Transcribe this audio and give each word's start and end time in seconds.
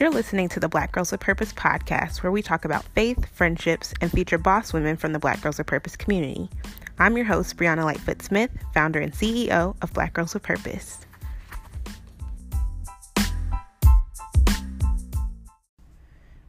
You're 0.00 0.08
listening 0.08 0.48
to 0.48 0.60
the 0.60 0.68
Black 0.70 0.92
Girls 0.92 1.12
with 1.12 1.20
Purpose 1.20 1.52
podcast, 1.52 2.22
where 2.22 2.32
we 2.32 2.40
talk 2.40 2.64
about 2.64 2.84
faith, 2.94 3.28
friendships, 3.34 3.92
and 4.00 4.10
feature 4.10 4.38
boss 4.38 4.72
women 4.72 4.96
from 4.96 5.12
the 5.12 5.18
Black 5.18 5.42
Girls 5.42 5.58
with 5.58 5.66
Purpose 5.66 5.94
community. 5.94 6.48
I'm 6.98 7.18
your 7.18 7.26
host, 7.26 7.58
Brianna 7.58 7.84
Lightfoot 7.84 8.22
Smith, 8.22 8.50
founder 8.72 8.98
and 8.98 9.12
CEO 9.12 9.76
of 9.82 9.92
Black 9.92 10.14
Girls 10.14 10.32
with 10.32 10.42
Purpose. 10.42 11.04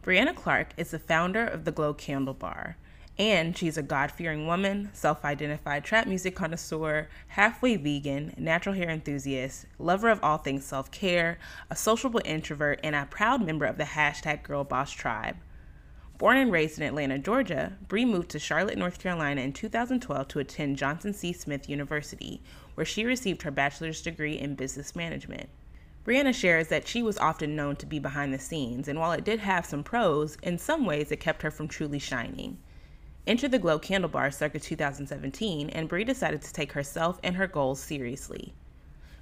Brianna 0.02 0.34
Clark 0.34 0.70
is 0.78 0.92
the 0.92 1.00
founder 1.00 1.46
of 1.46 1.66
the 1.66 1.74
Glow 1.74 1.94
Candle 1.94 2.34
Bar, 2.34 2.78
and 3.22 3.56
she's 3.56 3.78
a 3.78 3.84
God 3.84 4.10
fearing 4.10 4.48
woman, 4.48 4.90
self 4.94 5.24
identified 5.24 5.84
trap 5.84 6.08
music 6.08 6.36
connoisseur, 6.36 7.08
halfway 7.28 7.76
vegan, 7.76 8.34
natural 8.36 8.74
hair 8.74 8.90
enthusiast, 8.90 9.68
lover 9.78 10.10
of 10.10 10.24
all 10.24 10.40
things 10.40 10.66
self 10.66 10.90
care, 10.90 11.38
a 11.70 11.76
sociable 11.76 12.24
introvert, 12.26 12.80
and 12.84 12.96
a 12.96 13.06
proud 13.12 13.46
member 13.46 13.66
of 13.66 13.78
the 13.78 13.84
hashtag 13.84 14.42
Girl 14.42 14.64
Boss 14.64 14.90
Tribe. 14.90 15.36
Born 16.18 16.36
and 16.38 16.52
raised 16.52 16.80
in 16.80 16.84
Atlanta, 16.84 17.20
Georgia, 17.20 17.78
Bree 17.88 18.06
moved 18.06 18.30
to 18.30 18.40
Charlotte, 18.40 18.80
North 18.80 18.98
Carolina 18.98 19.42
in 19.42 19.54
2012 19.54 20.28
to 20.30 20.40
attend 20.40 20.78
Johnson 20.78 21.14
C. 21.14 21.32
Smith 21.32 21.70
University, 21.70 22.42
where 22.74 22.86
she 22.86 23.06
received 23.06 23.44
her 23.44 23.52
bachelor's 23.52 24.02
degree 24.02 24.40
in 24.40 24.56
business 24.56 24.96
management. 24.96 25.48
Brianna 26.04 26.34
shares 26.34 26.70
that 26.70 26.88
she 26.88 27.04
was 27.04 27.20
often 27.20 27.56
known 27.56 27.76
to 27.76 27.86
be 27.86 28.00
behind 28.00 28.34
the 28.34 28.40
scenes, 28.40 28.88
and 28.88 28.98
while 28.98 29.12
it 29.12 29.24
did 29.24 29.42
have 29.42 29.68
some 29.68 29.84
pros, 29.84 30.38
in 30.42 30.58
some 30.58 30.88
ways 30.88 31.12
it 31.12 31.20
kept 31.20 31.44
her 31.44 31.52
from 31.52 31.68
truly 31.68 32.00
shining. 32.00 32.58
Enter 33.28 33.48
the 33.48 33.60
Glow 33.60 33.78
Candle 33.78 34.10
Bar 34.10 34.32
circa 34.32 34.60
2017, 34.60 35.70
and 35.70 35.88
Bree 35.88 36.04
decided 36.04 36.42
to 36.42 36.52
take 36.52 36.72
herself 36.72 37.20
and 37.24 37.36
her 37.36 37.46
goals 37.46 37.80
seriously. 37.80 38.52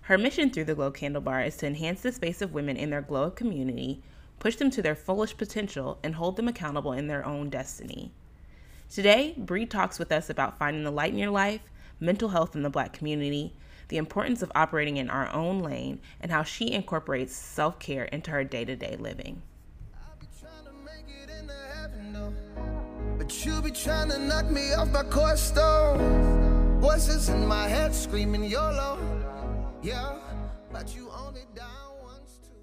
Her 0.03 0.17
mission 0.17 0.49
through 0.49 0.63
the 0.63 0.75
Glow 0.75 0.89
Candle 0.89 1.21
Bar 1.21 1.43
is 1.43 1.57
to 1.57 1.67
enhance 1.67 2.01
the 2.01 2.13
space 2.13 2.41
of 2.41 2.53
women 2.53 2.77
in 2.77 2.91
their 2.91 3.01
glow 3.01 3.25
up 3.25 3.35
community, 3.35 4.01
push 4.39 4.55
them 4.55 4.69
to 4.71 4.81
their 4.81 4.95
fullest 4.95 5.37
potential, 5.37 5.99
and 6.01 6.15
hold 6.15 6.37
them 6.37 6.47
accountable 6.47 6.93
in 6.93 7.07
their 7.07 7.25
own 7.25 7.49
destiny. 7.49 8.13
Today, 8.89 9.33
Bree 9.37 9.65
talks 9.65 9.99
with 9.99 10.13
us 10.13 10.29
about 10.29 10.57
finding 10.57 10.85
the 10.85 10.91
light 10.91 11.11
in 11.11 11.19
your 11.19 11.29
life, 11.29 11.61
mental 11.99 12.29
health 12.29 12.55
in 12.55 12.63
the 12.63 12.69
black 12.69 12.93
community, 12.93 13.53
the 13.89 13.97
importance 13.97 14.41
of 14.41 14.51
operating 14.55 14.95
in 14.95 15.09
our 15.09 15.29
own 15.33 15.59
lane, 15.59 15.99
and 16.21 16.31
how 16.31 16.43
she 16.43 16.71
incorporates 16.71 17.35
self 17.35 17.79
care 17.79 18.05
into 18.05 18.31
her 18.31 18.45
day 18.45 18.63
to 18.63 18.77
day 18.77 18.95
living. 18.97 19.41
But 23.19 23.45
you 23.45 23.61
be 23.61 23.71
trying 23.71 24.09
to 24.11 24.17
knock 24.17 24.49
me 24.49 24.73
off 24.73 24.91
my 24.91 25.03
course 25.03 25.41
stone. 25.41 26.79
Voices 26.79 27.27
in 27.27 27.45
my 27.45 27.67
head 27.67 27.93
screaming 27.93 28.45
YOLO. 28.45 28.97
Yeah, 29.83 30.15
but 30.71 30.95
you 30.95 31.09
only 31.11 31.41
once 32.01 32.39
too. 32.41 32.55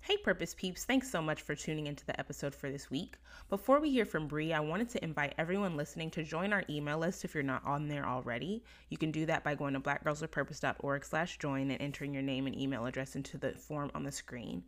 Hey, 0.00 0.18
Purpose 0.18 0.54
Peeps, 0.54 0.84
thanks 0.84 1.10
so 1.10 1.22
much 1.22 1.40
for 1.40 1.54
tuning 1.54 1.86
into 1.86 2.04
the 2.04 2.20
episode 2.20 2.54
for 2.54 2.70
this 2.70 2.90
week. 2.90 3.16
Before 3.48 3.80
we 3.80 3.90
hear 3.90 4.04
from 4.04 4.28
Bree, 4.28 4.52
I 4.52 4.60
wanted 4.60 4.90
to 4.90 5.02
invite 5.02 5.34
everyone 5.38 5.78
listening 5.78 6.10
to 6.10 6.22
join 6.22 6.52
our 6.52 6.64
email 6.68 6.98
list 6.98 7.24
if 7.24 7.32
you're 7.32 7.42
not 7.42 7.64
on 7.64 7.88
there 7.88 8.06
already. 8.06 8.62
You 8.90 8.98
can 8.98 9.12
do 9.12 9.24
that 9.26 9.44
by 9.44 9.54
going 9.54 9.72
to 9.72 9.80
blackgirlswithpurpose.org 9.80 11.04
slash 11.06 11.38
join 11.38 11.70
and 11.70 11.80
entering 11.80 12.12
your 12.12 12.22
name 12.22 12.46
and 12.46 12.54
email 12.54 12.84
address 12.84 13.16
into 13.16 13.38
the 13.38 13.52
form 13.52 13.90
on 13.94 14.04
the 14.04 14.12
screen. 14.12 14.62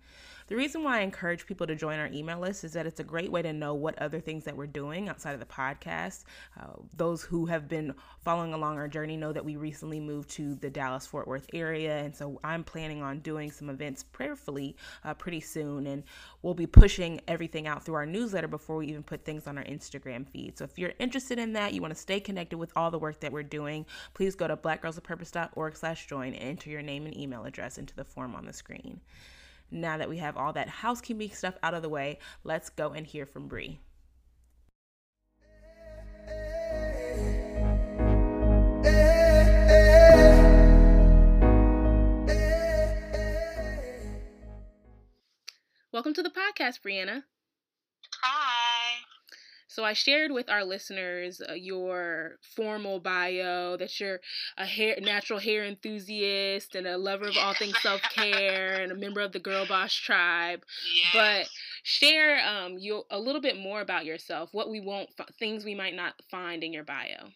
The 0.49 0.55
reason 0.55 0.85
why 0.85 0.99
I 0.99 1.01
encourage 1.01 1.45
people 1.45 1.67
to 1.67 1.75
join 1.75 1.99
our 1.99 2.07
email 2.07 2.39
list 2.39 2.63
is 2.63 2.73
that 2.75 2.87
it's 2.87 3.01
a 3.01 3.05
great 3.05 3.33
way 3.33 3.43
to 3.43 3.53
know 3.53 3.75
what 3.75 3.99
other 3.99 4.21
things 4.21 4.45
that 4.45 4.57
we're 4.57 4.69
doing 4.69 5.09
outside 5.09 5.33
of 5.33 5.41
the 5.41 5.47
podcast. 5.47 6.23
Uh, 6.57 6.67
those 6.97 7.23
who 7.23 7.47
have 7.47 7.69
been 7.69 7.93
following 8.21 8.55
along 8.55 8.79
our 8.79 8.87
journey 8.87 9.17
know 9.17 9.33
that 9.33 9.45
we 9.45 9.57
recently 9.57 9.99
moved 9.99 10.31
to 10.31 10.55
the 10.55 10.71
Dallas 10.71 11.05
Fort 11.05 11.27
Worth 11.27 11.49
area, 11.53 11.99
and 11.99 12.15
so 12.15 12.39
I'm 12.45 12.63
planning 12.63 13.03
on 13.03 13.19
doing 13.21 13.51
some 13.51 13.69
events 13.69 14.05
prayerfully 14.05 14.77
uh, 15.03 15.15
pretty 15.15 15.41
soon, 15.41 15.89
and 15.89 16.05
we'll 16.43 16.55
be 16.55 16.69
pushing 16.69 17.21
everything 17.27 17.67
out 17.67 17.85
through 17.85 17.97
our 17.97 18.07
newsletter 18.07 18.47
before 18.47 18.77
we 18.77 18.87
even 18.87 19.03
put 19.03 19.25
things 19.25 19.49
on 19.49 19.59
our 19.59 19.65
Instagram 19.65 20.29
feed. 20.29 20.57
So 20.59 20.63
if 20.63 20.79
you're 20.79 20.95
interested 21.01 21.41
in 21.41 21.55
that, 21.55 21.75
you 21.75 21.83
want 21.83 21.93
to 21.93 22.01
stay 22.01 22.21
connected 22.21 22.57
with 22.57 22.71
all 22.77 22.93
the 22.93 23.01
work 23.01 23.19
that 23.19 23.33
we're 23.33 23.43
doing, 23.43 23.85
please 24.15 24.37
go 24.37 24.47
to 24.47 24.57
blackgirlsofpurpose.org/join 24.57 26.35
and 26.35 26.37
enter 26.37 26.71
your 26.71 26.83
name 26.83 27.07
and 27.07 27.19
email 27.19 27.45
address 27.45 27.79
into 27.79 27.97
the 27.97 28.05
form 28.05 28.37
on 28.37 28.47
the 28.47 28.53
screen 28.53 29.01
now 29.71 29.99
that 29.99 30.09
we 30.09 30.19
have 30.19 30.37
all 30.37 30.53
that 30.53 30.69
housekeeping 30.69 31.31
stuff 31.31 31.57
out 31.63 31.75
of 31.75 31.83
the 31.83 31.89
way, 31.89 32.19
let's 32.45 32.71
go 32.71 32.91
and 32.91 33.07
hear 33.07 33.27
from 33.27 33.49
Bree. 33.49 33.81
Welcome 45.93 46.13
to 46.15 46.23
the 46.23 46.31
podcast, 46.31 46.81
Brianna. 46.85 47.23
So 49.77 49.85
I 49.85 49.93
shared 49.93 50.33
with 50.33 50.49
our 50.49 50.65
listeners 50.65 51.43
uh, 51.47 51.53
your 51.53 52.39
formal 52.41 52.99
bio 52.99 53.77
that 53.77 54.01
you're 54.01 54.21
a 54.57 54.65
hair 54.65 54.97
natural 55.03 55.39
hair 55.39 55.67
enthusiast 55.67 56.75
and 56.75 56.87
a 56.87 56.97
lover 56.97 57.29
of 57.29 57.37
all 57.37 57.53
things 57.53 57.77
self 57.83 58.01
care 58.01 58.81
and 58.81 58.91
a 58.91 58.95
member 58.95 59.21
of 59.21 59.33
the 59.33 59.39
Girl 59.39 59.67
Boss 59.67 59.93
tribe. 59.93 60.65
Yes. 61.13 61.13
But 61.13 61.51
share 61.83 62.41
um 62.49 62.79
you 62.79 63.03
a 63.11 63.21
little 63.21 63.43
bit 63.43 63.59
more 63.59 63.83
about 63.83 64.07
yourself. 64.07 64.49
What 64.53 64.71
we 64.71 64.81
won't 64.81 65.11
things 65.39 65.63
we 65.63 65.75
might 65.75 65.95
not 65.95 66.15
find 66.31 66.65
in 66.65 66.73
your 66.73 66.85
bio. 66.85 67.29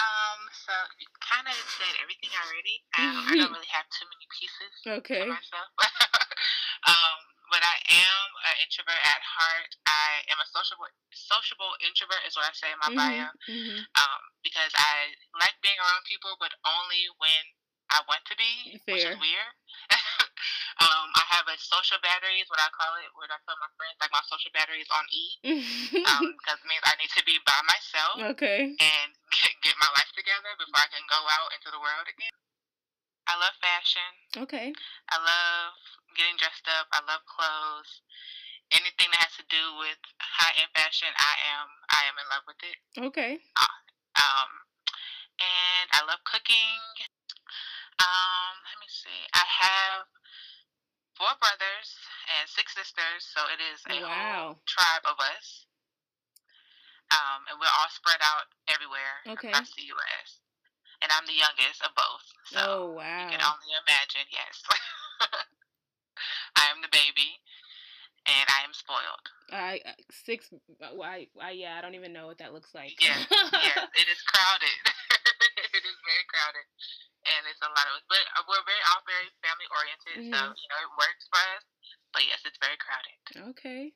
Um, 0.00 0.40
so 0.48 0.72
you 0.96 1.08
kind 1.20 1.44
of 1.44 1.56
said 1.76 1.92
everything 2.00 2.32
already. 2.40 2.76
Um, 2.96 3.16
I 3.20 3.36
don't 3.36 3.52
really 3.56 3.72
have 3.72 3.84
too 3.92 4.08
many 4.08 4.26
pieces 4.32 4.72
okay. 5.04 5.20
for 5.20 5.28
myself. 5.28 5.68
um, 6.88 7.15
but 7.50 7.62
I 7.62 7.76
am 7.90 8.26
an 8.50 8.56
introvert 8.62 8.98
at 9.02 9.20
heart. 9.22 9.70
I 9.86 10.26
am 10.30 10.38
a 10.42 10.46
sociable 10.50 10.90
sociable 11.14 11.72
introvert 11.82 12.22
is 12.26 12.34
what 12.34 12.46
I 12.46 12.54
say 12.54 12.70
in 12.70 12.78
my 12.82 12.90
mm-hmm, 12.90 13.02
bio. 13.02 13.28
Mm-hmm. 13.46 13.80
Um, 13.82 14.20
because 14.42 14.72
I 14.74 15.14
like 15.38 15.56
being 15.62 15.78
around 15.78 16.02
people, 16.06 16.34
but 16.38 16.54
only 16.66 17.06
when 17.22 17.44
I 17.90 18.02
want 18.10 18.22
to 18.26 18.34
be, 18.34 18.82
Fair. 18.82 18.94
which 18.94 19.06
is 19.06 19.18
weird. 19.22 19.52
um, 20.82 21.06
I 21.14 21.24
have 21.38 21.46
a 21.46 21.54
social 21.58 22.02
battery 22.02 22.42
is 22.42 22.50
what 22.50 22.58
I 22.58 22.66
call 22.74 22.98
it. 22.98 23.10
where 23.14 23.30
I 23.30 23.38
tell 23.46 23.58
my 23.62 23.70
friends, 23.78 23.94
like 24.02 24.10
my 24.10 24.24
social 24.26 24.50
battery 24.50 24.82
is 24.82 24.90
on 24.90 25.06
E, 25.14 25.24
um, 26.02 26.24
because 26.42 26.58
it 26.58 26.66
means 26.66 26.82
I 26.82 26.98
need 26.98 27.12
to 27.14 27.22
be 27.22 27.38
by 27.46 27.60
myself. 27.70 28.16
Okay. 28.34 28.74
And 28.74 29.08
get, 29.34 29.54
get 29.62 29.76
my 29.78 29.90
life 29.94 30.10
together 30.18 30.50
before 30.58 30.82
I 30.82 30.90
can 30.90 31.04
go 31.06 31.20
out 31.22 31.54
into 31.54 31.70
the 31.70 31.78
world 31.78 32.10
again. 32.10 32.34
I 33.26 33.34
love 33.42 33.54
fashion. 33.58 34.10
Okay. 34.46 34.70
I 35.10 35.16
love 35.18 35.74
getting 36.14 36.38
dressed 36.38 36.66
up. 36.70 36.86
I 36.94 37.02
love 37.04 37.22
clothes. 37.26 38.02
Anything 38.70 39.10
that 39.14 39.22
has 39.30 39.34
to 39.38 39.46
do 39.46 39.62
with 39.78 39.98
high 40.18 40.54
end 40.58 40.70
fashion, 40.74 41.10
I 41.10 41.34
am 41.54 41.68
I 41.90 42.02
am 42.10 42.16
in 42.18 42.26
love 42.30 42.44
with 42.46 42.60
it. 42.66 42.78
Okay. 42.98 43.38
Uh, 43.54 43.78
um, 44.18 44.50
and 45.38 45.86
I 45.94 46.02
love 46.06 46.22
cooking. 46.26 46.82
Um, 48.02 48.54
let 48.66 48.78
me 48.82 48.90
see. 48.90 49.20
I 49.34 49.46
have 49.46 50.10
four 51.14 51.30
brothers 51.38 51.88
and 52.38 52.44
six 52.50 52.74
sisters, 52.74 53.22
so 53.22 53.46
it 53.54 53.62
is 53.62 53.78
a 53.86 54.02
wow. 54.02 54.10
whole 54.10 54.66
tribe 54.66 55.06
of 55.06 55.18
us. 55.22 55.66
Um, 57.14 57.46
and 57.46 57.56
we're 57.62 57.70
all 57.70 57.90
spread 57.94 58.18
out 58.18 58.50
everywhere 58.66 59.22
okay. 59.30 59.54
across 59.54 59.70
the 59.78 59.86
U.S 59.94 60.42
and 61.02 61.08
I'm 61.12 61.26
the 61.28 61.36
youngest 61.36 61.82
of 61.84 61.92
both. 61.96 62.24
So 62.52 62.58
oh 62.62 62.84
wow! 62.96 63.26
You 63.26 63.36
can 63.36 63.44
only 63.44 63.70
imagine. 63.74 64.26
Yes, 64.30 64.54
I 66.60 66.70
am 66.72 66.80
the 66.80 66.92
baby, 66.92 67.42
and 68.26 68.46
I 68.48 68.60
am 68.66 68.74
spoiled. 68.74 69.26
I 69.52 69.82
uh, 69.84 69.98
six. 70.10 70.50
Why? 70.78 71.28
Why? 71.34 71.50
Yeah, 71.54 71.78
I 71.78 71.80
don't 71.82 71.98
even 71.98 72.12
know 72.12 72.26
what 72.26 72.38
that 72.38 72.54
looks 72.54 72.74
like. 72.74 72.96
Yeah, 72.98 73.18
yeah, 73.18 73.86
it 74.02 74.08
is 74.08 74.20
crowded. 74.26 74.78
it 75.76 75.84
is 75.84 75.98
very 76.02 76.26
crowded, 76.30 76.66
and 77.26 77.42
it's 77.50 77.62
a 77.62 77.70
lot 77.70 77.86
of. 77.92 78.02
But 78.10 78.24
uh, 78.34 78.46
we're 78.46 78.66
very 78.66 78.82
all 78.94 79.02
very 79.06 79.28
family 79.42 79.68
oriented, 79.70 80.16
mm-hmm. 80.26 80.34
so 80.34 80.40
you 80.54 80.68
know 80.70 80.80
it 80.82 80.92
works 80.98 81.24
for 81.30 81.42
us. 81.58 81.64
But 82.14 82.22
yes, 82.26 82.40
it's 82.46 82.58
very 82.58 82.78
crowded. 82.80 83.16
Okay. 83.54 83.92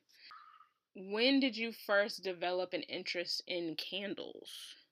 When 0.93 1.39
did 1.39 1.55
you 1.55 1.71
first 1.71 2.21
develop 2.21 2.73
an 2.73 2.83
interest 2.83 3.41
in 3.47 3.75
candles? 3.75 4.51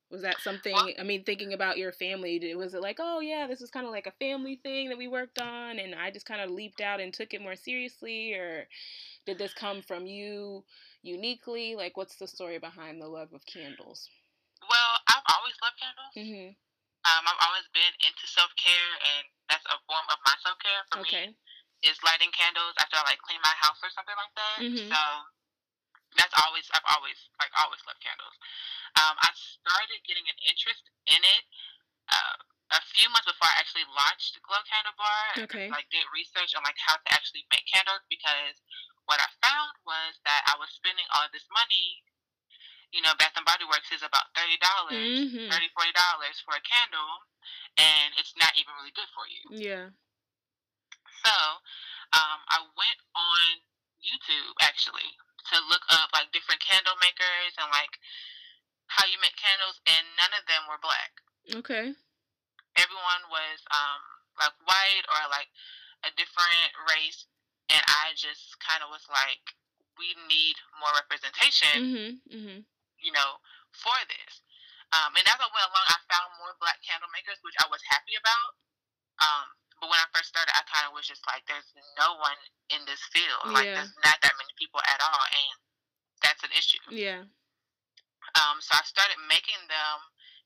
Was 0.09 0.23
that 0.23 0.41
something? 0.41 0.73
I 0.97 1.03
mean, 1.03 1.23
thinking 1.23 1.53
about 1.53 1.77
your 1.77 1.91
family, 1.91 2.41
was 2.55 2.73
it 2.73 2.81
like, 2.81 2.97
oh 2.99 3.19
yeah, 3.19 3.45
this 3.45 3.61
is 3.61 3.69
kind 3.69 3.85
of 3.85 3.91
like 3.91 4.07
a 4.07 4.17
family 4.17 4.59
thing 4.61 4.89
that 4.89 4.97
we 4.97 5.07
worked 5.07 5.39
on, 5.39 5.77
and 5.77 5.93
I 5.93 6.09
just 6.09 6.25
kind 6.25 6.41
of 6.41 6.49
leaped 6.49 6.81
out 6.81 6.99
and 6.99 7.13
took 7.13 7.33
it 7.33 7.41
more 7.41 7.55
seriously, 7.55 8.33
or 8.33 8.65
did 9.25 9.37
this 9.37 9.53
come 9.53 9.83
from 9.85 10.07
you 10.07 10.65
uniquely? 11.03 11.75
Like, 11.77 11.95
what's 11.95 12.17
the 12.17 12.25
story 12.25 12.57
behind 12.57 12.99
the 12.99 13.07
love 13.07 13.29
of 13.37 13.45
candles? 13.45 14.09
Well, 14.65 14.91
I've 15.13 15.27
always 15.29 15.55
loved 15.61 15.77
candles. 15.77 16.13
Mm-hmm. 16.17 16.49
Um, 17.05 17.23
I've 17.29 17.43
always 17.45 17.69
been 17.71 17.93
into 18.01 18.25
self 18.25 18.49
care, 18.57 18.91
and 19.13 19.23
that's 19.45 19.65
a 19.69 19.77
form 19.85 20.03
of 20.09 20.19
my 20.25 20.35
self 20.41 20.57
care 20.57 20.83
for 20.89 20.99
okay. 21.05 21.31
me. 21.31 21.37
Is 21.85 21.95
lighting 22.03 22.33
candles 22.35 22.75
after 22.81 22.99
I 22.99 23.07
like 23.07 23.23
clean 23.23 23.39
my 23.39 23.55
house 23.55 23.79
or 23.79 23.87
something 23.93 24.17
like 24.19 24.35
that. 24.35 24.57
Mm-hmm. 24.59 24.91
So 24.91 25.01
that's 26.19 26.35
always 26.35 26.67
I've 26.75 26.85
always 26.91 27.15
like 27.39 27.49
always 27.55 27.79
loved 27.87 28.03
candles. 28.03 28.35
Um, 28.99 29.15
I 29.23 29.31
started 29.31 30.03
getting 30.03 30.27
an 30.27 30.39
interest 30.43 30.83
in 31.07 31.21
it 31.23 31.43
uh, 32.11 32.35
a 32.75 32.81
few 32.91 33.07
months 33.09 33.25
before 33.25 33.47
I 33.47 33.55
actually 33.57 33.87
launched 33.87 34.35
Glow 34.43 34.59
Candle 34.67 34.97
Bar. 34.99 35.47
Okay. 35.47 35.67
Like 35.71 35.87
did 35.87 36.03
research 36.11 36.53
on 36.59 36.61
like 36.67 36.77
how 36.77 36.99
to 36.99 37.09
actually 37.15 37.47
make 37.49 37.63
candles 37.71 38.03
because 38.11 38.59
what 39.07 39.23
I 39.23 39.29
found 39.41 39.73
was 39.87 40.19
that 40.27 40.45
I 40.51 40.59
was 40.59 40.69
spending 40.75 41.07
all 41.15 41.31
this 41.31 41.47
money. 41.49 42.03
You 42.91 43.05
know, 43.05 43.13
Bath 43.21 43.37
and 43.37 43.45
Body 43.45 43.69
Works 43.69 43.93
is 43.93 44.01
about 44.01 44.33
thirty 44.33 44.57
dollars, 44.57 44.97
mm-hmm. 44.97 45.47
thirty 45.47 45.69
forty 45.77 45.93
dollars 45.93 46.41
for 46.41 46.57
a 46.57 46.63
candle, 46.65 47.29
and 47.77 48.17
it's 48.17 48.33
not 48.33 48.57
even 48.57 48.73
really 48.81 48.93
good 48.97 49.09
for 49.13 49.29
you. 49.29 49.45
Yeah. 49.53 49.93
So, 51.21 51.35
um, 52.17 52.39
I 52.49 52.65
went 52.65 52.99
on 53.13 53.61
YouTube 54.01 54.57
actually 54.65 55.05
to 55.49 55.57
look 55.69 55.85
up 55.89 56.13
like 56.13 56.31
different 56.31 56.61
candle 56.61 56.97
makers 57.01 57.53
and 57.57 57.69
like 57.73 57.97
how 58.89 59.05
you 59.05 59.21
make 59.21 59.37
candles, 59.37 59.77
and 59.85 60.03
none 60.17 60.33
of 60.33 60.45
them 60.49 60.65
were 60.65 60.81
black. 60.81 61.11
Okay. 61.49 61.93
Everyone 62.77 63.23
was 63.29 63.57
um 63.69 64.01
like 64.37 64.55
white 64.65 65.05
or 65.09 65.21
like 65.29 65.49
a 66.05 66.11
different 66.15 66.71
race, 66.89 67.27
and 67.67 67.81
I 67.81 68.15
just 68.15 68.57
kind 68.63 68.81
of 68.81 68.89
was 68.89 69.05
like, 69.11 69.43
we 69.99 70.15
need 70.31 70.55
more 70.79 70.93
representation. 70.95 71.75
Mm-hmm, 71.75 72.11
mm-hmm. 72.31 72.59
You 72.99 73.11
know, 73.13 73.39
for 73.75 73.95
this. 74.07 74.41
Um, 74.89 75.13
and 75.13 75.25
as 75.27 75.37
I 75.37 75.45
went 75.53 75.69
along, 75.69 75.85
I 75.85 75.97
found 76.09 76.39
more 76.41 76.57
black 76.57 76.81
candle 76.81 77.11
makers, 77.13 77.37
which 77.45 77.57
I 77.61 77.69
was 77.69 77.83
happy 77.85 78.17
about. 78.17 78.57
Um, 79.21 79.47
but 79.79 79.87
when 79.87 79.99
I 79.99 80.07
first 80.11 80.31
started, 80.31 80.51
I 80.53 80.63
kind 80.67 80.85
of 80.87 80.93
was 80.93 81.07
just 81.07 81.23
like, 81.25 81.47
there's 81.47 81.71
no 81.95 82.19
one 82.19 82.39
in 82.71 82.83
this 82.83 82.99
field. 83.09 83.55
Like, 83.55 83.67
there's 83.67 83.95
not 84.03 84.19
that 84.19 84.35
many 84.35 84.53
people 84.59 84.83
at 84.83 84.99
all. 84.99 85.23
And 85.31 85.55
that's 86.19 86.43
an 86.43 86.51
issue. 86.53 86.83
Yeah. 86.91 87.23
Um, 88.37 88.59
so 88.61 88.75
I 88.75 88.83
started 88.85 89.17
making 89.25 89.57
them 89.71 89.97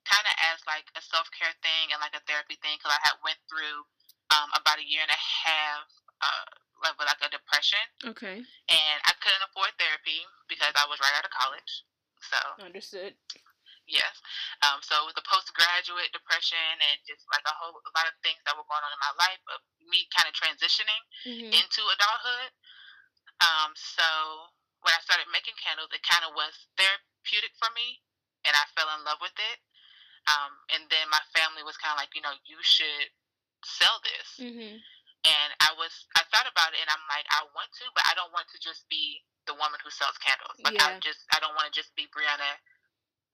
kind 0.07 0.23
of 0.23 0.35
as 0.53 0.63
like 0.69 0.87
a 0.95 1.03
self 1.03 1.27
care 1.35 1.51
thing 1.63 1.91
and 1.91 1.99
like 1.99 2.15
a 2.15 2.23
therapy 2.29 2.55
thing 2.61 2.79
because 2.79 2.93
I 2.93 3.01
had 3.03 3.17
went 3.23 3.39
through 3.49 3.83
um, 4.31 4.49
about 4.55 4.79
a 4.79 4.85
year 4.85 5.03
and 5.03 5.11
a 5.11 5.19
half 5.19 5.87
uh, 6.23 6.47
like 6.83 6.95
with 6.99 7.07
like 7.07 7.23
a 7.23 7.31
depression. 7.31 7.83
Okay. 8.15 8.37
And 8.43 8.97
I 9.07 9.13
couldn't 9.19 9.43
afford 9.49 9.71
therapy 9.79 10.23
because 10.51 10.75
I 10.75 10.85
was 10.87 10.99
right 10.99 11.15
out 11.15 11.27
of 11.27 11.33
college. 11.33 11.71
So 12.23 12.39
understood. 12.63 13.15
Yes. 13.83 14.15
Um, 14.63 14.79
so 14.79 14.95
it 15.03 15.11
was 15.11 15.19
a 15.19 15.27
postgraduate 15.27 16.15
depression 16.15 16.79
and 16.79 16.97
just 17.03 17.27
like 17.27 17.43
a 17.43 17.55
whole 17.59 17.75
a 17.75 17.93
lot 17.93 18.07
of 18.07 18.15
things 18.23 18.39
that 18.47 18.55
were 18.55 18.67
going 18.67 18.79
on 18.79 18.95
in 18.95 19.01
my 19.03 19.13
life 19.19 19.43
of 19.51 19.59
me 19.91 20.07
kind 20.15 20.27
of 20.27 20.33
transitioning 20.35 21.03
mm-hmm. 21.27 21.51
into 21.51 21.81
adulthood. 21.83 22.51
Um, 23.43 23.75
so 23.75 24.07
when 24.83 24.95
I 24.95 25.03
started 25.03 25.27
making 25.31 25.59
candles, 25.59 25.91
it 25.91 26.03
kind 26.03 26.23
of 26.23 26.31
was 26.35 26.55
therapeutic 26.79 27.51
for 27.59 27.71
me, 27.75 27.99
and 28.47 28.55
I 28.55 28.63
fell 28.71 28.87
in 28.95 29.03
love 29.03 29.19
with 29.19 29.35
it. 29.35 29.59
Um, 30.31 30.55
and 30.71 30.87
then 30.87 31.11
my 31.11 31.19
family 31.35 31.67
was 31.67 31.75
kind 31.75 31.91
of 31.91 31.99
like, 31.99 32.15
you 32.15 32.23
know, 32.23 32.35
you 32.47 32.59
should 32.63 33.11
sell 33.67 33.99
this. 34.03 34.27
Mm-hmm. 34.39 34.79
And 35.23 35.49
I 35.63 35.71
was, 35.79 35.91
I 36.19 36.23
thought 36.31 36.47
about 36.47 36.75
it, 36.75 36.83
and 36.83 36.91
I'm 36.91 37.03
like, 37.11 37.27
I 37.31 37.47
want 37.55 37.71
to, 37.79 37.85
but 37.95 38.03
I 38.07 38.15
don't 38.15 38.31
want 38.35 38.47
to 38.51 38.59
just 38.59 38.87
be 38.87 39.23
the 39.47 39.55
woman 39.55 39.79
who 39.83 39.91
sells 39.91 40.15
candles. 40.19 40.55
Like 40.63 40.79
yeah. 40.79 40.95
I 40.95 41.03
just, 41.03 41.23
I 41.35 41.39
don't 41.43 41.55
want 41.55 41.71
to 41.71 41.75
just 41.75 41.91
be 41.95 42.07
Brianna 42.11 42.59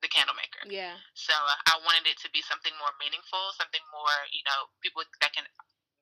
the 0.00 0.08
candle 0.08 0.36
maker. 0.36 0.64
Yeah. 0.68 0.96
So 1.12 1.32
uh, 1.32 1.72
I 1.72 1.80
wanted 1.84 2.08
it 2.08 2.16
to 2.24 2.28
be 2.32 2.40
something 2.44 2.72
more 2.80 2.92
meaningful, 3.00 3.52
something 3.56 3.84
more, 3.92 4.16
you 4.32 4.44
know, 4.48 4.68
people 4.80 5.04
that 5.20 5.32
can 5.32 5.44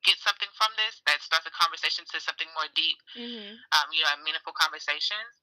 get 0.07 0.19
something 0.23 0.49
from 0.55 0.71
this 0.79 1.03
that 1.11 1.19
starts 1.23 1.47
a 1.47 1.55
conversation 1.55 2.07
to 2.07 2.23
something 2.23 2.47
more 2.55 2.71
deep. 2.75 2.99
Mm-hmm. 3.19 3.59
Um, 3.75 3.87
you 3.91 4.07
know, 4.07 4.15
meaningful 4.23 4.55
conversations. 4.55 5.35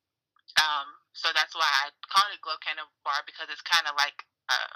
Um, 0.56 0.88
so 1.12 1.36
that's 1.36 1.52
why 1.52 1.68
I 1.68 1.92
call 2.08 2.28
it 2.32 2.40
Glow 2.40 2.56
Candle 2.64 2.88
Bar 3.04 3.28
because 3.28 3.52
it's 3.52 3.66
kind 3.66 3.84
of 3.90 3.98
like 4.00 4.24
uh, 4.48 4.76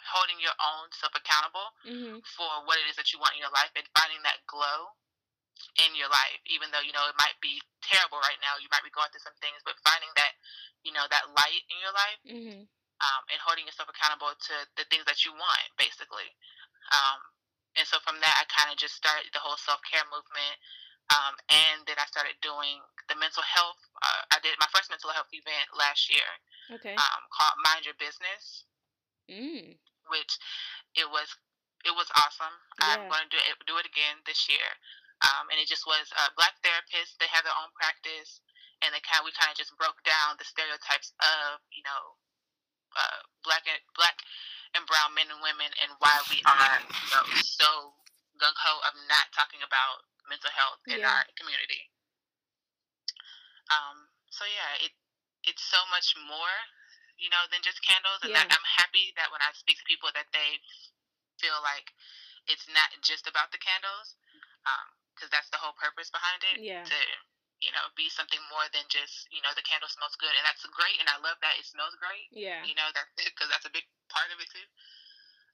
holding 0.00 0.40
your 0.40 0.56
own 0.56 0.88
self 0.96 1.12
accountable 1.12 1.76
mm-hmm. 1.84 2.16
for 2.24 2.50
what 2.64 2.80
it 2.80 2.88
is 2.88 2.96
that 2.96 3.12
you 3.12 3.20
want 3.20 3.36
in 3.36 3.44
your 3.44 3.52
life 3.52 3.72
and 3.76 3.84
finding 3.92 4.22
that 4.24 4.40
glow 4.48 4.96
in 5.76 5.92
your 5.92 6.08
life, 6.08 6.40
even 6.48 6.72
though 6.72 6.80
you 6.80 6.94
know 6.96 7.04
it 7.04 7.18
might 7.20 7.36
be 7.44 7.60
terrible 7.84 8.16
right 8.24 8.40
now. 8.40 8.56
You 8.56 8.72
might 8.72 8.86
be 8.86 8.94
going 8.96 9.12
through 9.12 9.26
some 9.26 9.36
things, 9.44 9.60
but 9.60 9.76
finding 9.84 10.08
that 10.16 10.32
you 10.80 10.96
know 10.96 11.04
that 11.12 11.28
light 11.36 11.62
in 11.68 11.76
your 11.84 11.92
life. 11.92 12.20
Mm-hmm 12.24 12.64
um, 13.00 13.22
and 13.32 13.40
holding 13.40 13.64
yourself 13.64 13.88
accountable 13.88 14.32
to 14.36 14.54
the 14.76 14.84
things 14.92 15.08
that 15.08 15.24
you 15.24 15.32
want, 15.32 15.66
basically. 15.80 16.28
Um, 16.92 17.20
and 17.78 17.86
so 17.88 18.02
from 18.02 18.20
that, 18.20 18.34
I 18.36 18.44
kind 18.50 18.68
of 18.68 18.76
just 18.76 18.98
started 18.98 19.30
the 19.32 19.42
whole 19.42 19.58
self 19.60 19.80
care 19.86 20.04
movement. 20.10 20.56
Um, 21.10 21.34
and 21.50 21.82
then 21.90 21.98
I 21.98 22.06
started 22.06 22.38
doing 22.38 22.78
the 23.10 23.18
mental 23.18 23.42
health. 23.42 23.82
Uh, 23.98 24.22
I 24.30 24.38
did 24.46 24.54
my 24.62 24.70
first 24.70 24.94
mental 24.94 25.10
health 25.10 25.30
event 25.34 25.74
last 25.74 26.06
year. 26.06 26.28
Okay. 26.70 26.94
Um, 26.94 27.20
called 27.34 27.58
Mind 27.66 27.82
Your 27.82 27.98
Business. 27.98 28.68
Mm. 29.26 29.74
Which 30.10 30.38
it 30.94 31.06
was 31.10 31.34
it 31.82 31.94
was 31.94 32.10
awesome. 32.14 32.54
Yeah. 32.78 32.94
I'm 32.94 33.02
going 33.10 33.26
to 33.26 33.32
do 33.32 33.40
it 33.42 33.58
do 33.66 33.78
it 33.78 33.90
again 33.90 34.22
this 34.22 34.46
year. 34.46 34.70
Um, 35.20 35.50
and 35.52 35.58
it 35.58 35.68
just 35.68 35.84
was 35.84 36.08
uh, 36.14 36.30
black 36.38 36.56
therapists. 36.62 37.18
They 37.18 37.28
have 37.30 37.44
their 37.44 37.58
own 37.58 37.70
practice, 37.76 38.40
and 38.80 38.94
they 38.94 39.04
kind 39.04 39.20
of, 39.20 39.28
we 39.28 39.36
kind 39.36 39.52
of 39.52 39.58
just 39.58 39.76
broke 39.76 40.00
down 40.00 40.40
the 40.40 40.48
stereotypes 40.48 41.12
of 41.20 41.60
you 41.74 41.82
know 41.82 42.18
uh, 42.96 43.20
black 43.44 43.64
and 43.66 43.80
black 43.94 44.18
and 44.74 44.86
brown 44.86 45.14
men 45.14 45.30
and 45.30 45.42
women, 45.42 45.70
and 45.82 45.90
why 45.98 46.14
we 46.30 46.38
are 46.46 46.78
know, 47.10 47.26
so 47.42 47.94
gung 48.38 48.56
ho 48.56 48.72
of 48.86 48.94
not 49.10 49.28
talking 49.34 49.60
about 49.60 50.06
mental 50.30 50.50
health 50.54 50.80
in 50.86 51.02
yeah. 51.02 51.10
our 51.10 51.26
community. 51.34 51.90
Um, 53.70 54.10
so 54.30 54.46
yeah, 54.46 54.86
it 54.86 54.94
it's 55.46 55.62
so 55.66 55.80
much 55.90 56.14
more, 56.28 56.54
you 57.18 57.30
know, 57.32 57.44
than 57.50 57.64
just 57.66 57.82
candles, 57.82 58.22
and 58.22 58.34
yeah. 58.34 58.46
I'm 58.46 58.66
happy 58.66 59.14
that 59.18 59.32
when 59.34 59.42
I 59.42 59.50
speak 59.56 59.78
to 59.80 59.86
people 59.86 60.10
that 60.14 60.30
they 60.30 60.60
feel 61.40 61.58
like 61.64 61.90
it's 62.46 62.68
not 62.70 62.92
just 63.00 63.26
about 63.26 63.50
the 63.50 63.62
candles, 63.62 64.14
because 65.14 65.30
um, 65.30 65.34
that's 65.34 65.48
the 65.50 65.60
whole 65.60 65.76
purpose 65.78 66.12
behind 66.12 66.44
it. 66.54 66.60
Yeah. 66.60 66.84
To 66.84 66.98
you 67.60 67.70
know, 67.76 67.84
be 67.92 68.08
something 68.08 68.40
more 68.48 68.64
than 68.72 68.88
just, 68.88 69.28
you 69.28 69.44
know, 69.44 69.52
the 69.52 69.64
candle 69.64 69.88
smells 69.92 70.16
good. 70.16 70.32
And 70.32 70.44
that's 70.48 70.64
great. 70.72 70.96
And 70.96 71.08
I 71.12 71.20
love 71.20 71.36
that 71.44 71.60
it 71.60 71.68
smells 71.68 71.92
great. 72.00 72.32
Yeah. 72.32 72.64
You 72.64 72.72
know, 72.72 72.88
that 72.96 73.06
because 73.20 73.52
that's 73.52 73.68
a 73.68 73.72
big 73.72 73.84
part 74.08 74.32
of 74.32 74.40
it 74.40 74.48
too. 74.48 74.66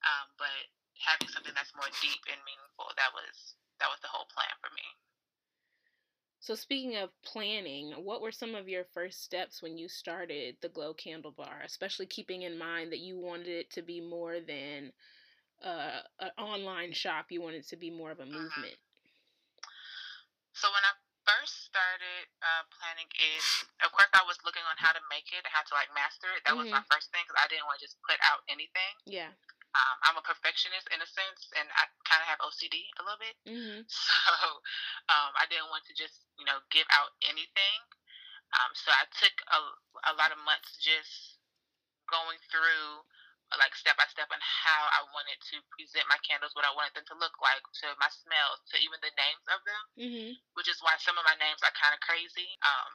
Um, 0.07 0.27
but 0.39 0.71
having 1.03 1.27
something 1.27 1.55
that's 1.55 1.75
more 1.75 1.91
deep 1.99 2.23
and 2.31 2.39
meaningful, 2.47 2.95
that 2.95 3.11
was, 3.11 3.59
that 3.83 3.91
was 3.91 3.99
the 4.07 4.11
whole 4.11 4.31
plan 4.31 4.55
for 4.63 4.71
me. 4.79 4.87
So 6.39 6.55
speaking 6.55 6.95
of 6.95 7.11
planning, 7.27 7.91
what 8.07 8.23
were 8.23 8.31
some 8.31 8.55
of 8.55 8.71
your 8.71 8.87
first 8.95 9.25
steps 9.25 9.61
when 9.61 9.77
you 9.77 9.89
started 9.89 10.55
the 10.63 10.71
Glow 10.71 10.95
Candle 10.95 11.35
Bar, 11.35 11.63
especially 11.65 12.07
keeping 12.07 12.43
in 12.43 12.57
mind 12.57 12.93
that 12.93 13.03
you 13.03 13.19
wanted 13.19 13.49
it 13.49 13.71
to 13.73 13.83
be 13.83 14.01
more 14.01 14.39
than 14.39 14.93
uh, 15.65 16.07
an 16.21 16.31
online 16.39 16.93
shop, 16.93 17.27
you 17.31 17.43
wanted 17.43 17.67
it 17.67 17.69
to 17.75 17.77
be 17.77 17.91
more 17.91 18.13
of 18.13 18.21
a 18.21 18.23
mm-hmm. 18.23 18.35
movement? 18.35 18.79
Mm-hmm. 18.79 19.67
So 20.55 20.69
when 20.69 20.87
I 20.87 20.95
first 21.27 21.67
started 21.67 22.31
uh, 22.41 22.63
planning 22.71 23.11
it, 23.11 23.45
of 23.83 23.91
course, 23.91 24.09
I 24.15 24.23
was 24.25 24.39
looking 24.47 24.65
on 24.65 24.79
how 24.79 24.95
to 24.95 25.03
make 25.11 25.29
it 25.35 25.43
and 25.43 25.53
how 25.53 25.67
to 25.67 25.75
like 25.75 25.91
master 25.93 26.31
it. 26.33 26.47
That 26.47 26.55
mm-hmm. 26.55 26.71
was 26.71 26.73
my 26.73 26.81
mm-hmm. 26.81 26.95
first 26.95 27.11
thing 27.11 27.27
because 27.27 27.37
I 27.43 27.51
didn't 27.51 27.67
want 27.67 27.83
to 27.83 27.85
just 27.85 27.99
put 28.07 28.17
out 28.23 28.47
anything. 28.47 28.95
Yeah. 29.05 29.35
Um, 29.77 29.97
I'm 30.09 30.17
a 30.17 30.25
perfectionist 30.25 30.89
in 30.89 31.05
a 31.05 31.09
sense, 31.11 31.53
and 31.53 31.69
I 31.77 31.85
kind 32.09 32.25
of 32.25 32.29
have 32.33 32.41
OCD 32.41 32.89
a 32.97 33.03
little 33.05 33.21
bit. 33.21 33.37
Mm-hmm. 33.45 33.85
So 34.27 34.59
um, 35.13 35.31
I 35.39 35.47
didn't 35.47 35.71
want 35.71 35.87
to 35.87 35.95
just 35.95 36.27
you 36.41 36.47
know 36.49 36.59
give 36.73 36.87
out 36.91 37.15
anything. 37.27 37.81
Um, 38.57 38.73
so 38.75 38.91
I 38.91 39.07
took 39.19 39.37
a, 39.53 39.61
a 40.11 40.13
lot 40.19 40.35
of 40.35 40.39
months 40.43 40.79
just 40.79 41.39
going 42.11 42.39
through 42.51 43.07
like 43.55 43.79
step 43.79 43.95
by 43.95 44.11
step 44.11 44.27
on 44.35 44.43
how 44.43 44.91
I 44.91 45.07
wanted 45.15 45.39
to 45.39 45.63
present 45.71 46.11
my 46.11 46.19
candles, 46.27 46.51
what 46.59 46.67
I 46.67 46.75
wanted 46.75 46.99
them 46.99 47.07
to 47.15 47.17
look 47.23 47.39
like, 47.39 47.63
to 47.83 47.95
my 48.03 48.11
smells, 48.11 48.59
to 48.75 48.77
even 48.83 48.99
the 48.99 49.15
names 49.15 49.47
of 49.47 49.63
them, 49.63 49.83
mm-hmm. 49.95 50.31
which 50.59 50.67
is 50.67 50.83
why 50.83 50.99
some 50.99 51.15
of 51.15 51.23
my 51.23 51.39
names 51.39 51.63
are 51.63 51.75
kind 51.79 51.95
of 51.95 52.03
crazy. 52.03 52.59
Um, 52.67 52.91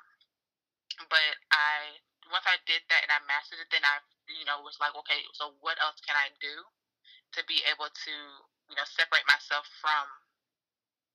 but 1.07 1.39
I 1.55 2.03
once 2.27 2.43
I 2.43 2.59
did 2.67 2.83
that 2.91 3.07
and 3.07 3.13
I 3.15 3.23
mastered 3.23 3.63
it, 3.63 3.71
then 3.71 3.87
I 3.87 4.03
you 4.27 4.43
know 4.43 4.59
was 4.59 4.75
like, 4.83 4.91
okay, 5.07 5.23
so 5.39 5.55
what 5.63 5.79
else 5.79 6.03
can 6.03 6.19
I 6.19 6.35
do 6.43 6.67
to 7.39 7.41
be 7.47 7.63
able 7.71 7.87
to 7.87 8.15
you 8.67 8.75
know 8.75 8.87
separate 8.91 9.23
myself 9.31 9.63
from 9.79 10.03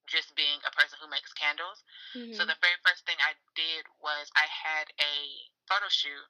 just 0.09 0.33
being 0.39 0.63
a 0.63 0.73
person 0.73 0.97
who 1.03 1.11
makes 1.11 1.35
candles. 1.35 1.83
Mm-hmm. 2.15 2.39
So 2.39 2.47
the 2.47 2.57
very 2.63 2.79
first 2.87 3.05
thing 3.05 3.19
I 3.21 3.35
did 3.59 3.85
was 3.99 4.31
I 4.39 4.47
had 4.47 4.87
a 5.03 5.15
photo 5.67 5.91
shoot 5.91 6.25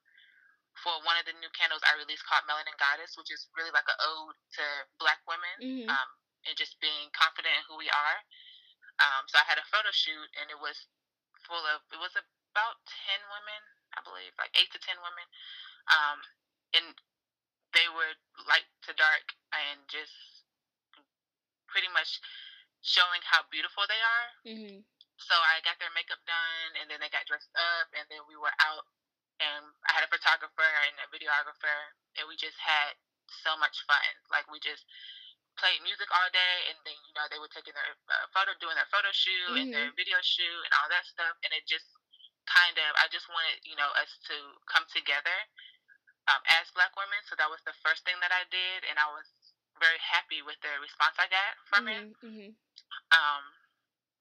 for 0.85 0.92
one 1.09 1.16
of 1.16 1.25
the 1.25 1.37
new 1.40 1.49
candles 1.56 1.80
I 1.85 1.97
released 1.97 2.26
called 2.28 2.45
Melanin 2.45 2.76
Goddess, 2.76 3.16
which 3.16 3.33
is 3.33 3.49
really 3.56 3.73
like 3.73 3.88
an 3.88 3.97
ode 4.00 4.37
to 4.61 4.64
Black 5.00 5.25
women 5.25 5.56
mm-hmm. 5.56 5.88
um, 5.88 6.09
and 6.45 6.54
just 6.56 6.76
being 6.78 7.09
confident 7.16 7.52
in 7.56 7.64
who 7.66 7.80
we 7.80 7.88
are. 7.88 8.18
Um, 9.00 9.28
so 9.28 9.40
I 9.40 9.45
had 9.45 9.61
a 9.61 9.66
photo 9.68 9.92
shoot, 9.92 10.28
and 10.40 10.49
it 10.49 10.61
was 10.61 10.88
full 11.45 11.64
of 11.68 11.85
it 11.92 12.00
was 12.00 12.16
about 12.16 12.80
ten 12.88 13.21
women, 13.28 13.62
I 13.92 14.00
believe, 14.00 14.33
like 14.40 14.52
eight 14.56 14.73
to 14.73 14.80
ten 14.80 14.97
women, 15.00 15.26
um, 15.92 16.18
and 16.73 16.87
they 17.76 17.88
were 17.92 18.16
light 18.49 18.68
to 18.88 18.97
dark 18.97 19.37
and 19.52 19.85
just 19.85 20.45
pretty 21.68 21.92
much 21.92 22.21
showing 22.80 23.21
how 23.28 23.45
beautiful 23.52 23.85
they 23.85 24.00
are. 24.00 24.28
Mm-hmm. 24.49 24.80
So 25.21 25.35
I 25.37 25.61
got 25.64 25.76
their 25.80 25.92
makeup 25.92 26.21
done, 26.25 26.80
and 26.80 26.88
then 26.88 27.00
they 27.00 27.12
got 27.12 27.28
dressed 27.28 27.52
up, 27.52 27.92
and 27.92 28.04
then 28.09 28.25
we 28.28 28.37
were 28.37 28.52
out 28.64 28.88
and 29.40 29.64
I 29.88 29.90
had 29.97 30.05
a 30.07 30.11
photographer 30.12 30.71
and 30.88 30.95
a 31.05 31.09
videographer, 31.12 31.78
and 32.16 32.25
we 32.28 32.37
just 32.37 32.57
had 32.61 32.97
so 33.45 33.57
much 33.59 33.85
fun. 33.85 34.11
Like 34.33 34.49
we 34.49 34.62
just 34.62 34.85
played 35.57 35.81
music 35.85 36.09
all 36.12 36.28
day, 36.33 36.57
and 36.73 36.78
then 36.85 36.97
you 37.09 37.14
know 37.16 37.26
they 37.28 37.40
were 37.40 37.50
taking 37.52 37.76
their 37.76 37.93
uh, 38.09 38.26
photo, 38.33 38.57
doing 38.61 38.76
their 38.76 38.88
photo 38.93 39.09
shoot 39.12 39.52
mm-hmm. 39.52 39.61
and 39.61 39.69
their 39.73 39.88
mm-hmm. 39.90 40.00
video 40.00 40.19
shoot 40.23 40.61
and 40.64 40.73
all 40.81 40.88
that 40.93 41.05
stuff, 41.09 41.37
and 41.45 41.52
it 41.52 41.64
just 41.69 41.87
kind 42.47 42.76
of 42.78 42.88
I 42.97 43.11
just 43.11 43.26
wanted 43.28 43.61
you 43.66 43.76
know 43.76 43.90
us 43.99 44.12
to 44.31 44.37
come 44.71 44.87
together 44.93 45.38
um, 46.31 46.43
as 46.61 46.71
Black 46.76 46.95
women. 46.95 47.21
So 47.26 47.35
that 47.40 47.50
was 47.50 47.61
the 47.64 47.76
first 47.83 48.05
thing 48.07 48.19
that 48.23 48.33
I 48.33 48.47
did, 48.49 48.87
and 48.87 49.00
I 49.00 49.09
was 49.11 49.26
very 49.81 50.00
happy 50.00 50.40
with 50.40 50.57
the 50.64 50.73
response 50.81 51.16
I 51.21 51.28
got 51.28 51.52
from 51.69 51.85
mm-hmm. 51.88 51.93
it. 51.93 52.25
Mm-hmm. 52.25 52.50
Um, 53.12 53.45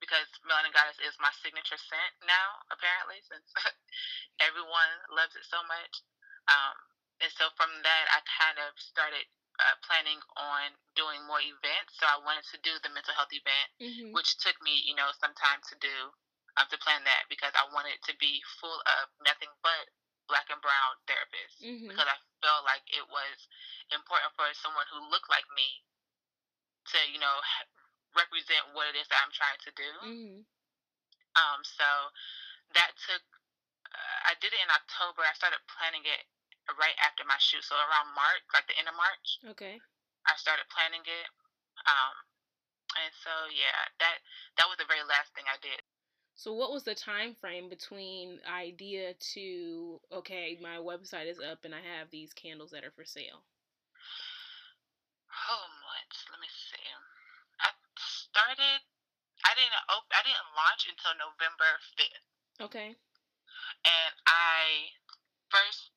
because 0.00 0.28
Melanin 0.44 0.74
Goddess 0.74 1.00
is 1.02 1.16
my 1.22 1.32
signature 1.40 1.80
scent 1.80 2.12
now, 2.24 2.62
apparently, 2.68 3.20
since 3.24 3.48
everyone 4.46 4.92
loves 5.10 5.34
it 5.34 5.46
so 5.48 5.60
much. 5.64 6.04
Um, 6.46 6.76
and 7.24 7.32
so 7.32 7.48
from 7.56 7.72
that, 7.80 8.04
I 8.12 8.20
kind 8.28 8.60
of 8.60 8.76
started 8.76 9.24
uh, 9.56 9.76
planning 9.80 10.20
on 10.36 10.76
doing 10.92 11.24
more 11.24 11.40
events. 11.40 11.96
So 11.96 12.04
I 12.04 12.20
wanted 12.20 12.44
to 12.52 12.58
do 12.60 12.76
the 12.84 12.92
mental 12.92 13.16
health 13.16 13.32
event, 13.32 13.68
mm-hmm. 13.80 14.12
which 14.12 14.36
took 14.40 14.56
me, 14.60 14.84
you 14.84 14.92
know, 14.92 15.08
some 15.16 15.32
time 15.32 15.64
to 15.72 15.74
do, 15.80 16.12
um, 16.60 16.68
to 16.68 16.76
plan 16.80 17.04
that 17.08 17.28
because 17.32 17.56
I 17.56 17.64
wanted 17.72 17.96
to 18.04 18.12
be 18.20 18.44
full 18.60 18.80
of 18.84 19.08
nothing 19.24 19.50
but 19.64 19.88
black 20.28 20.50
and 20.50 20.60
brown 20.60 20.98
therapists 21.06 21.62
mm-hmm. 21.62 21.88
because 21.88 22.04
I 22.04 22.18
felt 22.42 22.66
like 22.66 22.84
it 22.90 23.06
was 23.06 23.36
important 23.94 24.34
for 24.34 24.44
someone 24.58 24.86
who 24.90 25.00
looked 25.08 25.30
like 25.30 25.46
me 25.54 25.86
to, 26.92 26.98
you 27.08 27.18
know, 27.22 27.36
represent 28.16 28.72
what 28.72 28.88
it 28.90 28.96
is 28.96 29.06
that 29.12 29.20
I'm 29.22 29.34
trying 29.34 29.60
to 29.62 29.72
do. 29.76 29.90
Mm-hmm. 30.02 30.40
Um, 31.36 31.60
so 31.62 31.88
that 32.74 32.96
took. 33.04 33.22
Uh, 33.86 34.18
I 34.28 34.40
did 34.40 34.50
it 34.50 34.60
in 34.64 34.72
October. 34.72 35.22
I 35.22 35.36
started 35.36 35.60
planning 35.70 36.02
it 36.02 36.24
right 36.74 36.96
after 36.98 37.22
my 37.22 37.38
shoot, 37.38 37.62
so 37.62 37.78
around 37.78 38.10
March, 38.16 38.42
like 38.50 38.66
the 38.66 38.74
end 38.74 38.90
of 38.90 38.98
March. 38.98 39.28
Okay. 39.54 39.78
I 40.26 40.34
started 40.34 40.66
planning 40.74 41.06
it. 41.06 41.28
Um, 41.86 42.16
and 42.98 43.12
so 43.22 43.30
yeah, 43.52 43.92
that 44.02 44.18
that 44.58 44.66
was 44.66 44.80
the 44.80 44.88
very 44.88 45.04
last 45.06 45.30
thing 45.36 45.46
I 45.46 45.60
did. 45.62 45.78
So 46.36 46.52
what 46.52 46.72
was 46.72 46.84
the 46.84 46.94
time 46.94 47.34
frame 47.40 47.68
between 47.68 48.40
idea 48.44 49.14
to 49.36 50.00
okay, 50.12 50.58
my 50.60 50.76
website 50.76 51.30
is 51.30 51.40
up 51.40 51.64
and 51.64 51.74
I 51.74 51.80
have 51.80 52.10
these 52.10 52.32
candles 52.32 52.72
that 52.72 52.84
are 52.84 52.92
for 52.92 53.04
sale? 53.04 53.44
Oh, 55.48 55.66
months. 55.84 56.24
Let 56.32 56.40
me 56.40 56.50
see. 56.50 56.86
I 57.60 57.68
started. 58.36 58.84
I 59.48 59.52
didn't. 59.56 59.72
Op- 59.88 60.12
I 60.12 60.20
didn't 60.20 60.52
launch 60.52 60.84
until 60.84 61.16
November 61.16 61.80
fifth. 61.96 62.26
Okay. 62.60 62.92
And 63.88 64.12
I 64.28 64.92
first 65.48 65.96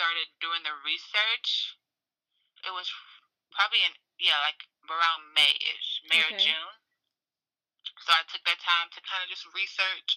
started 0.00 0.30
doing 0.38 0.62
the 0.62 0.74
research, 0.86 1.76
it 2.62 2.72
was 2.72 2.88
probably 3.52 3.82
in 3.82 3.92
yeah, 4.22 4.38
like 4.46 4.62
around 4.86 5.32
May 5.34 5.50
ish, 5.50 6.04
May 6.06 6.22
okay. 6.24 6.36
or 6.36 6.40
June. 6.40 6.76
So 8.06 8.16
I 8.16 8.24
took 8.30 8.40
that 8.48 8.60
time 8.62 8.88
to 8.96 9.00
kind 9.04 9.20
of 9.20 9.28
just 9.28 9.44
research, 9.52 10.16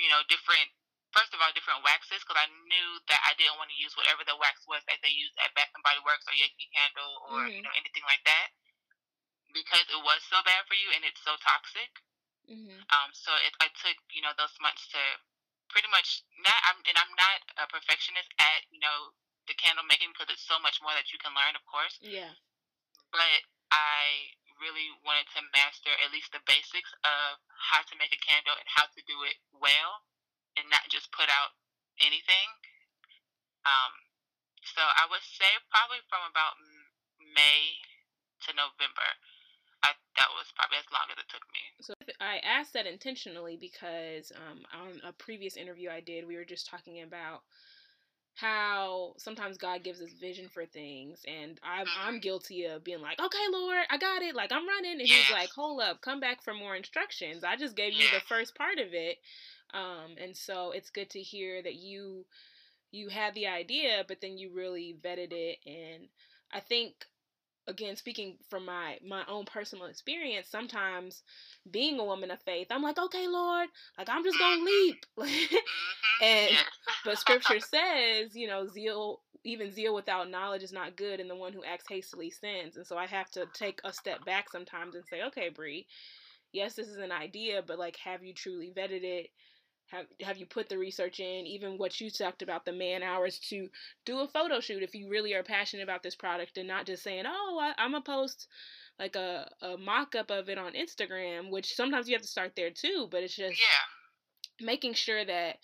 you 0.00 0.08
know, 0.08 0.24
different 0.32 0.72
first 1.12 1.32
of 1.32 1.40
all 1.40 1.52
different 1.56 1.80
waxes 1.84 2.24
because 2.24 2.36
I 2.36 2.48
knew 2.68 2.88
that 3.08 3.20
I 3.24 3.32
didn't 3.40 3.56
want 3.56 3.72
to 3.72 3.78
use 3.78 3.96
whatever 3.96 4.24
the 4.24 4.36
wax 4.36 4.64
was 4.68 4.84
that 4.88 5.00
they 5.00 5.12
use 5.12 5.32
at 5.40 5.52
Bath 5.56 5.72
and 5.72 5.84
Body 5.84 6.00
Works 6.04 6.28
or 6.28 6.36
Yankee 6.36 6.68
Candle 6.72 7.12
or 7.32 7.46
mm-hmm. 7.46 7.56
you 7.56 7.62
know 7.64 7.72
anything 7.76 8.04
like 8.04 8.20
that 8.28 8.52
because 9.56 9.88
it 9.88 10.02
was 10.04 10.20
so 10.28 10.44
bad 10.44 10.68
for 10.68 10.76
you 10.76 10.92
and 10.92 11.00
it's 11.08 11.24
so 11.24 11.40
toxic. 11.40 11.88
Mm-hmm. 12.44 12.78
Um, 12.92 13.10
so 13.16 13.32
it, 13.40 13.56
I 13.58 13.72
took 13.72 13.96
you 14.12 14.20
know 14.20 14.36
those 14.36 14.52
months 14.60 14.84
to 14.92 15.00
pretty 15.70 15.90
much 15.90 16.22
not 16.44 16.60
I'm 16.68 16.78
and 16.86 16.96
I'm 16.98 17.14
not 17.16 17.40
a 17.58 17.64
perfectionist 17.66 18.30
at, 18.38 18.66
you 18.70 18.78
know, 18.78 19.16
the 19.50 19.56
candle 19.58 19.86
making 19.86 20.14
because 20.14 20.30
it's 20.30 20.46
so 20.46 20.58
much 20.62 20.82
more 20.82 20.94
that 20.94 21.10
you 21.10 21.18
can 21.18 21.34
learn, 21.34 21.54
of 21.58 21.64
course. 21.66 21.98
Yeah. 22.02 22.34
But 23.10 23.42
I 23.70 24.34
really 24.58 24.94
wanted 25.04 25.28
to 25.36 25.44
master 25.52 25.92
at 26.00 26.10
least 26.14 26.32
the 26.32 26.42
basics 26.48 26.90
of 27.04 27.38
how 27.54 27.84
to 27.84 27.98
make 27.98 28.14
a 28.14 28.20
candle 28.24 28.56
and 28.56 28.66
how 28.66 28.88
to 28.88 29.00
do 29.04 29.20
it 29.26 29.36
well 29.52 30.06
and 30.56 30.66
not 30.72 30.88
just 30.88 31.12
put 31.12 31.28
out 31.28 31.54
anything. 32.00 32.48
Um, 33.66 33.92
so 34.64 34.80
I 34.80 35.06
would 35.10 35.22
say 35.22 35.50
probably 35.68 36.02
from 36.08 36.24
about 36.26 36.56
May 37.20 37.84
to 38.48 38.56
November 38.56 39.10
I, 39.86 39.94
that 40.16 40.30
was 40.34 40.50
probably 40.56 40.78
as 40.78 40.90
long 40.90 41.06
as 41.12 41.18
it 41.22 41.28
took 41.30 41.46
me. 41.54 41.62
So 41.80 41.94
I 42.20 42.38
asked 42.42 42.72
that 42.74 42.86
intentionally 42.86 43.56
because 43.60 44.32
um, 44.34 44.60
on 44.74 45.00
a 45.08 45.12
previous 45.12 45.56
interview 45.56 45.90
I 45.90 46.00
did, 46.00 46.26
we 46.26 46.36
were 46.36 46.44
just 46.44 46.68
talking 46.68 47.02
about 47.02 47.42
how 48.34 49.14
sometimes 49.16 49.56
God 49.56 49.82
gives 49.82 50.00
us 50.02 50.12
vision 50.12 50.48
for 50.52 50.66
things, 50.66 51.22
and 51.26 51.58
I'm 51.62 51.86
mm-hmm. 51.86 52.08
I'm 52.08 52.20
guilty 52.20 52.66
of 52.66 52.84
being 52.84 53.00
like, 53.00 53.18
okay, 53.18 53.46
Lord, 53.50 53.78
I 53.88 53.96
got 53.96 54.22
it, 54.22 54.36
like 54.36 54.52
I'm 54.52 54.68
running, 54.68 55.00
and. 55.00 55.00
He's 55.00 55.30
like, 55.32 55.48
hold 55.50 55.80
up, 55.80 56.02
come 56.02 56.20
back 56.20 56.42
for 56.42 56.52
more 56.52 56.76
instructions. 56.76 57.44
I 57.44 57.56
just 57.56 57.76
gave 57.76 57.94
you 57.94 58.04
the 58.12 58.20
first 58.28 58.54
part 58.54 58.78
of 58.78 58.92
it, 58.92 59.16
um, 59.72 60.16
and 60.22 60.36
so 60.36 60.72
it's 60.72 60.90
good 60.90 61.08
to 61.10 61.20
hear 61.20 61.62
that 61.62 61.76
you 61.76 62.26
you 62.90 63.08
had 63.08 63.34
the 63.34 63.46
idea, 63.46 64.04
but 64.06 64.20
then 64.20 64.36
you 64.36 64.50
really 64.54 64.94
vetted 65.02 65.32
it, 65.32 65.58
and 65.66 66.08
I 66.52 66.60
think 66.60 67.06
again 67.68 67.96
speaking 67.96 68.36
from 68.48 68.64
my 68.64 68.98
my 69.06 69.22
own 69.28 69.44
personal 69.44 69.86
experience 69.86 70.48
sometimes 70.48 71.22
being 71.70 71.98
a 71.98 72.04
woman 72.04 72.30
of 72.30 72.40
faith 72.42 72.68
i'm 72.70 72.82
like 72.82 72.98
okay 72.98 73.26
lord 73.26 73.68
like 73.98 74.08
i'm 74.08 74.24
just 74.24 74.38
gonna 74.38 74.62
leap. 74.62 75.06
Mm-hmm. 76.22 76.24
And 76.24 76.56
but 77.04 77.18
scripture 77.18 77.60
says 77.60 78.34
you 78.34 78.46
know 78.48 78.66
zeal 78.68 79.20
even 79.44 79.70
zeal 79.70 79.94
without 79.94 80.30
knowledge 80.30 80.62
is 80.62 80.72
not 80.72 80.96
good 80.96 81.20
and 81.20 81.28
the 81.30 81.36
one 81.36 81.52
who 81.52 81.62
acts 81.64 81.84
hastily 81.88 82.30
sins. 82.30 82.76
And 82.76 82.86
so 82.86 82.96
i 82.96 83.06
have 83.06 83.30
to 83.32 83.46
take 83.52 83.80
a 83.84 83.92
step 83.92 84.24
back 84.24 84.50
sometimes 84.50 84.94
and 84.94 85.04
say 85.04 85.22
okay 85.24 85.50
Bree, 85.50 85.86
yes 86.52 86.74
this 86.74 86.88
is 86.88 86.96
an 86.96 87.12
idea 87.12 87.62
but 87.66 87.78
like 87.78 87.96
have 87.96 88.24
you 88.24 88.32
truly 88.32 88.72
vetted 88.76 89.02
it 89.04 89.28
have 89.88 90.06
have 90.20 90.36
you 90.36 90.46
put 90.46 90.68
the 90.68 90.78
research 90.78 91.20
in 91.20 91.46
even 91.46 91.78
what 91.78 92.00
you 92.00 92.10
talked 92.10 92.42
about 92.42 92.64
the 92.64 92.72
man 92.72 93.02
hours 93.02 93.38
to 93.38 93.68
do 94.04 94.20
a 94.20 94.28
photo 94.28 94.60
shoot 94.60 94.82
if 94.82 94.94
you 94.94 95.08
really 95.08 95.34
are 95.34 95.42
passionate 95.42 95.82
about 95.82 96.02
this 96.02 96.16
product 96.16 96.58
and 96.58 96.68
not 96.68 96.86
just 96.86 97.02
saying 97.02 97.24
oh 97.26 97.58
I, 97.60 97.84
am 97.84 97.92
gonna 97.92 98.02
post 98.02 98.48
like 98.98 99.14
a, 99.14 99.48
a 99.62 99.76
mock-up 99.76 100.30
of 100.30 100.48
it 100.48 100.58
on 100.58 100.72
instagram 100.72 101.50
which 101.50 101.74
sometimes 101.74 102.08
you 102.08 102.14
have 102.14 102.22
to 102.22 102.28
start 102.28 102.52
there 102.56 102.70
too 102.70 103.08
but 103.10 103.22
it's 103.22 103.36
just 103.36 103.60
yeah. 103.60 104.66
making 104.66 104.94
sure 104.94 105.24
that 105.24 105.58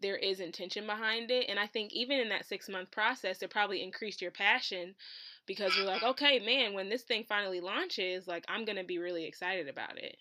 there 0.00 0.16
is 0.16 0.38
intention 0.38 0.86
behind 0.86 1.30
it. 1.30 1.46
And 1.48 1.58
i 1.58 1.66
think 1.66 1.92
even 1.92 2.18
in 2.18 2.28
that 2.30 2.46
six 2.46 2.68
month 2.68 2.90
process 2.90 3.42
it 3.42 3.50
probably 3.50 3.82
increased 3.82 4.22
your 4.22 4.30
passion 4.30 4.94
because 5.46 5.76
you're 5.76 5.86
like 5.86 6.02
mm-hmm. 6.02 6.10
okay 6.10 6.40
man 6.40 6.74
when 6.74 6.88
this 6.88 7.02
thing 7.02 7.24
finally 7.28 7.60
launches 7.60 8.26
like 8.26 8.44
i'm 8.48 8.64
gonna 8.64 8.84
be 8.84 8.98
really 8.98 9.24
excited 9.24 9.68
about 9.68 9.98
it. 9.98 10.16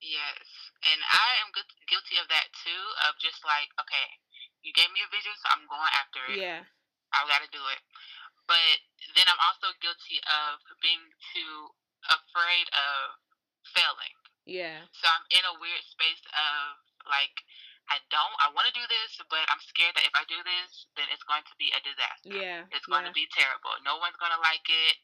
Yes 0.00 0.65
and 0.84 1.00
I 1.00 1.28
am 1.40 1.54
guilty 1.88 2.16
of 2.20 2.28
that 2.28 2.52
too. 2.60 2.82
Of 3.08 3.16
just 3.22 3.40
like, 3.46 3.72
okay, 3.80 4.08
you 4.60 4.76
gave 4.76 4.92
me 4.92 5.00
a 5.00 5.10
vision, 5.12 5.32
so 5.40 5.48
I'm 5.52 5.64
going 5.70 5.92
after 5.96 6.20
it. 6.32 6.38
Yeah, 6.42 6.62
I've 7.16 7.30
got 7.30 7.40
to 7.40 7.50
do 7.50 7.62
it. 7.72 7.80
But 8.46 8.78
then 9.18 9.26
I'm 9.26 9.42
also 9.42 9.74
guilty 9.82 10.22
of 10.22 10.62
being 10.78 11.02
too 11.34 11.54
afraid 12.06 12.70
of 12.70 13.18
failing. 13.74 14.16
Yeah. 14.46 14.86
So 14.94 15.10
I'm 15.10 15.26
in 15.34 15.42
a 15.42 15.58
weird 15.58 15.82
space 15.82 16.22
of 16.30 16.78
like, 17.10 17.34
I 17.90 17.98
don't, 18.14 18.36
I 18.38 18.54
want 18.54 18.70
to 18.70 18.74
do 18.74 18.86
this, 18.86 19.18
but 19.26 19.42
I'm 19.50 19.62
scared 19.62 19.98
that 19.98 20.06
if 20.06 20.14
I 20.14 20.22
do 20.30 20.38
this, 20.46 20.86
then 20.94 21.10
it's 21.10 21.26
going 21.26 21.42
to 21.42 21.56
be 21.58 21.74
a 21.74 21.82
disaster. 21.82 22.38
Yeah. 22.38 22.70
It's 22.70 22.86
going 22.86 23.02
yeah. 23.06 23.10
to 23.10 23.18
be 23.18 23.26
terrible. 23.34 23.74
No 23.82 23.98
one's 23.98 24.18
going 24.22 24.34
to 24.34 24.42
like 24.42 24.66
it, 24.66 24.96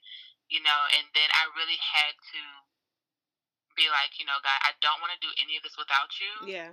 you 0.47 0.63
know, 0.63 0.81
and 0.95 1.07
then 1.15 1.27
I 1.35 1.51
really 1.59 1.79
had 1.79 2.15
to 2.15 2.43
be 3.77 3.89
like, 3.89 4.17
you 4.21 4.27
know, 4.27 4.39
God, 4.43 4.59
I 4.63 4.77
don't 4.81 5.01
want 5.01 5.13
to 5.15 5.21
do 5.21 5.31
any 5.41 5.57
of 5.59 5.63
this 5.63 5.77
without 5.77 6.13
you. 6.19 6.33
Yeah. 6.49 6.73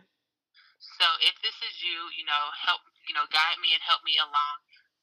So 0.80 1.08
if 1.20 1.36
this 1.44 1.56
is 1.60 1.84
you, 1.84 2.08
you 2.16 2.24
know, 2.24 2.44
help, 2.56 2.80
you 3.08 3.12
know, 3.12 3.28
guide 3.32 3.60
me 3.60 3.76
and 3.76 3.84
help 3.84 4.00
me 4.08 4.16
along 4.16 4.56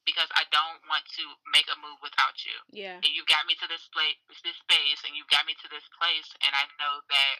because 0.08 0.30
I 0.32 0.46
don't 0.54 0.80
want 0.86 1.04
to 1.18 1.24
make 1.52 1.66
a 1.68 1.76
move 1.82 2.00
without 2.00 2.38
you. 2.46 2.56
Yeah. 2.72 3.02
And 3.02 3.12
you 3.12 3.26
got 3.28 3.44
me 3.44 3.58
to 3.60 3.66
this 3.68 3.84
place, 3.92 4.16
this 4.40 4.56
space, 4.62 5.02
and 5.04 5.12
you 5.12 5.26
got 5.28 5.44
me 5.44 5.58
to 5.58 5.68
this 5.68 5.84
place, 5.98 6.30
and 6.40 6.52
I 6.54 6.64
know 6.80 7.02
that 7.10 7.36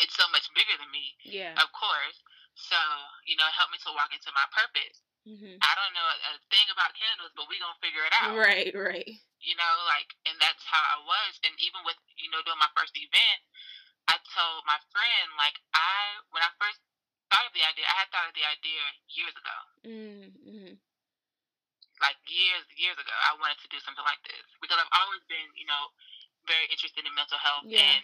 it's 0.00 0.16
so 0.16 0.26
much 0.32 0.48
bigger 0.56 0.74
than 0.80 0.90
me. 0.90 1.14
Yeah. 1.22 1.54
Of 1.60 1.70
course. 1.70 2.18
So 2.56 2.80
you 3.28 3.36
know, 3.36 3.46
help 3.52 3.70
me 3.70 3.78
to 3.84 3.92
walk 3.94 4.10
into 4.10 4.32
my 4.32 4.48
purpose. 4.50 4.98
Mm-hmm. 5.22 5.54
I 5.62 5.72
don't 5.78 5.94
know 5.94 6.06
a 6.34 6.34
thing 6.50 6.66
about 6.74 6.98
candles, 6.98 7.30
but 7.38 7.46
we 7.46 7.62
gonna 7.62 7.78
figure 7.78 8.02
it 8.02 8.14
out. 8.18 8.34
Right. 8.34 8.74
Right. 8.74 9.06
You 9.42 9.54
know, 9.58 9.74
like, 9.90 10.10
and 10.26 10.38
that's 10.38 10.62
how 10.66 10.82
I 10.82 10.98
was. 11.02 11.38
And 11.46 11.54
even 11.62 11.82
with 11.86 11.98
you 12.18 12.30
know 12.30 12.42
doing 12.46 12.58
my 12.58 12.70
first 12.74 12.94
event, 12.94 13.40
I 14.10 14.18
told 14.34 14.66
my 14.66 14.78
friend, 14.90 15.26
like, 15.38 15.58
I, 15.74 16.22
when 16.34 16.42
I 16.42 16.50
first 16.58 16.80
thought 17.30 17.46
of 17.46 17.54
the 17.54 17.62
idea, 17.62 17.86
I 17.86 17.96
had 18.02 18.08
thought 18.10 18.30
of 18.30 18.34
the 18.34 18.46
idea 18.46 18.82
years 19.14 19.34
ago. 19.34 19.58
Mm-hmm. 19.86 20.74
Like, 22.02 22.18
years, 22.26 22.66
years 22.74 22.98
ago, 22.98 23.14
I 23.14 23.38
wanted 23.38 23.62
to 23.62 23.70
do 23.70 23.78
something 23.78 24.02
like 24.02 24.18
this 24.26 24.42
because 24.58 24.74
I've 24.74 24.90
always 24.90 25.22
been, 25.30 25.46
you 25.54 25.68
know, 25.70 25.94
very 26.50 26.66
interested 26.66 27.06
in 27.06 27.14
mental 27.14 27.38
health 27.38 27.70
yeah. 27.70 27.78
and, 27.78 28.02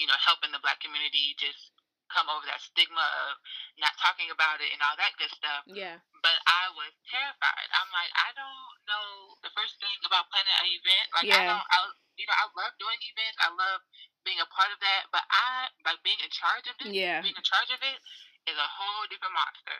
you 0.00 0.08
know, 0.08 0.16
helping 0.24 0.56
the 0.56 0.62
black 0.64 0.80
community 0.80 1.36
just 1.36 1.76
overcome 2.14 2.30
over 2.30 2.46
that 2.46 2.62
stigma 2.62 3.02
of 3.26 3.34
not 3.82 3.90
talking 3.98 4.30
about 4.30 4.62
it 4.62 4.70
and 4.70 4.78
all 4.86 4.94
that 4.94 5.18
good 5.18 5.30
stuff. 5.34 5.66
Yeah. 5.66 5.98
But 6.22 6.38
I 6.46 6.70
was 6.78 6.94
terrified. 7.10 7.68
I'm 7.74 7.90
like, 7.90 8.12
I 8.14 8.30
don't 8.38 8.74
know 8.86 9.34
the 9.42 9.50
first 9.50 9.82
thing 9.82 9.98
about 10.06 10.30
planning 10.30 10.54
an 10.54 10.70
event. 10.70 11.06
Like 11.10 11.26
yeah. 11.26 11.42
I 11.42 11.44
don't 11.50 11.66
I 11.66 11.78
you 12.14 12.26
know, 12.30 12.38
I 12.38 12.46
love 12.54 12.72
doing 12.78 13.00
events. 13.02 13.36
I 13.42 13.50
love 13.50 13.82
being 14.22 14.38
a 14.38 14.46
part 14.54 14.70
of 14.70 14.78
that. 14.78 15.10
But 15.10 15.26
I 15.26 15.74
like 15.82 15.98
being 16.06 16.22
in 16.22 16.30
charge 16.30 16.70
of 16.70 16.78
it. 16.86 16.94
Yeah. 16.94 17.18
Being 17.18 17.34
in 17.34 17.46
charge 17.46 17.74
of 17.74 17.82
it 17.82 17.98
is 18.46 18.54
a 18.54 18.70
whole 18.70 19.10
different 19.10 19.34
monster. 19.34 19.78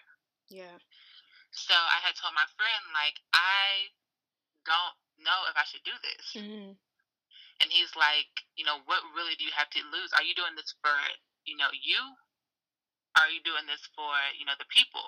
Yeah. 0.50 0.76
So 1.54 1.78
I 1.78 2.02
had 2.02 2.18
told 2.18 2.34
my 2.34 2.50
friend, 2.58 2.82
like, 2.90 3.14
I 3.30 3.94
don't 4.66 4.98
know 5.22 5.46
if 5.46 5.54
I 5.54 5.62
should 5.62 5.86
do 5.86 5.94
this. 6.02 6.34
Mm-hmm. 6.34 6.74
And 7.62 7.68
he's 7.70 7.94
like, 7.94 8.26
you 8.58 8.66
know, 8.66 8.82
what 8.90 9.06
really 9.14 9.38
do 9.38 9.46
you 9.46 9.54
have 9.54 9.70
to 9.70 9.80
lose? 9.94 10.10
Are 10.18 10.26
you 10.26 10.34
doing 10.34 10.58
this 10.58 10.74
for, 10.82 10.90
you 11.46 11.54
know, 11.54 11.70
you? 11.70 12.02
Are 13.18 13.30
you 13.30 13.40
doing 13.46 13.66
this 13.70 13.82
for, 13.94 14.10
you 14.34 14.44
know, 14.46 14.58
the 14.58 14.68
people? 14.70 15.04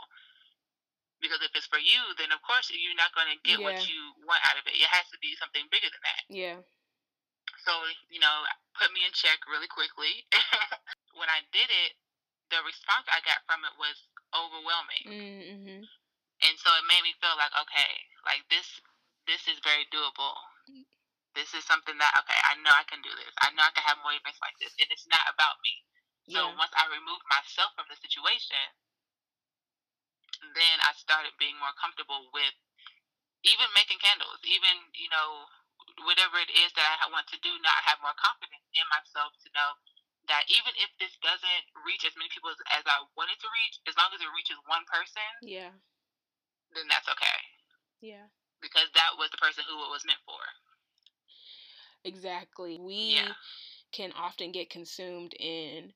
Because 1.19 1.41
if 1.41 1.51
it's 1.57 1.67
for 1.67 1.81
you, 1.81 2.01
then 2.21 2.31
of 2.31 2.45
course 2.45 2.69
you're 2.69 2.99
not 2.99 3.17
going 3.17 3.31
to 3.33 3.39
get 3.41 3.59
yeah. 3.59 3.67
what 3.67 3.81
you 3.89 4.01
want 4.29 4.45
out 4.47 4.61
of 4.61 4.69
it. 4.69 4.77
It 4.77 4.91
has 4.93 5.09
to 5.11 5.19
be 5.19 5.33
something 5.41 5.65
bigger 5.73 5.89
than 5.89 6.05
that. 6.05 6.23
Yeah. 6.29 6.59
So, 7.65 7.73
you 8.13 8.21
know, 8.21 8.47
put 8.77 8.93
me 8.93 9.03
in 9.03 9.13
check 9.17 9.43
really 9.49 9.67
quickly. 9.67 10.29
when 11.19 11.33
I 11.33 11.43
did 11.51 11.67
it, 11.67 11.97
the 12.53 12.63
response 12.63 13.09
I 13.11 13.25
got 13.25 13.43
from 13.49 13.65
it 13.67 13.75
was 13.81 13.97
overwhelming. 14.31 15.07
Mm-hmm. 15.09 15.83
And 15.83 16.55
so 16.61 16.69
it 16.77 16.85
made 16.87 17.03
me 17.03 17.17
feel 17.19 17.35
like, 17.35 17.55
okay, 17.57 17.93
like 18.29 18.45
this 18.53 18.69
this 19.27 19.43
is 19.51 19.59
very 19.65 19.89
doable. 19.91 20.37
This 21.35 21.53
is 21.53 21.67
something 21.67 21.97
that 21.99 22.13
okay, 22.25 22.39
I 22.45 22.55
know 22.61 22.73
I 22.73 22.87
can 22.87 23.03
do 23.03 23.13
this. 23.13 23.33
I 23.43 23.51
know 23.57 23.65
I 23.65 23.75
can 23.75 23.85
have 23.89 24.01
more 24.05 24.15
events 24.15 24.41
like 24.41 24.57
this, 24.61 24.77
and 24.79 24.89
it's 24.93 25.09
not 25.09 25.27
about 25.33 25.59
me. 25.65 25.86
So 26.27 26.43
yeah. 26.43 26.59
once 26.59 26.75
I 26.75 26.91
removed 26.91 27.23
myself 27.31 27.75
from 27.79 27.87
the 27.87 27.99
situation, 27.99 28.67
then 30.55 30.77
I 30.83 30.93
started 30.99 31.33
being 31.39 31.55
more 31.59 31.75
comfortable 31.79 32.29
with 32.35 32.55
even 33.47 33.69
making 33.79 34.03
candles, 34.03 34.43
even 34.43 34.75
you 34.99 35.07
know 35.09 35.47
whatever 36.03 36.37
it 36.43 36.51
is 36.51 36.75
that 36.75 36.99
I 37.01 37.07
want 37.09 37.31
to 37.31 37.39
do. 37.41 37.55
Now 37.63 37.73
I 37.73 37.83
have 37.87 38.03
more 38.03 38.17
confidence 38.19 38.67
in 38.75 38.87
myself 38.91 39.33
to 39.47 39.49
know 39.55 39.71
that 40.27 40.51
even 40.51 40.75
if 40.83 40.91
this 40.99 41.15
doesn't 41.23 41.65
reach 41.87 42.03
as 42.03 42.19
many 42.19 42.27
people 42.35 42.51
as, 42.51 42.59
as 42.75 42.85
I 42.91 43.07
want 43.15 43.31
it 43.31 43.39
to 43.39 43.49
reach, 43.55 43.79
as 43.87 43.95
long 43.95 44.11
as 44.11 44.19
it 44.19 44.35
reaches 44.35 44.59
one 44.67 44.83
person, 44.91 45.31
yeah, 45.47 45.71
then 46.75 46.91
that's 46.91 47.07
okay. 47.07 47.39
Yeah 48.03 48.27
because 48.61 48.89
that 48.95 49.17
was 49.19 49.31
the 49.31 49.39
person 49.39 49.65
who 49.69 49.77
it 49.85 49.93
was 49.93 50.05
meant 50.07 50.23
for. 50.25 50.41
Exactly. 52.05 52.79
We 52.81 53.19
yeah. 53.19 53.33
can 53.93 54.13
often 54.17 54.53
get 54.53 54.71
consumed 54.71 55.35
in 55.39 55.93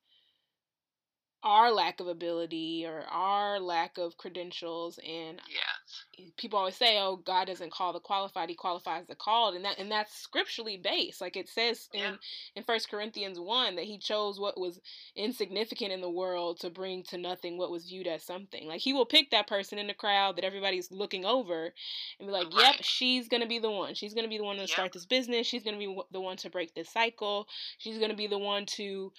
our 1.43 1.73
lack 1.73 2.01
of 2.01 2.07
ability 2.07 2.85
or 2.87 3.03
our 3.11 3.59
lack 3.59 3.97
of 3.97 4.17
credentials 4.19 4.99
and 4.99 5.41
yes. 5.49 6.05
Eh, 6.19 6.31
people 6.37 6.59
always 6.59 6.77
say 6.77 6.99
oh 6.99 7.17
god 7.25 7.47
doesn't 7.47 7.73
call 7.73 7.93
the 7.93 8.01
qualified 8.01 8.49
he 8.49 8.55
qualifies 8.55 9.07
the 9.07 9.15
called 9.15 9.55
and 9.55 9.65
that 9.65 9.79
and 9.79 9.91
that's 9.91 10.15
scripturally 10.15 10.77
based 10.77 11.21
like 11.21 11.37
it 11.37 11.49
says 11.49 11.89
yeah. 11.95 12.11
in 12.11 12.19
in 12.57 12.63
first 12.63 12.91
corinthians 12.91 13.41
1 13.41 13.77
that 13.77 13.87
he 13.87 13.99
chose 13.99 14.39
what 14.39 14.61
was 14.61 14.81
insignificant 15.17 15.93
in 15.93 16.03
the 16.03 16.11
world 16.11 16.61
to 16.61 16.69
bring 16.69 17.03
to 17.03 17.17
nothing 17.17 17.57
what 17.57 17.71
was 17.71 17.87
viewed 17.89 18.07
as 18.07 18.23
something 18.23 18.67
like 18.69 18.81
he 18.81 18.93
will 18.93 19.07
pick 19.07 19.31
that 19.31 19.47
person 19.47 19.79
in 19.79 19.87
the 19.87 19.95
crowd 19.95 20.37
that 20.37 20.45
everybody's 20.45 20.91
looking 20.91 21.25
over 21.25 21.73
and 22.19 22.29
be 22.29 22.33
like 22.33 22.53
right. 22.55 22.75
yep 22.75 22.77
she's 22.81 23.29
gonna 23.29 23.47
be 23.47 23.59
the 23.59 23.71
one 23.71 23.95
she's 23.95 24.15
gonna 24.15 24.29
be 24.29 24.39
the 24.39 24.45
one 24.45 24.57
to 24.57 24.63
yep. 24.63 24.69
start 24.69 24.93
this 24.93 25.07
business 25.07 25.47
she's 25.47 25.63
gonna 25.63 25.79
be 25.79 25.99
the 26.13 26.21
one 26.21 26.37
to 26.37 26.51
break 26.51 26.75
this 26.75 26.91
cycle 26.91 27.47
she's 27.79 27.99
gonna 27.99 28.15
be 28.15 28.27
the 28.27 28.39
one 28.39 28.67
to 28.67 29.11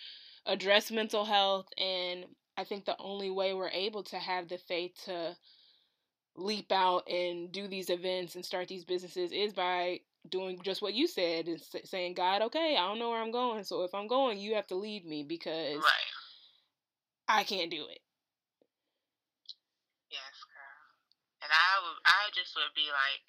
address 0.45 0.91
mental 0.91 1.25
health 1.25 1.67
and 1.77 2.25
I 2.57 2.63
think 2.63 2.85
the 2.85 2.97
only 2.99 3.29
way 3.29 3.53
we're 3.53 3.69
able 3.69 4.03
to 4.03 4.17
have 4.17 4.47
the 4.47 4.57
faith 4.57 4.93
to 5.05 5.35
leap 6.35 6.71
out 6.71 7.09
and 7.09 7.51
do 7.51 7.67
these 7.67 7.89
events 7.89 8.35
and 8.35 8.45
start 8.45 8.67
these 8.67 8.85
businesses 8.85 9.31
is 9.31 9.53
by 9.53 10.01
doing 10.29 10.59
just 10.63 10.81
what 10.81 10.93
you 10.93 11.07
said 11.07 11.47
and 11.47 11.59
saying 11.85 12.13
God, 12.13 12.41
okay, 12.43 12.77
I 12.77 12.87
don't 12.87 12.99
know 12.99 13.09
where 13.09 13.21
I'm 13.21 13.31
going, 13.31 13.63
so 13.63 13.83
if 13.83 13.93
I'm 13.93 14.07
going, 14.07 14.37
you 14.37 14.55
have 14.55 14.67
to 14.67 14.75
lead 14.75 15.05
me 15.05 15.23
because 15.23 15.77
right. 15.77 16.11
I 17.27 17.43
can't 17.43 17.71
do 17.71 17.87
it. 17.89 17.99
Yes, 20.11 20.37
girl. 20.45 21.41
And 21.41 21.49
I 21.49 21.71
would, 21.81 21.99
I 22.05 22.29
just 22.35 22.53
would 22.55 22.75
be 22.75 22.87
like, 22.91 23.25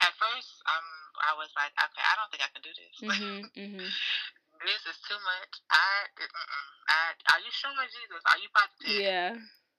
at 0.00 0.14
first, 0.14 0.62
um, 0.68 0.88
I 1.26 1.34
was 1.34 1.50
like, 1.56 1.72
okay, 1.74 2.04
I 2.06 2.14
don't 2.14 2.30
think 2.30 2.44
I 2.44 2.52
can 2.52 2.62
do 2.62 2.74
this. 2.76 2.94
Mm-hmm, 3.02 3.60
mm-hmm 3.60 3.88
this 4.66 4.82
is 4.90 4.98
too 5.06 5.16
much. 5.22 5.52
I, 5.70 6.10
I, 6.90 7.14
are 7.30 7.42
you 7.42 7.52
sure, 7.54 7.70
Jesus? 7.86 8.22
Are 8.26 8.40
you 8.42 8.50
positive? 8.50 8.98
Yeah. 8.98 9.32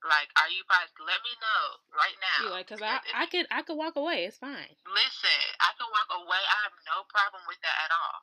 Like, 0.07 0.31
are 0.39 0.47
you 0.47 0.63
positive? 0.63 1.03
Let 1.03 1.19
me 1.27 1.33
know 1.43 1.63
right 1.91 2.17
now. 2.23 2.39
Yeah, 2.47 2.55
like, 2.55 2.67
cause 2.71 2.79
I, 2.79 3.03
I 3.11 3.27
could, 3.27 3.45
I 3.51 3.67
could 3.67 3.75
walk 3.75 3.99
away. 3.99 4.23
It's 4.23 4.39
fine. 4.39 4.71
Listen, 4.87 5.43
I 5.59 5.75
can 5.75 5.89
walk 5.91 6.09
away. 6.23 6.39
I 6.39 6.57
have 6.71 6.77
no 6.87 7.03
problem 7.11 7.43
with 7.51 7.59
that 7.67 7.77
at 7.83 7.91
all. 7.91 8.19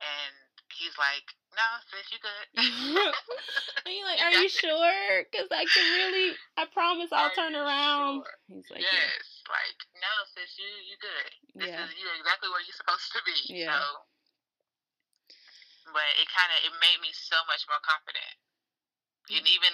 And 0.00 0.34
he's 0.78 0.94
like, 0.96 1.26
no, 1.58 1.66
sis, 1.90 2.06
you 2.14 2.20
good. 2.22 2.46
and 3.84 3.92
you 3.92 4.04
like, 4.06 4.22
are 4.22 4.36
you 4.38 4.48
sure? 4.62 5.26
Because 5.26 5.50
I 5.50 5.66
can 5.66 5.86
really, 5.98 6.38
I 6.54 6.64
promise 6.70 7.10
I'll 7.10 7.34
are 7.34 7.36
turn 7.36 7.58
around. 7.58 8.22
Sure? 8.22 8.38
He's 8.54 8.68
like, 8.70 8.86
yes, 8.86 8.94
yeah. 8.94 9.50
like, 9.50 9.78
no, 9.98 10.12
sis, 10.32 10.54
you 10.56 10.70
you 10.86 10.96
good. 11.02 11.30
This 11.58 11.74
yeah. 11.74 11.84
is 11.84 11.92
you 11.98 12.06
exactly 12.22 12.48
where 12.54 12.62
you're 12.62 12.78
supposed 12.78 13.10
to 13.12 13.20
be. 13.26 13.66
Yeah. 13.66 13.74
So 13.74 14.09
but 15.92 16.06
it 16.18 16.28
kind 16.30 16.50
of 16.54 16.58
it 16.66 16.74
made 16.82 17.00
me 17.02 17.10
so 17.14 17.38
much 17.46 17.66
more 17.66 17.80
confident. 17.82 18.34
And 19.30 19.46
even 19.46 19.72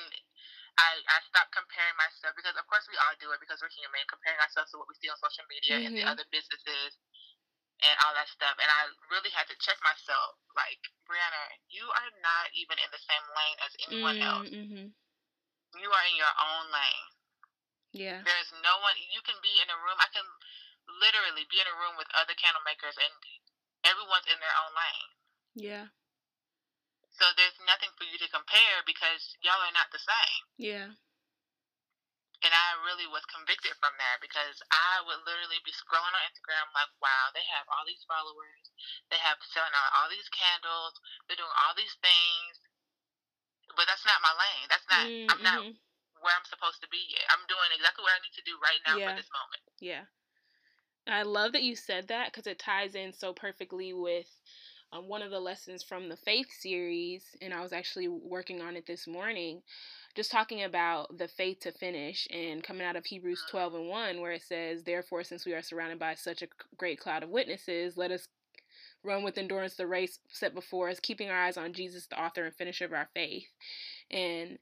I 0.76 1.00
I 1.08 1.18
stopped 1.24 1.56
comparing 1.56 1.96
myself 1.96 2.36
because 2.36 2.56
of 2.56 2.66
course 2.68 2.84
we 2.88 3.00
all 3.00 3.16
do 3.16 3.32
it 3.32 3.40
because 3.40 3.60
we're 3.64 3.72
human, 3.72 4.04
comparing 4.08 4.40
ourselves 4.40 4.72
to 4.72 4.80
what 4.80 4.88
we 4.88 4.96
see 5.00 5.08
on 5.08 5.16
social 5.20 5.46
media 5.48 5.80
mm-hmm. 5.80 5.86
and 5.88 5.92
the 5.96 6.04
mm-hmm. 6.04 6.12
other 6.12 6.26
businesses 6.28 7.00
and 7.84 7.94
all 8.04 8.16
that 8.16 8.28
stuff. 8.32 8.56
And 8.56 8.68
I 8.68 8.88
really 9.12 9.32
had 9.32 9.48
to 9.52 9.56
check 9.60 9.76
myself, 9.84 10.40
like 10.56 10.80
Brianna, 11.04 11.60
you 11.68 11.84
are 11.84 12.10
not 12.24 12.48
even 12.56 12.80
in 12.80 12.88
the 12.88 13.02
same 13.04 13.26
lane 13.36 13.58
as 13.60 13.72
anyone 13.88 14.16
mm-hmm. 14.16 14.30
else. 14.32 14.48
Mm-hmm. 14.52 14.86
You 15.76 15.88
are 15.92 16.06
in 16.08 16.16
your 16.16 16.34
own 16.40 16.72
lane. 16.72 17.08
Yeah. 17.92 18.20
There's 18.24 18.52
no 18.64 18.80
one. 18.80 18.96
You 19.12 19.20
can 19.24 19.36
be 19.44 19.60
in 19.60 19.68
a 19.68 19.78
room. 19.80 19.96
I 20.00 20.08
can 20.12 20.24
literally 20.88 21.44
be 21.48 21.60
in 21.60 21.68
a 21.68 21.76
room 21.76 21.96
with 22.00 22.08
other 22.16 22.36
candle 22.36 22.64
makers, 22.64 22.96
and 22.96 23.12
everyone's 23.84 24.28
in 24.28 24.40
their 24.40 24.56
own 24.56 24.72
lane. 24.72 25.10
Yeah. 25.56 25.86
So 27.16 27.24
there's 27.32 27.56
nothing 27.64 27.88
for 27.96 28.04
you 28.04 28.20
to 28.20 28.28
compare 28.28 28.84
because 28.84 29.36
y'all 29.40 29.60
are 29.64 29.72
not 29.72 29.88
the 29.88 30.00
same. 30.00 30.42
Yeah. 30.60 30.92
And 32.44 32.52
I 32.52 32.76
really 32.84 33.08
was 33.08 33.24
convicted 33.32 33.72
from 33.80 33.96
that 33.96 34.20
because 34.20 34.60
I 34.68 35.00
would 35.08 35.24
literally 35.24 35.56
be 35.64 35.72
scrolling 35.72 36.12
on 36.12 36.28
Instagram 36.28 36.68
like, 36.76 36.92
wow, 37.00 37.32
they 37.32 37.42
have 37.56 37.64
all 37.72 37.88
these 37.88 38.04
followers. 38.04 38.68
They 39.08 39.16
have 39.24 39.40
selling 39.40 39.72
out 39.72 39.96
all 39.96 40.12
these 40.12 40.28
candles. 40.28 41.00
They're 41.26 41.40
doing 41.40 41.56
all 41.64 41.72
these 41.72 41.96
things. 42.04 42.60
But 43.72 43.88
that's 43.88 44.04
not 44.04 44.20
my 44.20 44.36
lane. 44.36 44.68
That's 44.68 44.88
not, 44.92 45.04
mm-hmm. 45.08 45.32
I'm 45.32 45.42
not 45.42 45.60
mm-hmm. 45.64 45.80
where 46.20 46.36
I'm 46.36 46.44
supposed 46.46 46.84
to 46.84 46.92
be 46.92 47.00
yet. 47.08 47.24
I'm 47.32 47.48
doing 47.48 47.72
exactly 47.72 48.04
what 48.04 48.14
I 48.14 48.20
need 48.20 48.36
to 48.36 48.44
do 48.44 48.60
right 48.60 48.80
now 48.84 49.00
yeah. 49.00 49.08
for 49.08 49.16
this 49.16 49.32
moment. 49.32 49.64
Yeah. 49.80 50.04
I 51.08 51.24
love 51.24 51.56
that 51.56 51.64
you 51.64 51.72
said 51.72 52.12
that 52.12 52.30
because 52.30 52.46
it 52.46 52.60
ties 52.60 52.94
in 52.94 53.16
so 53.16 53.32
perfectly 53.32 53.96
with 53.96 54.28
um, 54.96 55.08
one 55.08 55.22
of 55.22 55.30
the 55.30 55.40
lessons 55.40 55.82
from 55.82 56.08
the 56.08 56.16
faith 56.16 56.48
series, 56.58 57.24
and 57.40 57.52
I 57.52 57.60
was 57.60 57.72
actually 57.72 58.08
working 58.08 58.60
on 58.60 58.76
it 58.76 58.86
this 58.86 59.06
morning, 59.06 59.62
just 60.14 60.30
talking 60.30 60.62
about 60.64 61.18
the 61.18 61.28
faith 61.28 61.60
to 61.60 61.72
finish 61.72 62.26
and 62.30 62.62
coming 62.62 62.86
out 62.86 62.96
of 62.96 63.04
Hebrews 63.04 63.44
12 63.50 63.74
and 63.74 63.88
1, 63.88 64.20
where 64.20 64.32
it 64.32 64.42
says, 64.42 64.82
Therefore, 64.82 65.24
since 65.24 65.44
we 65.44 65.54
are 65.54 65.62
surrounded 65.62 65.98
by 65.98 66.14
such 66.14 66.42
a 66.42 66.48
great 66.76 66.98
cloud 66.98 67.22
of 67.22 67.30
witnesses, 67.30 67.96
let 67.96 68.10
us 68.10 68.28
run 69.02 69.22
with 69.22 69.38
endurance 69.38 69.74
the 69.74 69.86
race 69.86 70.18
set 70.28 70.54
before 70.54 70.88
us, 70.88 71.00
keeping 71.00 71.30
our 71.30 71.44
eyes 71.44 71.56
on 71.56 71.72
Jesus, 71.72 72.06
the 72.06 72.20
author 72.20 72.44
and 72.44 72.54
finisher 72.54 72.84
of 72.84 72.92
our 72.92 73.08
faith. 73.14 73.46
And 74.10 74.58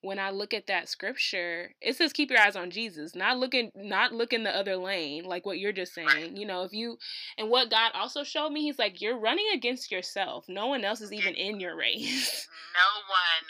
when 0.00 0.18
I 0.18 0.30
look 0.30 0.54
at 0.54 0.68
that 0.68 0.88
scripture, 0.88 1.72
it 1.80 1.96
says 1.96 2.12
keep 2.12 2.30
your 2.30 2.40
eyes 2.40 2.56
on 2.56 2.70
Jesus, 2.70 3.14
not 3.14 3.38
looking 3.38 3.70
not 3.74 4.12
looking 4.12 4.44
the 4.44 4.54
other 4.54 4.76
lane, 4.76 5.24
like 5.24 5.44
what 5.44 5.58
you're 5.58 5.72
just 5.72 5.94
saying. 5.94 6.36
You 6.36 6.46
know, 6.46 6.62
if 6.62 6.72
you 6.72 6.98
and 7.36 7.50
what 7.50 7.70
God 7.70 7.92
also 7.94 8.24
showed 8.24 8.50
me, 8.50 8.62
he's 8.62 8.78
like, 8.78 9.00
You're 9.00 9.18
running 9.18 9.46
against 9.54 9.90
yourself. 9.90 10.44
No 10.48 10.68
one 10.68 10.84
else 10.84 11.00
is 11.00 11.12
even 11.12 11.34
in 11.34 11.60
your 11.60 11.76
race. 11.76 12.48
No 12.78 13.00
one 13.10 13.48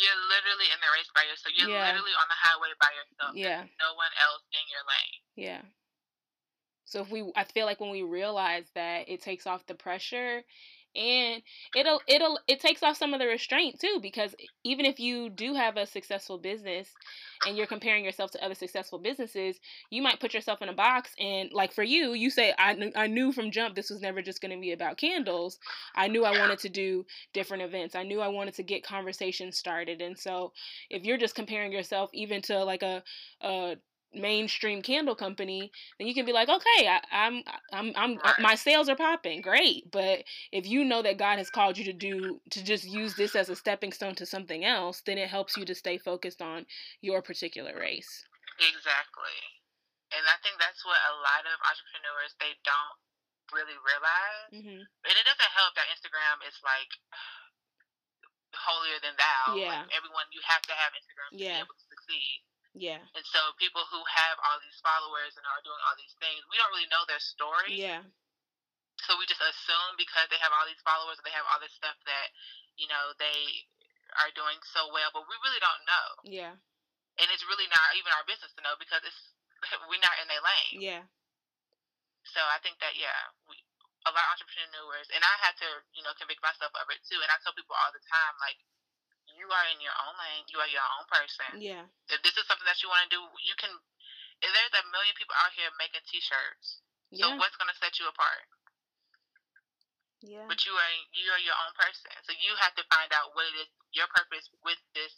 you're 0.00 0.22
literally 0.30 0.70
in 0.70 0.78
the 0.78 0.90
race 0.94 1.10
by 1.14 1.24
yourself. 1.26 1.52
You're 1.58 1.70
yeah. 1.70 1.90
literally 1.90 2.14
on 2.14 2.28
the 2.30 2.38
highway 2.38 2.70
by 2.78 2.90
yourself. 2.94 3.32
Yeah. 3.34 3.66
There's 3.66 3.82
no 3.82 3.92
one 3.98 4.14
else 4.22 4.44
in 4.54 4.64
your 4.70 4.84
lane. 4.86 5.20
Yeah. 5.34 5.62
So 6.86 7.02
if 7.02 7.10
we 7.10 7.26
I 7.36 7.44
feel 7.44 7.66
like 7.66 7.80
when 7.80 7.90
we 7.90 8.02
realize 8.02 8.66
that 8.74 9.08
it 9.08 9.22
takes 9.22 9.46
off 9.46 9.66
the 9.66 9.74
pressure 9.74 10.42
and 10.96 11.42
it'll 11.76 12.00
it'll 12.06 12.38
it 12.48 12.60
takes 12.60 12.82
off 12.82 12.96
some 12.96 13.14
of 13.14 13.20
the 13.20 13.26
restraint 13.26 13.78
too 13.80 13.98
because 14.02 14.34
even 14.64 14.84
if 14.84 14.98
you 14.98 15.30
do 15.30 15.54
have 15.54 15.76
a 15.76 15.86
successful 15.86 16.38
business 16.38 16.88
and 17.46 17.56
you're 17.56 17.66
comparing 17.66 18.04
yourself 18.04 18.30
to 18.30 18.44
other 18.44 18.54
successful 18.54 18.98
businesses 18.98 19.58
you 19.90 20.02
might 20.02 20.20
put 20.20 20.34
yourself 20.34 20.60
in 20.62 20.68
a 20.68 20.74
box 20.74 21.12
and 21.18 21.50
like 21.52 21.72
for 21.72 21.82
you 21.82 22.12
you 22.12 22.30
say 22.30 22.52
i, 22.58 22.74
kn- 22.74 22.92
I 22.96 23.06
knew 23.06 23.32
from 23.32 23.50
jump 23.50 23.74
this 23.74 23.90
was 23.90 24.00
never 24.00 24.22
just 24.22 24.40
going 24.40 24.54
to 24.54 24.60
be 24.60 24.72
about 24.72 24.96
candles. 24.96 25.58
I 25.94 26.08
knew 26.08 26.24
i 26.24 26.38
wanted 26.38 26.58
to 26.60 26.68
do 26.68 27.04
different 27.32 27.62
events. 27.62 27.94
I 27.94 28.02
knew 28.02 28.20
i 28.20 28.28
wanted 28.28 28.54
to 28.54 28.62
get 28.62 28.84
conversations 28.84 29.58
started. 29.58 30.00
And 30.00 30.18
so 30.18 30.52
if 30.88 31.04
you're 31.04 31.18
just 31.18 31.34
comparing 31.34 31.72
yourself 31.72 32.10
even 32.12 32.42
to 32.42 32.64
like 32.64 32.82
a, 32.82 33.02
a 33.40 33.76
mainstream 34.14 34.82
candle 34.82 35.14
company, 35.14 35.70
then 35.98 36.06
you 36.06 36.14
can 36.14 36.26
be 36.26 36.32
like, 36.32 36.48
okay, 36.48 36.88
I, 36.88 37.00
am 37.12 37.42
I'm, 37.72 37.92
I'm, 37.94 37.94
I'm 37.96 38.18
uh, 38.24 38.34
my 38.40 38.54
sales 38.54 38.88
are 38.88 38.96
popping, 38.96 39.40
great. 39.40 39.90
But 39.90 40.24
if 40.52 40.66
you 40.66 40.84
know 40.84 41.02
that 41.02 41.18
God 41.18 41.38
has 41.38 41.50
called 41.50 41.78
you 41.78 41.84
to 41.84 41.92
do 41.92 42.40
to 42.50 42.64
just 42.64 42.84
use 42.84 43.14
this 43.14 43.34
as 43.36 43.48
a 43.48 43.56
stepping 43.56 43.92
stone 43.92 44.14
to 44.16 44.26
something 44.26 44.64
else, 44.64 45.02
then 45.06 45.18
it 45.18 45.30
helps 45.30 45.56
you 45.56 45.64
to 45.64 45.74
stay 45.74 45.98
focused 45.98 46.42
on 46.42 46.66
your 47.00 47.22
particular 47.22 47.78
race. 47.78 48.26
Exactly, 48.58 49.38
and 50.12 50.24
I 50.26 50.36
think 50.42 50.58
that's 50.58 50.84
what 50.84 50.98
a 50.98 51.14
lot 51.22 51.46
of 51.46 51.56
entrepreneurs 51.64 52.34
they 52.42 52.52
don't 52.66 52.98
really 53.54 53.78
realize, 53.78 54.50
mm-hmm. 54.52 54.82
and 54.84 55.14
it 55.14 55.26
doesn't 55.26 55.54
help 55.54 55.72
that 55.78 55.88
Instagram 55.94 56.44
is 56.44 56.58
like 56.60 56.92
holier 58.52 58.98
than 59.00 59.14
thou. 59.16 59.56
Yeah, 59.56 59.86
like 59.86 59.94
everyone 59.96 60.28
you 60.34 60.42
have 60.44 60.60
to 60.66 60.74
have 60.76 60.92
Instagram 60.98 61.30
to 61.32 61.40
yeah. 61.40 61.62
be 61.62 61.64
able 61.64 61.78
to 61.78 61.86
succeed 61.88 62.44
yeah. 62.74 63.02
And 63.14 63.24
so 63.26 63.40
people 63.58 63.82
who 63.90 63.98
have 64.06 64.36
all 64.46 64.58
these 64.62 64.78
followers 64.78 65.34
and 65.34 65.44
are 65.46 65.62
doing 65.66 65.80
all 65.86 65.96
these 65.98 66.14
things, 66.22 66.42
we 66.50 66.58
don't 66.58 66.70
really 66.70 66.90
know 66.90 67.02
their 67.10 67.22
story. 67.22 67.74
Yeah. 67.74 68.06
So 69.06 69.16
we 69.16 69.24
just 69.26 69.42
assume 69.42 69.96
because 69.96 70.28
they 70.28 70.38
have 70.38 70.52
all 70.54 70.68
these 70.68 70.82
followers 70.84 71.18
and 71.18 71.24
they 71.24 71.34
have 71.34 71.48
all 71.48 71.58
this 71.58 71.72
stuff 71.74 71.96
that, 72.04 72.28
you 72.76 72.86
know, 72.86 73.16
they 73.16 73.66
are 74.20 74.30
doing 74.36 74.60
so 74.70 74.92
well, 74.92 75.10
but 75.10 75.24
we 75.24 75.34
really 75.40 75.62
don't 75.62 75.84
know. 75.88 76.08
Yeah. 76.28 76.54
And 77.18 77.26
it's 77.32 77.46
really 77.48 77.66
not 77.72 77.96
even 77.96 78.12
our 78.14 78.26
business 78.28 78.52
to 78.54 78.62
know 78.62 78.76
because 78.78 79.02
it's 79.02 79.34
we're 79.90 80.02
not 80.04 80.20
in 80.20 80.28
their 80.28 80.44
lane. 80.44 80.78
Yeah. 80.78 81.04
So 82.28 82.38
I 82.38 82.60
think 82.60 82.78
that 82.84 82.94
yeah, 83.00 83.32
we 83.48 83.56
a 84.08 84.12
lot 84.12 84.24
of 84.32 84.40
entrepreneurs 84.40 85.08
and 85.12 85.20
I 85.20 85.34
had 85.44 85.54
to, 85.60 85.68
you 85.92 86.00
know, 86.00 86.16
convict 86.16 86.40
myself 86.40 86.72
of 86.72 86.88
it 86.88 87.00
too. 87.04 87.20
And 87.20 87.28
I 87.28 87.36
tell 87.44 87.52
people 87.52 87.76
all 87.76 87.92
the 87.92 88.00
time, 88.08 88.34
like, 88.40 88.56
you 89.36 89.46
are 89.50 89.66
in 89.70 89.78
your 89.82 89.94
own 90.06 90.14
lane. 90.18 90.46
You 90.50 90.58
are 90.62 90.70
your 90.70 90.84
own 90.98 91.06
person. 91.10 91.60
Yeah. 91.60 91.84
If 92.10 92.20
this 92.22 92.36
is 92.36 92.46
something 92.46 92.66
that 92.66 92.80
you 92.82 92.88
want 92.90 93.06
to 93.08 93.12
do, 93.12 93.20
you 93.44 93.54
can. 93.58 93.70
If 94.40 94.50
there's 94.50 94.74
a 94.80 94.84
million 94.88 95.12
people 95.20 95.36
out 95.36 95.52
here 95.52 95.68
making 95.76 96.00
T-shirts, 96.08 96.80
yeah. 97.12 97.28
so 97.28 97.36
what's 97.36 97.60
going 97.60 97.68
to 97.68 97.76
set 97.76 98.00
you 98.00 98.08
apart? 98.08 98.48
Yeah. 100.24 100.48
But 100.48 100.64
you 100.64 100.72
are 100.72 100.94
you 101.12 101.28
are 101.32 101.42
your 101.44 101.56
own 101.56 101.72
person, 101.76 102.12
so 102.24 102.32
you 102.36 102.52
have 102.60 102.76
to 102.76 102.84
find 102.92 103.08
out 103.12 103.32
what 103.36 103.48
it 103.52 103.68
is 103.68 103.70
your 103.92 104.08
purpose 104.12 104.48
with 104.62 104.80
this 104.92 105.12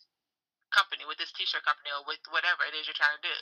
company, 0.73 1.05
with 1.05 1.21
this 1.21 1.33
T-shirt 1.37 1.63
company, 1.67 1.93
or 1.93 2.07
with 2.09 2.23
whatever 2.33 2.65
it 2.65 2.75
is 2.75 2.89
you're 2.89 2.97
trying 2.97 3.19
to 3.21 3.25
do. 3.25 3.39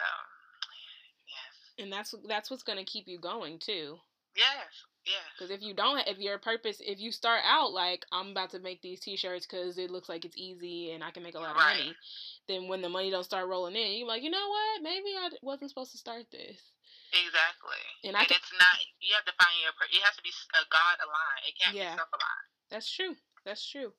So, 0.00 0.08
yes. 1.28 1.52
And 1.78 1.88
that's 1.92 2.14
that's 2.26 2.48
what's 2.48 2.64
going 2.64 2.80
to 2.80 2.88
keep 2.88 3.06
you 3.06 3.20
going 3.20 3.60
too. 3.60 4.00
Yes. 4.34 4.72
Yeah. 5.06 5.26
Because 5.34 5.50
if 5.50 5.62
you 5.62 5.74
don't, 5.74 5.98
if 6.06 6.18
your 6.18 6.38
purpose, 6.38 6.78
if 6.80 7.00
you 7.00 7.10
start 7.10 7.42
out 7.44 7.72
like 7.72 8.06
I'm 8.12 8.30
about 8.30 8.50
to 8.50 8.60
make 8.60 8.82
these 8.82 9.00
T-shirts 9.00 9.46
because 9.46 9.78
it 9.78 9.90
looks 9.90 10.08
like 10.08 10.24
it's 10.24 10.36
easy 10.36 10.92
and 10.92 11.02
I 11.02 11.10
can 11.10 11.22
make 11.22 11.34
a 11.34 11.40
lot 11.40 11.50
of 11.50 11.56
right. 11.56 11.78
money, 11.78 11.96
then 12.46 12.68
when 12.68 12.82
the 12.82 12.88
money 12.88 13.10
don't 13.10 13.24
start 13.24 13.48
rolling 13.48 13.74
in, 13.74 13.98
you're 13.98 14.06
like, 14.06 14.22
you 14.22 14.30
know 14.30 14.48
what? 14.48 14.82
Maybe 14.82 15.10
I 15.18 15.30
wasn't 15.42 15.70
supposed 15.70 15.92
to 15.92 15.98
start 15.98 16.26
this. 16.30 16.58
Exactly. 17.12 17.82
And, 18.04 18.16
I 18.16 18.20
and 18.20 18.28
can, 18.28 18.38
it's 18.38 18.52
not. 18.54 18.78
You 19.00 19.14
have 19.14 19.26
to 19.26 19.36
find 19.36 19.52
your. 19.60 19.74
It 19.90 20.02
has 20.06 20.16
to 20.16 20.22
be 20.22 20.30
a 20.30 20.62
God 20.70 20.96
aligned. 21.02 21.44
It 21.48 21.54
can't 21.58 21.76
yeah, 21.76 21.92
be 21.92 21.98
self 21.98 22.08
aligned. 22.14 22.48
That's 22.70 22.88
true. 22.88 23.14
That's 23.44 23.66
true. 23.66 23.92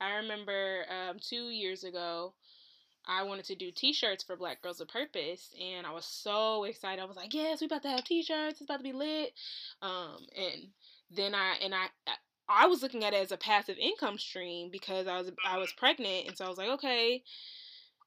I 0.00 0.16
remember 0.24 0.84
um, 0.90 1.16
two 1.20 1.50
years 1.50 1.84
ago, 1.84 2.34
I 3.10 3.24
wanted 3.24 3.44
to 3.46 3.56
do 3.56 3.72
t-shirts 3.72 4.22
for 4.22 4.36
Black 4.36 4.62
Girls 4.62 4.80
of 4.80 4.86
Purpose 4.86 5.52
and 5.60 5.84
I 5.84 5.90
was 5.90 6.04
so 6.04 6.62
excited. 6.62 7.02
I 7.02 7.06
was 7.06 7.16
like, 7.16 7.34
"Yes, 7.34 7.60
we 7.60 7.66
about 7.66 7.82
to 7.82 7.88
have 7.88 8.04
t-shirts. 8.04 8.60
It's 8.60 8.70
about 8.70 8.76
to 8.76 8.84
be 8.84 8.92
lit." 8.92 9.32
Um 9.82 10.26
and 10.36 10.68
then 11.10 11.34
I 11.34 11.56
and 11.60 11.74
I 11.74 11.86
I 12.48 12.68
was 12.68 12.82
looking 12.82 13.04
at 13.04 13.12
it 13.12 13.22
as 13.22 13.32
a 13.32 13.36
passive 13.36 13.78
income 13.78 14.16
stream 14.16 14.70
because 14.70 15.08
I 15.08 15.18
was 15.18 15.32
I 15.44 15.58
was 15.58 15.72
pregnant 15.72 16.28
and 16.28 16.36
so 16.36 16.44
I 16.44 16.48
was 16.48 16.58
like, 16.58 16.68
"Okay, 16.68 17.24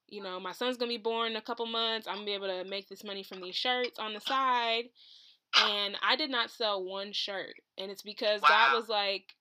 you 0.07 0.23
know, 0.23 0.39
my 0.39 0.53
son's 0.53 0.77
going 0.77 0.89
to 0.89 0.97
be 0.97 1.03
born 1.03 1.31
in 1.31 1.37
a 1.37 1.41
couple 1.41 1.65
months. 1.65 2.07
I'm 2.07 2.15
going 2.15 2.25
to 2.27 2.31
be 2.31 2.35
able 2.35 2.63
to 2.63 2.69
make 2.69 2.87
this 2.87 3.03
money 3.03 3.23
from 3.23 3.41
these 3.41 3.55
shirts 3.55 3.99
on 3.99 4.13
the 4.13 4.21
side." 4.21 4.85
And 5.55 5.97
I 6.01 6.15
did 6.15 6.31
not 6.31 6.49
sell 6.49 6.83
one 6.83 7.11
shirt. 7.11 7.55
And 7.77 7.91
it's 7.91 8.01
because 8.01 8.41
wow. 8.41 8.47
God 8.49 8.75
was 8.77 8.89
like, 8.89 9.35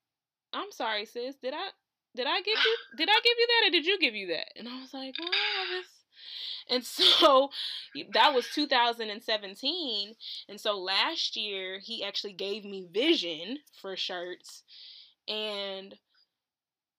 "I'm 0.53 0.73
sorry, 0.73 1.07
sis. 1.07 1.37
Did 1.37 1.55
I 1.55 1.71
did 2.15 2.27
I 2.27 2.41
give 2.41 2.59
you 2.65 2.77
did 2.97 3.09
I 3.09 3.21
give 3.23 3.37
you 3.39 3.47
that 3.47 3.69
or 3.69 3.71
did 3.71 3.87
you 3.87 3.99
give 3.99 4.15
you 4.15 4.29
that? 4.29 4.49
And 4.57 4.69
I 4.69 4.81
was 4.81 4.95
like, 4.95 5.15
well, 5.19 5.83
and 6.69 6.85
so 6.87 7.51
that 8.13 8.35
was 8.35 8.47
2017. 8.55 10.15
And 10.49 10.61
so 10.61 10.79
last 10.79 11.37
year 11.37 11.79
he 11.83 12.05
actually 12.05 12.33
gave 12.33 12.65
me 12.65 12.87
vision 12.93 13.59
for 13.81 13.97
shirts. 13.97 14.63
And 15.29 15.97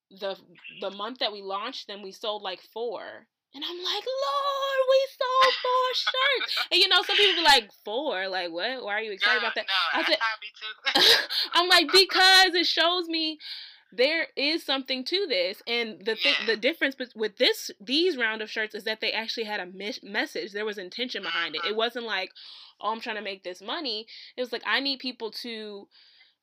the 0.09 0.37
the 0.81 0.91
month 0.91 1.19
that 1.19 1.33
we 1.33 1.41
launched 1.41 1.87
them, 1.87 2.01
we 2.01 2.11
sold 2.11 2.41
like 2.41 2.61
four. 2.61 3.27
And 3.55 3.63
I'm 3.63 3.77
like, 3.77 4.03
Lord, 4.03 4.79
we 4.89 5.07
sold 5.19 5.53
four 5.61 5.93
shirts. 5.93 6.67
And 6.71 6.81
you 6.81 6.87
know, 6.87 7.03
some 7.03 7.15
people 7.15 7.35
be 7.35 7.43
like, 7.43 7.69
four? 7.85 8.27
Like, 8.27 8.51
what? 8.51 8.83
Why 8.83 8.93
are 8.93 9.01
you 9.01 9.11
excited 9.11 9.39
about 9.39 9.53
that? 9.53 9.67
No, 9.67 9.99
I 9.99 10.03
said, 10.03 10.17
I'm 11.53 11.69
like, 11.69 11.91
because 11.91 12.55
it 12.55 12.65
shows 12.65 13.07
me 13.07 13.37
there 13.95 14.27
is 14.35 14.65
something 14.65 15.03
to 15.05 15.25
this 15.27 15.61
and 15.67 15.99
the 15.99 16.15
th- 16.15 16.45
the 16.47 16.57
difference 16.57 16.95
with 17.15 17.37
this 17.37 17.69
these 17.79 18.17
round 18.17 18.41
of 18.41 18.49
shirts 18.49 18.73
is 18.73 18.83
that 18.85 19.01
they 19.01 19.11
actually 19.11 19.43
had 19.43 19.59
a 19.59 19.65
mis- 19.65 20.03
message. 20.03 20.51
There 20.51 20.65
was 20.65 20.77
intention 20.77 21.23
behind 21.23 21.55
it. 21.55 21.59
It 21.59 21.67
uh-huh. 21.67 21.75
wasn't 21.75 22.05
like 22.05 22.31
oh 22.81 22.91
i'm 22.91 22.99
trying 22.99 23.17
to 23.17 23.21
make 23.21 23.43
this 23.43 23.61
money. 23.61 24.07
It 24.35 24.41
was 24.41 24.51
like 24.51 24.63
i 24.65 24.79
need 24.79 24.99
people 24.99 25.31
to 25.43 25.87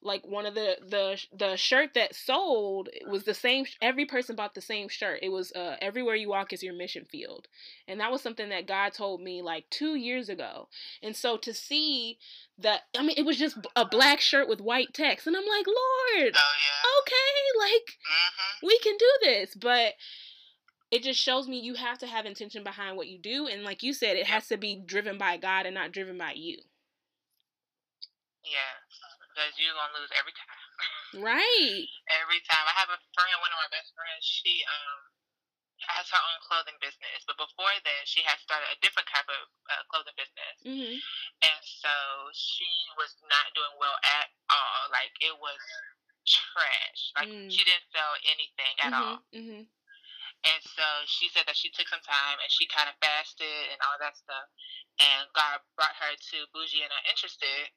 like 0.03 0.27
one 0.27 0.47
of 0.47 0.55
the 0.55 0.79
the 0.87 1.21
the 1.37 1.57
shirt 1.57 1.95
that 1.95 2.15
sold 2.15 2.89
was 3.07 3.25
the 3.25 3.35
same 3.35 3.67
every 3.83 4.07
person 4.07 4.35
bought 4.35 4.55
the 4.55 4.61
same 4.61 4.89
shirt. 4.89 5.21
It 5.23 5.29
was 5.29 5.53
uh 5.53 5.77
everywhere 5.81 6.15
you 6.15 6.29
walk 6.29 6.53
is 6.53 6.63
your 6.63 6.75
mission 6.75 7.05
field. 7.05 7.49
And 7.87 8.01
that 8.01 8.11
was 8.11 8.23
something 8.23 8.49
that 8.49 8.67
god 8.67 8.95
told 8.95 9.21
me 9.21 9.43
like 9.43 9.69
two 9.71 9.95
years 9.97 10.29
ago. 10.29 10.69
And 11.03 11.15
so 11.15 11.37
to 11.39 11.53
see 11.53 12.19
that 12.59 12.83
i 12.99 13.03
mean 13.03 13.15
it 13.17 13.27
was 13.27 13.39
just 13.39 13.59
a 13.77 13.85
black 13.85 14.21
shirt 14.21 14.49
with 14.49 14.61
white 14.61 14.95
text. 14.95 15.27
And 15.27 15.37
i'm 15.37 15.47
like 15.47 15.67
lord 15.67 16.35
oh, 16.35 16.55
yeah. 16.63 16.91
okay 17.01 17.71
like 17.73 17.99
mm-hmm. 17.99 18.67
we 18.67 18.79
can 18.79 18.97
do 18.97 19.13
this. 19.23 19.55
But 19.55 19.95
it 20.91 21.03
just 21.03 21.21
shows 21.21 21.47
me 21.47 21.61
you 21.61 21.75
have 21.75 21.99
to 21.99 22.07
have 22.07 22.27
intention 22.27 22.65
behind 22.65 22.97
what 22.97 23.07
you 23.07 23.19
do. 23.19 23.47
And 23.47 23.65
like 23.65 23.83
you 23.83 23.93
said 23.93 24.17
it 24.17 24.27
has 24.27 24.49
to 24.49 24.57
be 24.57 24.77
driven 24.77 25.19
by 25.19 25.37
god 25.37 25.67
and 25.67 25.75
not 25.75 25.93
driven 25.93 26.17
by 26.17 26.33
you. 26.33 26.57
Yeah 28.43 28.90
because 29.41 29.57
you're 29.57 29.73
gonna 29.73 29.97
lose 29.97 30.13
every 30.13 30.37
time. 30.37 31.25
right. 31.25 31.89
Every 32.21 32.45
time. 32.45 32.65
I 32.69 32.77
have 32.77 32.93
a 32.93 33.01
friend, 33.17 33.41
one 33.41 33.49
of 33.49 33.61
my 33.65 33.73
best 33.73 33.97
friends. 33.97 34.21
She 34.21 34.61
um 34.69 35.01
has 35.81 36.13
her 36.13 36.21
own 36.21 36.45
clothing 36.45 36.77
business, 36.77 37.25
but 37.25 37.41
before 37.41 37.73
then, 37.89 38.05
she 38.05 38.21
had 38.21 38.37
started 38.37 38.69
a 38.69 38.77
different 38.85 39.09
type 39.09 39.25
of 39.33 39.49
uh, 39.73 39.81
clothing 39.89 40.13
business, 40.13 40.57
mm-hmm. 40.61 41.01
and 41.41 41.61
so 41.65 41.95
she 42.37 42.69
was 43.01 43.17
not 43.33 43.49
doing 43.57 43.73
well 43.81 43.97
at 44.05 44.29
all. 44.53 44.93
Like 44.93 45.17
it 45.25 45.33
was 45.41 45.57
trash. 46.29 47.01
Like 47.17 47.33
mm. 47.33 47.49
she 47.49 47.65
didn't 47.65 47.89
sell 47.97 48.13
anything 48.29 48.75
at 48.85 48.93
mm-hmm. 48.93 49.01
all. 49.01 49.17
Mm-hmm. 49.33 49.65
And 50.41 50.61
so 50.65 50.85
she 51.09 51.33
said 51.33 51.49
that 51.49 51.57
she 51.57 51.73
took 51.73 51.89
some 51.89 52.05
time 52.05 52.41
and 52.41 52.49
she 52.49 52.65
kind 52.69 52.89
of 52.89 52.97
fasted 53.01 53.73
and 53.73 53.81
all 53.85 53.97
that 54.01 54.17
stuff. 54.17 54.49
And 55.01 55.29
God 55.37 55.61
brought 55.77 55.97
her 56.01 56.17
to 56.17 56.37
Bougie 56.53 56.81
and 56.81 56.93
Uninterested 57.05 57.73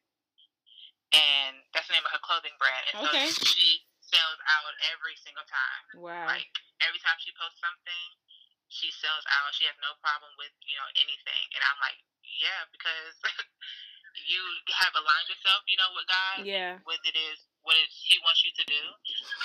and 1.13 1.61
that's 1.71 1.85
the 1.87 1.93
name 1.93 2.05
of 2.05 2.13
her 2.13 2.23
clothing 2.25 2.53
brand. 2.57 2.83
And 2.89 3.05
okay. 3.05 3.29
so 3.29 3.45
she 3.45 3.85
sells 4.01 4.39
out 4.49 4.73
every 4.93 5.13
single 5.21 5.45
time. 5.45 5.83
Wow. 6.01 6.25
Like 6.25 6.49
every 6.81 6.99
time 7.01 7.17
she 7.21 7.29
posts 7.37 7.61
something, 7.61 8.05
she 8.73 8.89
sells 8.89 9.25
out. 9.37 9.53
She 9.53 9.69
has 9.69 9.77
no 9.79 9.93
problem 10.01 10.33
with, 10.41 10.53
you 10.65 10.75
know, 10.77 10.89
anything. 10.97 11.45
And 11.53 11.61
I'm 11.61 11.79
like, 11.81 11.97
yeah, 12.25 12.65
because 12.73 13.15
you 14.29 14.41
have 14.73 14.93
aligned 14.97 15.29
yourself, 15.29 15.61
you 15.69 15.77
know, 15.77 15.89
with 15.93 16.09
God. 16.09 16.37
Yeah. 16.45 16.81
With 16.85 17.01
it 17.05 17.13
is 17.13 17.45
what 17.61 17.77
it 17.77 17.85
is 17.85 17.93
He 18.01 18.17
wants 18.25 18.41
you 18.41 18.51
to 18.57 18.65
do. 18.65 18.83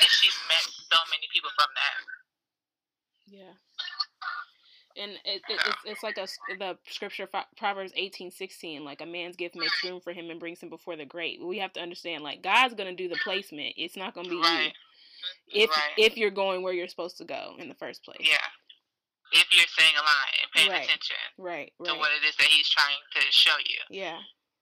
And 0.01 0.09
she's 0.09 0.37
met 0.49 0.65
so 0.65 0.99
many 1.13 1.29
people 1.29 1.53
from 1.53 1.71
that. 1.77 1.99
Yeah 3.29 3.57
and 4.99 5.13
it, 5.25 5.43
it, 5.49 5.61
it's, 5.67 5.79
it's 5.85 6.03
like 6.03 6.19
a 6.19 6.27
the 6.59 6.77
scripture 6.89 7.29
proverbs 7.57 7.93
18 7.97 8.31
16 8.31 8.85
like 8.85 9.01
a 9.01 9.07
man's 9.07 9.37
gift 9.37 9.57
makes 9.57 9.83
room 9.85 10.01
for 10.01 10.13
him 10.13 10.31
and 10.31 10.41
brings 10.41 10.61
him 10.61 10.69
before 10.69 10.97
the 10.97 11.05
great 11.05 11.45
we 11.45 11.59
have 11.59 11.73
to 11.73 11.81
understand 11.81 12.23
like 12.23 12.43
god's 12.43 12.75
gonna 12.75 12.95
do 12.95 13.09
the 13.09 13.19
placement 13.25 13.75
it's 13.77 13.97
not 13.97 14.15
gonna 14.15 14.29
be 14.29 14.41
right. 14.41 14.73
you 15.53 15.65
if 15.65 15.71
right. 15.71 15.95
if 15.97 16.17
you're 16.17 16.31
going 16.31 16.63
where 16.63 16.73
you're 16.73 16.89
supposed 16.89 17.19
to 17.19 17.25
go 17.25 17.55
in 17.59 17.69
the 17.69 17.75
first 17.75 18.05
place 18.05 18.21
yeah 18.21 18.49
if 19.33 19.47
you're 19.53 19.69
staying 19.69 19.93
alive 19.95 20.35
and 20.43 20.51
paying 20.55 20.71
right. 20.73 20.85
attention 20.85 21.17
right, 21.37 21.73
to 21.85 21.93
what 21.95 22.11
it 22.17 22.27
is 22.27 22.37
that 22.37 22.47
he's 22.49 22.69
trying 22.69 22.97
to 23.13 23.21
show 23.31 23.57
you 23.61 23.81
yeah 23.91 24.19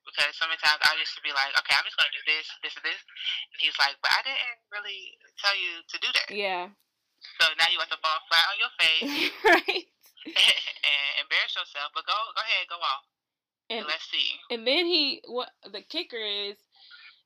because 0.07 0.39
so 0.39 0.47
many 0.47 0.59
times 0.63 0.79
I 0.87 0.95
used 1.03 1.19
to 1.19 1.23
be 1.27 1.35
like, 1.35 1.51
okay, 1.59 1.75
I'm 1.75 1.83
just 1.83 1.99
gonna 1.99 2.15
do 2.15 2.23
this, 2.31 2.47
this, 2.63 2.79
and 2.79 2.87
this, 2.87 3.03
and 3.51 3.59
he's 3.59 3.75
like, 3.75 3.99
but 3.99 4.15
I 4.15 4.23
didn't 4.23 4.63
really 4.71 5.19
tell 5.43 5.51
you 5.59 5.83
to 5.83 5.97
do 5.99 6.09
that. 6.15 6.31
Yeah. 6.31 6.71
So 7.43 7.45
now 7.59 7.67
you 7.75 7.83
have 7.83 7.91
to 7.91 7.99
fall 7.99 8.23
flat 8.31 8.47
on 8.47 8.57
your 8.63 8.73
face, 8.79 9.35
right? 9.51 9.87
and 10.35 11.13
embarrass 11.23 11.55
yourself. 11.55 11.93
But 11.95 12.07
go, 12.07 12.13
go 12.35 12.43
ahead, 12.43 12.67
go 12.69 12.77
off. 12.77 13.05
And, 13.71 13.79
and 13.81 13.87
let's 13.87 14.09
see. 14.11 14.39
And 14.51 14.67
then 14.67 14.87
he, 14.87 15.23
what 15.27 15.51
the 15.65 15.83
kicker 15.83 16.17
is, 16.21 16.57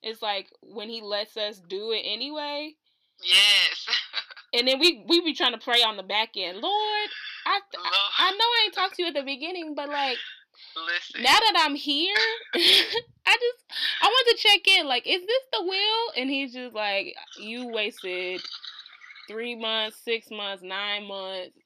is 0.02 0.22
like 0.22 0.48
when 0.62 0.88
he 0.88 1.02
lets 1.02 1.36
us 1.36 1.60
do 1.68 1.92
it 1.92 2.02
anyway. 2.04 2.74
Yes. 3.22 3.86
and 4.54 4.66
then 4.66 4.80
we 4.80 5.04
we 5.06 5.20
be 5.20 5.34
trying 5.34 5.52
to 5.52 5.58
pray 5.58 5.82
on 5.82 5.98
the 5.98 6.02
back 6.02 6.30
end, 6.36 6.58
Lord. 6.58 7.08
I 7.44 7.60
Lord. 7.76 7.94
I 8.18 8.30
know 8.30 8.38
I 8.38 8.62
ain't 8.64 8.74
talked 8.74 8.96
to 8.96 9.02
you 9.02 9.08
at 9.08 9.14
the 9.14 9.22
beginning, 9.22 9.74
but 9.74 9.88
like 9.90 10.16
Listen. 10.76 11.22
Now 11.22 11.38
that 11.38 11.64
I'm 11.64 11.74
here, 11.74 12.14
I 12.54 13.36
just 13.36 13.64
I 14.02 14.06
want 14.06 14.28
to 14.28 14.36
check 14.36 14.68
in. 14.68 14.86
Like, 14.86 15.06
is 15.06 15.20
this 15.20 15.42
the 15.52 15.64
will? 15.64 16.12
And 16.16 16.30
he's 16.30 16.52
just 16.52 16.74
like, 16.74 17.14
you 17.38 17.68
wasted 17.68 18.40
three 19.28 19.56
months, 19.56 19.98
six 20.04 20.30
months, 20.30 20.62
nine 20.62 21.06
months, 21.06 21.56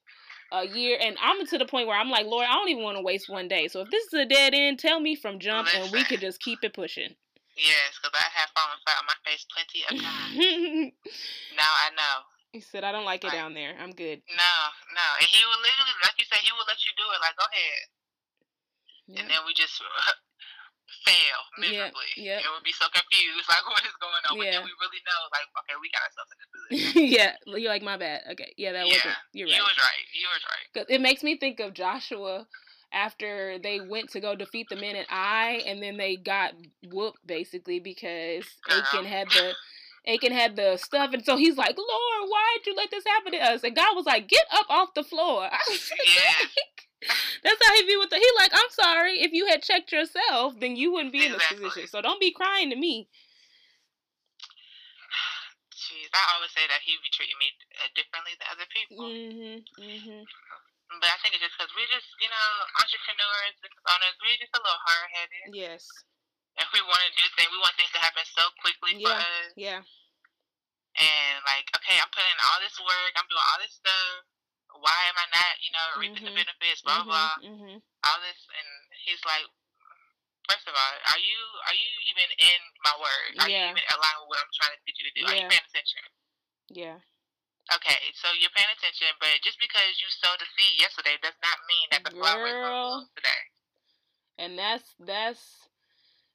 a 0.52 0.66
year, 0.66 0.98
and 1.00 1.16
I'm 1.22 1.46
to 1.46 1.58
the 1.58 1.66
point 1.66 1.86
where 1.86 1.98
I'm 1.98 2.10
like, 2.10 2.26
Lord, 2.26 2.46
I 2.48 2.54
don't 2.54 2.68
even 2.68 2.82
want 2.82 2.96
to 2.96 3.02
waste 3.02 3.28
one 3.28 3.48
day. 3.48 3.68
So 3.68 3.80
if 3.80 3.90
this 3.90 4.04
is 4.06 4.14
a 4.14 4.26
dead 4.26 4.54
end, 4.54 4.78
tell 4.78 5.00
me 5.00 5.14
from 5.14 5.38
jump, 5.38 5.66
Listen. 5.66 5.82
and 5.82 5.92
we 5.92 6.04
could 6.04 6.20
just 6.20 6.40
keep 6.40 6.60
it 6.62 6.74
pushing. 6.74 7.14
Yes, 7.56 7.94
because 7.96 8.14
I 8.18 8.26
have 8.34 8.50
fallen 8.50 8.78
flat 8.82 8.98
on 8.98 9.06
my 9.06 9.18
face 9.22 9.46
plenty 9.46 9.86
of 9.86 9.94
times. 10.02 10.34
now 11.58 11.70
I 11.70 11.94
know. 11.94 12.16
He 12.50 12.60
said, 12.60 12.82
I 12.82 12.90
don't 12.90 13.06
like 13.06 13.22
it 13.22 13.30
like, 13.30 13.38
down 13.38 13.54
there. 13.54 13.74
I'm 13.78 13.94
good. 13.94 14.22
No, 14.30 14.54
no. 14.94 15.06
And 15.18 15.26
he 15.26 15.42
would 15.42 15.62
literally, 15.62 15.96
like 16.02 16.18
you 16.18 16.26
said, 16.26 16.42
he 16.42 16.50
will 16.54 16.66
let 16.66 16.82
you 16.82 16.90
do 16.98 17.06
it. 17.14 17.22
Like, 17.22 17.34
go 17.38 17.46
ahead 17.46 17.82
and 19.08 19.28
then 19.28 19.40
we 19.46 19.52
just 19.52 19.82
fail 21.04 21.40
miserably. 21.58 22.10
Yeah, 22.16 22.40
yeah. 22.40 22.44
And 22.44 22.50
we'll 22.50 22.64
be 22.64 22.74
so 22.74 22.88
confused, 22.88 23.46
like 23.52 23.64
what 23.68 23.84
is 23.84 23.96
going 24.00 24.24
on. 24.28 24.38
But 24.40 24.44
yeah. 24.44 24.58
then 24.58 24.64
we 24.64 24.72
really 24.80 25.02
know, 25.04 25.20
like, 25.30 25.46
okay, 25.64 25.76
we 25.78 25.88
got 25.92 26.02
ourselves 26.08 26.30
in 26.32 26.38
the 26.40 26.48
position. 26.56 27.12
yeah, 27.12 27.32
you're 27.46 27.72
like 27.72 27.84
my 27.84 27.96
bad. 27.96 28.24
Okay, 28.32 28.52
yeah, 28.56 28.72
that 28.72 28.88
yeah. 28.88 28.98
wasn't. 28.98 29.18
You're 29.32 29.48
right. 29.48 29.56
You 29.56 29.62
was 29.62 29.78
right. 29.78 30.04
You 30.16 30.28
was 30.32 30.42
right. 30.48 30.66
Cause 30.72 30.86
it 30.88 31.00
makes 31.00 31.22
me 31.22 31.36
think 31.36 31.60
of 31.60 31.74
Joshua 31.74 32.46
after 32.92 33.58
they 33.58 33.80
went 33.80 34.10
to 34.10 34.20
go 34.20 34.34
defeat 34.34 34.68
the 34.70 34.76
men 34.76 34.96
at 34.96 35.06
Ai, 35.10 35.62
and 35.66 35.82
then 35.82 35.96
they 35.96 36.16
got 36.16 36.52
whooped 36.90 37.26
basically 37.26 37.80
because 37.80 38.44
Girl. 38.66 38.80
Achan 38.80 39.04
had 39.04 39.28
the. 39.30 39.54
Achan 40.06 40.32
had 40.32 40.54
the 40.54 40.76
stuff, 40.76 41.14
and 41.14 41.24
so 41.24 41.38
he's 41.38 41.56
like, 41.56 41.78
"Lord, 41.78 42.28
why'd 42.28 42.66
you 42.66 42.74
let 42.76 42.90
this 42.90 43.04
happen 43.06 43.32
to 43.32 43.38
us?" 43.38 43.64
And 43.64 43.74
God 43.74 43.96
was 43.96 44.04
like, 44.04 44.28
"Get 44.28 44.44
up 44.52 44.66
off 44.68 44.92
the 44.92 45.02
floor." 45.02 45.48
yeah. 45.70 46.46
That's 47.42 47.60
how 47.60 47.72
he 47.76 47.84
be 47.84 47.96
with 47.96 48.10
the. 48.10 48.16
He 48.16 48.28
like, 48.38 48.52
I'm 48.54 48.72
sorry. 48.72 49.20
If 49.20 49.32
you 49.32 49.46
had 49.46 49.62
checked 49.62 49.92
yourself, 49.92 50.56
then 50.60 50.76
you 50.76 50.92
wouldn't 50.92 51.12
be 51.12 51.26
in 51.26 51.32
this 51.32 51.44
position. 51.48 51.86
So 51.88 52.00
don't 52.00 52.20
be 52.20 52.32
crying 52.32 52.70
to 52.70 52.76
me. 52.76 53.08
Jeez, 55.74 56.08
I 56.16 56.22
always 56.36 56.52
say 56.56 56.64
that 56.64 56.80
he 56.80 56.96
be 57.04 57.12
treating 57.12 57.36
me 57.36 57.52
uh, 57.76 57.92
differently 57.92 58.32
than 58.40 58.48
other 58.48 58.68
people. 58.72 59.04
Mm-hmm. 59.04 59.60
Mm-hmm. 59.76 60.22
But 61.00 61.10
I 61.12 61.16
think 61.20 61.36
it's 61.36 61.44
just 61.44 61.56
because 61.58 61.72
we 61.76 61.84
just, 61.92 62.08
you 62.22 62.30
know, 62.30 62.48
entrepreneurs, 62.80 63.56
business 63.60 63.84
owners, 63.88 64.16
we 64.24 64.38
just 64.40 64.54
a 64.56 64.62
little 64.62 64.82
hard 64.84 65.08
headed. 65.12 65.46
Yes. 65.52 65.84
And 66.56 66.64
we 66.70 66.80
want 66.86 67.02
to 67.04 67.12
do 67.18 67.26
things. 67.34 67.50
We 67.50 67.58
want 67.58 67.74
things 67.76 67.92
to 67.92 68.00
happen 68.00 68.24
so 68.30 68.46
quickly 68.62 69.02
yeah. 69.02 69.10
for 69.10 69.16
us. 69.18 69.50
Yeah. 69.58 69.80
And 70.94 71.36
like, 71.44 71.66
okay, 71.74 71.98
I'm 71.98 72.08
putting 72.14 72.30
in 72.30 72.40
all 72.46 72.62
this 72.62 72.78
work. 72.78 73.12
I'm 73.18 73.26
doing 73.26 73.42
all 73.42 73.60
this 73.60 73.74
stuff 73.74 74.33
why 74.78 75.00
am 75.10 75.16
I 75.18 75.26
not, 75.30 75.54
you 75.62 75.72
know, 75.72 75.86
reaping 75.98 76.26
mm-hmm. 76.26 76.34
the 76.34 76.42
benefits, 76.44 76.82
blah 76.82 77.02
mm-hmm. 77.02 77.10
blah, 77.10 77.34
mm-hmm. 77.40 77.76
all 77.78 78.18
this, 78.24 78.40
and 78.50 78.68
he's 79.06 79.22
like, 79.22 79.46
first 80.50 80.66
of 80.66 80.74
all, 80.74 80.94
are 81.14 81.22
you 81.22 81.38
are 81.70 81.76
you 81.76 81.90
even 82.12 82.28
in 82.40 82.60
my 82.84 82.94
word? 82.98 83.30
Are 83.40 83.48
yeah. 83.48 83.70
you 83.70 83.78
even 83.78 83.86
aligned 83.94 84.20
with 84.24 84.30
what 84.34 84.40
I'm 84.42 84.54
trying 84.54 84.74
to 84.76 84.80
get 84.84 84.94
you 84.98 85.04
to 85.08 85.14
do? 85.14 85.22
Yeah. 85.22 85.30
Are 85.30 85.38
you 85.40 85.46
paying 85.50 85.68
attention? 85.68 86.02
Yeah. 86.70 86.98
Okay, 87.72 88.12
so 88.12 88.28
you're 88.36 88.52
paying 88.52 88.68
attention, 88.76 89.08
but 89.24 89.40
just 89.40 89.56
because 89.56 89.96
you 89.96 90.04
sowed 90.12 90.36
the 90.36 90.44
seed 90.52 90.76
yesterday 90.76 91.16
does 91.24 91.36
not 91.40 91.56
mean 91.64 91.86
that 91.96 92.04
the 92.04 92.12
flower 92.12 92.44
is 92.44 93.08
today. 93.16 93.42
And 94.36 94.58
that's 94.58 94.84
that's. 95.00 95.40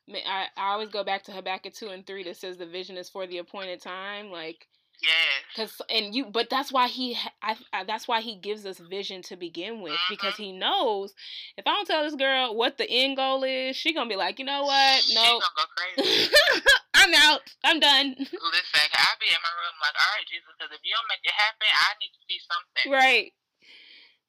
I, 0.10 0.50
I 0.58 0.74
always 0.74 0.90
go 0.90 1.04
back 1.04 1.22
to 1.26 1.32
Habakkuk 1.32 1.74
two 1.74 1.90
and 1.90 2.02
three 2.02 2.24
that 2.24 2.38
says 2.38 2.58
the 2.58 2.66
vision 2.66 2.98
is 2.98 3.10
for 3.10 3.28
the 3.28 3.38
appointed 3.38 3.80
time. 3.80 4.32
Like 4.32 4.66
yeah. 5.02 5.40
Cause 5.56 5.82
and 5.90 6.14
you, 6.14 6.26
but 6.26 6.50
that's 6.50 6.72
why 6.72 6.88
he, 6.88 7.18
I, 7.42 7.56
I, 7.72 7.84
that's 7.84 8.08
why 8.08 8.22
he 8.22 8.36
gives 8.36 8.66
us 8.66 8.80
vision 8.80 9.22
to 9.24 9.36
begin 9.36 9.82
with 9.82 9.94
mm-hmm. 9.94 10.14
because 10.14 10.36
he 10.36 10.52
knows 10.52 11.14
if 11.58 11.66
I 11.66 11.72
don't 11.72 11.88
tell 11.88 12.04
this 12.04 12.16
girl 12.16 12.56
what 12.56 12.78
the 12.78 12.90
end 12.90 13.18
goal 13.18 13.44
is, 13.44 13.76
she 13.76 13.94
gonna 13.94 14.10
be 14.10 14.16
like, 14.16 14.40
you 14.40 14.46
know 14.46 14.64
what? 14.64 15.04
No, 15.14 15.40
I'm 16.96 17.14
out. 17.16 17.42
I'm 17.64 17.80
done. 17.80 18.16
Listen, 18.20 18.86
I'll 18.92 19.20
be 19.20 19.32
in 19.32 19.40
my 19.40 19.54
room 19.56 19.76
like, 19.80 19.96
all 19.96 20.12
right, 20.20 20.28
Jesus, 20.28 20.52
because 20.58 20.76
if 20.76 20.84
you 20.84 20.92
don't 20.92 21.08
make 21.08 21.24
it 21.24 21.36
happen, 21.36 21.68
I 21.72 21.96
need 22.04 22.12
to 22.12 22.22
see 22.28 22.40
something. 22.44 22.92
Right. 22.92 23.32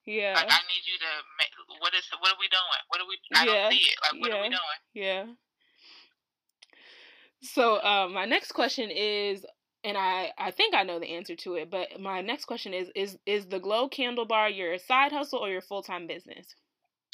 Yeah. 0.06 0.34
Like 0.34 0.50
I 0.50 0.60
need 0.70 0.86
you 0.86 0.96
to 0.98 1.12
make. 1.38 1.50
What 1.80 1.94
is? 1.94 2.06
What 2.18 2.30
are 2.30 2.40
we 2.40 2.48
doing? 2.48 2.82
What 2.88 3.00
are 3.00 3.08
we? 3.10 3.18
I 3.34 3.44
yeah. 3.44 3.62
don't 3.62 3.72
see 3.72 3.84
it. 3.90 3.96
Like 4.02 4.20
what 4.20 4.30
yeah. 4.30 4.36
are 4.38 4.42
we 4.42 4.48
doing? 4.48 4.80
Yeah. 4.94 5.24
So, 7.42 7.82
um, 7.82 8.12
my 8.12 8.26
next 8.26 8.52
question 8.52 8.90
is 8.90 9.44
and 9.84 9.96
I 9.96 10.32
I 10.38 10.50
think 10.50 10.74
I 10.74 10.82
know 10.82 10.98
the 10.98 11.14
answer 11.14 11.36
to 11.36 11.54
it, 11.54 11.70
but 11.70 12.00
my 12.00 12.20
next 12.20 12.44
question 12.44 12.74
is 12.74 12.90
is 12.94 13.18
is 13.26 13.46
the 13.46 13.58
glow 13.58 13.88
candle 13.88 14.26
bar 14.26 14.48
your 14.48 14.76
side 14.78 15.12
hustle 15.12 15.38
or 15.38 15.50
your 15.50 15.62
full 15.62 15.82
time 15.82 16.06
business? 16.06 16.54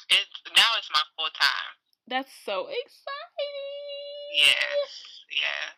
It's 0.09 0.43
now 0.57 0.71
it's 0.79 0.91
my 0.93 1.01
full 1.17 1.31
time. 1.39 1.75
That's 2.09 2.31
so 2.45 2.67
exciting. 2.67 2.77
Yes, 4.35 5.23
yes, 5.31 5.77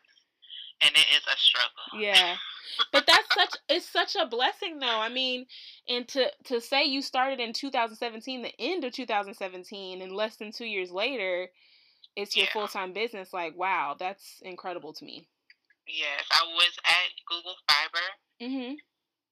and 0.83 0.90
it 0.94 1.07
is 1.16 1.22
a 1.27 1.38
struggle. 1.38 2.01
Yeah, 2.01 2.37
but 2.92 3.07
that's 3.07 3.35
such 3.35 3.55
it's 3.68 3.88
such 3.88 4.16
a 4.16 4.27
blessing 4.27 4.79
though. 4.79 5.01
I 5.01 5.09
mean, 5.09 5.46
and 5.88 6.07
to 6.09 6.31
to 6.44 6.61
say 6.61 6.85
you 6.85 7.03
started 7.03 7.40
in 7.40 7.53
2017, 7.53 8.42
the 8.42 8.53
end 8.59 8.85
of 8.85 8.92
2017, 8.92 10.03
and 10.03 10.12
less 10.12 10.37
than 10.37 10.53
two 10.53 10.66
years 10.66 10.90
later, 10.90 11.48
it's 12.16 12.37
your 12.37 12.46
yeah. 12.46 12.53
full 12.53 12.68
time 12.68 12.92
business. 12.92 13.33
Like, 13.33 13.57
wow, 13.57 13.96
that's 13.98 14.40
incredible 14.42 14.92
to 14.94 15.05
me. 15.05 15.29
Yes, 15.88 16.29
I 16.29 16.44
was 16.53 16.77
at 16.85 17.09
Google 17.24 17.57
Fiber 17.64 18.09
mm-hmm. 18.44 18.77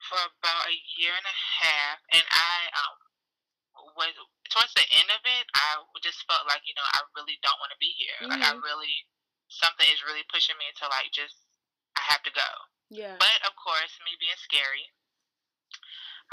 for 0.01 0.21
about 0.25 0.65
a 0.73 0.77
year 0.97 1.13
and 1.13 1.29
a 1.29 1.39
half, 1.61 2.01
and 2.17 2.25
I 2.33 2.57
um 2.73 2.97
was 3.97 4.17
towards 4.49 4.73
the 4.73 4.89
end 4.97 5.13
of 5.13 5.21
it. 5.25 5.47
I 5.53 5.85
just 6.01 6.25
felt 6.25 6.49
like 6.49 6.65
you 6.65 6.73
know 6.73 6.89
I 6.97 7.05
really 7.13 7.37
don't 7.45 7.61
want 7.61 7.77
to 7.77 7.81
be 7.81 7.93
here. 7.93 8.17
Mm-hmm. 8.25 8.33
Like 8.33 8.45
I 8.45 8.57
mm-hmm. 8.57 8.65
really 8.65 8.97
something 9.53 9.87
is 9.93 10.03
really 10.03 10.25
pushing 10.33 10.57
me 10.57 10.73
to 10.81 10.89
like 10.89 11.13
just 11.13 11.37
I 11.97 12.03
have 12.09 12.25
to 12.25 12.33
go. 12.33 12.51
Yeah. 12.89 13.21
But 13.21 13.37
of 13.45 13.53
course, 13.59 13.99
me 14.01 14.17
being 14.17 14.39
scary, 14.39 14.89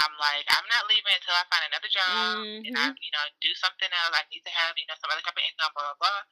I'm 0.02 0.14
like, 0.18 0.46
I'm 0.50 0.66
not 0.66 0.90
leaving 0.90 1.14
until 1.14 1.38
I 1.38 1.46
find 1.46 1.64
another 1.70 1.90
job 1.90 2.42
mm-hmm. 2.42 2.66
and 2.66 2.74
I, 2.74 2.90
you 2.98 3.12
know, 3.14 3.24
do 3.38 3.52
something 3.54 3.90
else. 3.90 4.12
I 4.14 4.26
need 4.30 4.42
to 4.42 4.50
have, 4.50 4.74
you 4.74 4.86
know, 4.90 4.98
some 4.98 5.10
other 5.10 5.22
type 5.22 5.38
of 5.38 5.46
income, 5.46 5.70
blah, 5.70 5.94
blah, 5.94 6.00
blah. 6.02 6.22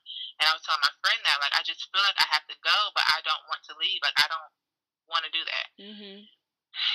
And 0.43 0.51
I 0.51 0.55
was 0.55 0.63
telling 0.67 0.83
my 0.83 0.95
friend 0.99 1.21
that, 1.23 1.39
like, 1.39 1.55
I 1.55 1.63
just 1.63 1.87
feel 1.95 2.03
like 2.03 2.19
I 2.19 2.29
have 2.35 2.47
to 2.51 2.57
go, 2.59 2.79
but 2.97 3.07
I 3.07 3.23
don't 3.23 3.47
want 3.47 3.63
to 3.71 3.79
leave. 3.79 4.03
Like, 4.03 4.19
I 4.19 4.27
don't 4.27 4.51
want 5.07 5.23
to 5.27 5.33
do 5.33 5.43
that. 5.47 5.67
Mm-hmm. 5.79 6.19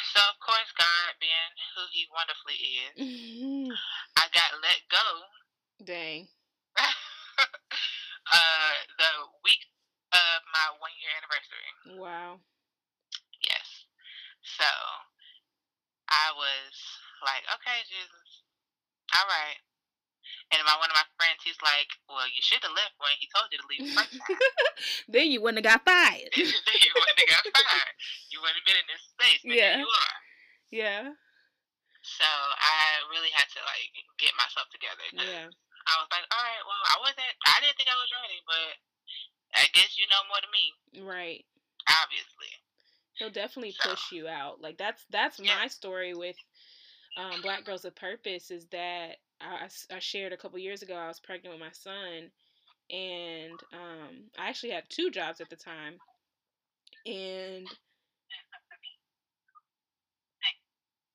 So, 0.10 0.26
of 0.34 0.42
course, 0.42 0.74
God, 0.74 1.14
being 1.22 1.54
who 1.78 1.86
He 1.94 2.10
wonderfully 2.10 2.58
is, 2.58 2.98
mm-hmm. 2.98 3.70
I 4.18 4.26
got 4.34 4.58
let 4.58 4.82
go. 4.90 5.06
Dang. 5.86 6.26
uh, 8.34 8.74
the 8.98 9.12
week 9.46 9.62
of 10.10 10.42
my 10.50 10.74
one 10.82 10.98
year 10.98 11.14
anniversary. 11.14 11.70
Wow. 12.02 12.42
Yes. 13.46 13.86
So, 14.42 14.66
I 16.08 16.32
was 16.36 16.74
like, 17.24 17.44
okay, 17.60 17.80
Jesus, 17.88 18.44
all 19.16 19.28
right. 19.28 19.60
And 20.52 20.64
my 20.64 20.80
one 20.80 20.88
of 20.88 20.96
my 20.96 21.08
friends, 21.20 21.44
he's 21.44 21.60
like, 21.60 21.92
well, 22.08 22.24
you 22.32 22.40
should 22.40 22.64
have 22.64 22.72
left 22.72 22.96
when 23.00 23.16
he 23.20 23.28
told 23.32 23.52
you 23.52 23.60
to 23.60 23.68
leave 23.68 23.84
the 23.84 23.96
first 24.00 24.16
time. 24.24 24.40
then 25.12 25.28
you 25.28 25.44
wouldn't 25.44 25.60
have 25.64 25.68
got 25.68 25.84
fired. 25.84 26.32
then 26.36 26.80
you 26.80 26.92
wouldn't 26.96 27.20
have 27.20 27.32
got 27.32 27.46
fired. 27.52 27.96
You 28.32 28.40
wouldn't 28.40 28.60
have 28.64 28.68
been 28.68 28.80
in 28.80 28.88
this 28.88 29.04
space. 29.12 29.42
But 29.44 29.60
yeah. 29.60 29.76
you 29.84 29.88
are. 29.88 30.18
Yeah. 30.72 31.04
So 32.04 32.28
I 32.28 33.04
really 33.12 33.32
had 33.36 33.52
to 33.56 33.62
like 33.68 33.92
get 34.16 34.32
myself 34.40 34.72
together. 34.72 35.04
Yeah. 35.12 35.52
I 35.52 35.94
was 36.00 36.08
like, 36.12 36.28
all 36.32 36.44
right, 36.44 36.64
well, 36.64 36.84
I 36.92 36.98
wasn't. 37.04 37.34
I 37.48 37.60
didn't 37.64 37.76
think 37.80 37.92
I 37.92 38.00
was 38.00 38.12
ready, 38.12 38.40
but 38.48 38.72
I 39.56 39.64
guess 39.72 39.96
you 40.00 40.08
know 40.08 40.24
more 40.28 40.40
than 40.40 40.52
me. 40.52 40.66
Right. 41.04 41.44
Obviously. 41.88 42.52
He'll 43.20 43.32
definitely 43.32 43.76
push 43.84 44.12
you 44.12 44.28
out. 44.28 44.62
Like 44.62 44.78
that's 44.78 45.04
that's 45.10 45.40
yeah. 45.40 45.58
my 45.60 45.68
story 45.68 46.14
with 46.14 46.36
um, 47.18 47.42
Black 47.42 47.66
Girls 47.66 47.86
of 47.86 47.96
Purpose 47.96 48.52
is 48.52 48.68
that 48.72 49.18
I, 49.42 49.68
I 49.94 50.00
shared 50.00 50.34
a 50.34 50.38
couple 50.38 50.60
years 50.60 50.82
ago. 50.82 50.96
I 50.96 51.08
was 51.08 51.20
pregnant 51.20 51.56
with 51.56 51.62
my 51.62 51.72
son, 51.72 52.30
and 52.92 53.60
um, 53.74 54.30
I 54.38 54.50
actually 54.50 54.72
had 54.72 54.84
two 54.90 55.10
jobs 55.10 55.42
at 55.42 55.50
the 55.50 55.56
time, 55.56 55.98
and 57.06 57.68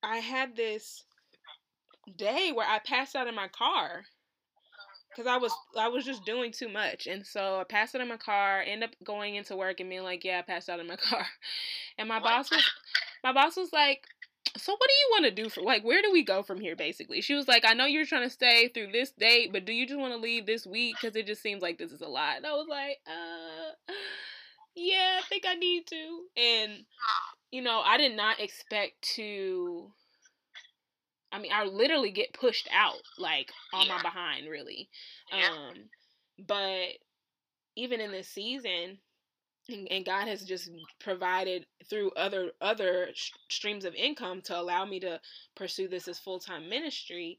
I 0.02 0.16
had 0.18 0.56
this 0.56 1.04
day 2.16 2.50
where 2.52 2.68
I 2.68 2.80
passed 2.80 3.14
out 3.14 3.28
in 3.28 3.34
my 3.34 3.48
car. 3.48 4.02
Because 5.14 5.26
I 5.26 5.36
was 5.36 5.52
I 5.78 5.88
was 5.88 6.04
just 6.04 6.24
doing 6.24 6.52
too 6.52 6.68
much, 6.68 7.06
and 7.06 7.26
so 7.26 7.60
I 7.60 7.64
passed 7.64 7.94
out 7.94 8.00
in 8.00 8.08
my 8.08 8.16
car. 8.16 8.62
End 8.62 8.82
up 8.84 8.90
going 9.04 9.36
into 9.36 9.56
work 9.56 9.80
and 9.80 9.88
being 9.88 10.02
like, 10.02 10.24
"Yeah, 10.24 10.38
I 10.38 10.42
passed 10.42 10.68
out 10.68 10.80
in 10.80 10.86
my 10.86 10.96
car," 11.10 11.26
and 11.98 12.08
my 12.08 12.16
what? 12.16 12.24
boss 12.24 12.50
was 12.50 12.70
my 13.24 13.32
boss 13.32 13.56
was 13.56 13.72
like, 13.72 14.06
"So 14.56 14.72
what 14.72 14.88
do 14.88 14.94
you 14.94 15.08
want 15.10 15.24
to 15.24 15.42
do 15.42 15.48
for 15.48 15.62
like 15.62 15.84
where 15.84 16.02
do 16.02 16.12
we 16.12 16.24
go 16.24 16.42
from 16.42 16.60
here?" 16.60 16.76
Basically, 16.76 17.20
she 17.20 17.34
was 17.34 17.48
like, 17.48 17.64
"I 17.66 17.74
know 17.74 17.86
you're 17.86 18.06
trying 18.06 18.24
to 18.24 18.30
stay 18.30 18.68
through 18.68 18.92
this 18.92 19.10
date, 19.10 19.52
but 19.52 19.64
do 19.64 19.72
you 19.72 19.86
just 19.86 20.00
want 20.00 20.12
to 20.12 20.18
leave 20.18 20.46
this 20.46 20.66
week 20.66 20.96
because 21.00 21.16
it 21.16 21.26
just 21.26 21.42
seems 21.42 21.62
like 21.62 21.78
this 21.78 21.92
is 21.92 22.00
a 22.02 22.08
lot?" 22.08 22.36
And 22.36 22.46
I 22.46 22.52
was 22.52 22.66
like, 22.68 22.98
"Uh." 23.06 23.92
Yeah, 24.74 25.18
I 25.18 25.22
think 25.28 25.44
I 25.46 25.54
need 25.54 25.86
to. 25.88 26.20
And 26.36 26.84
you 27.50 27.62
know, 27.62 27.80
I 27.84 27.98
did 27.98 28.16
not 28.16 28.40
expect 28.40 29.02
to 29.16 29.92
I 31.32 31.38
mean, 31.38 31.52
I 31.52 31.64
literally 31.64 32.10
get 32.10 32.34
pushed 32.34 32.68
out 32.72 33.02
like 33.18 33.50
on 33.72 33.86
yeah. 33.86 33.96
my 33.96 34.02
behind, 34.02 34.48
really. 34.48 34.88
Yeah. 35.32 35.48
Um, 35.48 35.76
but 36.46 36.88
even 37.74 38.00
in 38.00 38.12
this 38.12 38.28
season, 38.28 38.98
and, 39.68 39.88
and, 39.90 40.04
God 40.04 40.26
has 40.26 40.42
just 40.42 40.70
provided 40.98 41.66
through 41.88 42.10
other 42.16 42.50
other 42.60 43.08
sh- 43.14 43.30
streams 43.48 43.84
of 43.84 43.94
income 43.94 44.42
to 44.42 44.58
allow 44.58 44.84
me 44.84 44.98
to 45.00 45.20
pursue 45.54 45.88
this 45.88 46.08
as 46.08 46.18
full 46.18 46.40
time 46.40 46.68
ministry. 46.68 47.38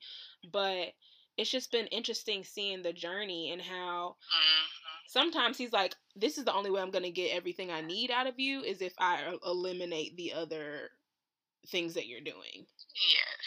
But 0.51 0.93
it's 1.37 1.51
just 1.51 1.71
been 1.71 1.87
interesting 1.87 2.43
seeing 2.43 2.81
the 2.81 2.93
journey 2.93 3.51
and 3.51 3.61
how 3.61 4.15
mm-hmm. 4.15 4.67
sometimes 5.07 5.57
He's 5.57 5.73
like, 5.73 5.95
"This 6.15 6.37
is 6.37 6.45
the 6.45 6.53
only 6.53 6.71
way 6.71 6.81
I'm 6.81 6.91
going 6.91 7.03
to 7.03 7.11
get 7.11 7.35
everything 7.35 7.71
I 7.71 7.81
need 7.81 8.09
out 8.09 8.27
of 8.27 8.39
you 8.39 8.61
is 8.61 8.81
if 8.81 8.93
I 8.97 9.35
eliminate 9.45 10.15
the 10.15 10.33
other 10.33 10.91
things 11.67 11.93
that 11.95 12.07
you're 12.07 12.21
doing." 12.21 12.65
Yes. 12.95 13.42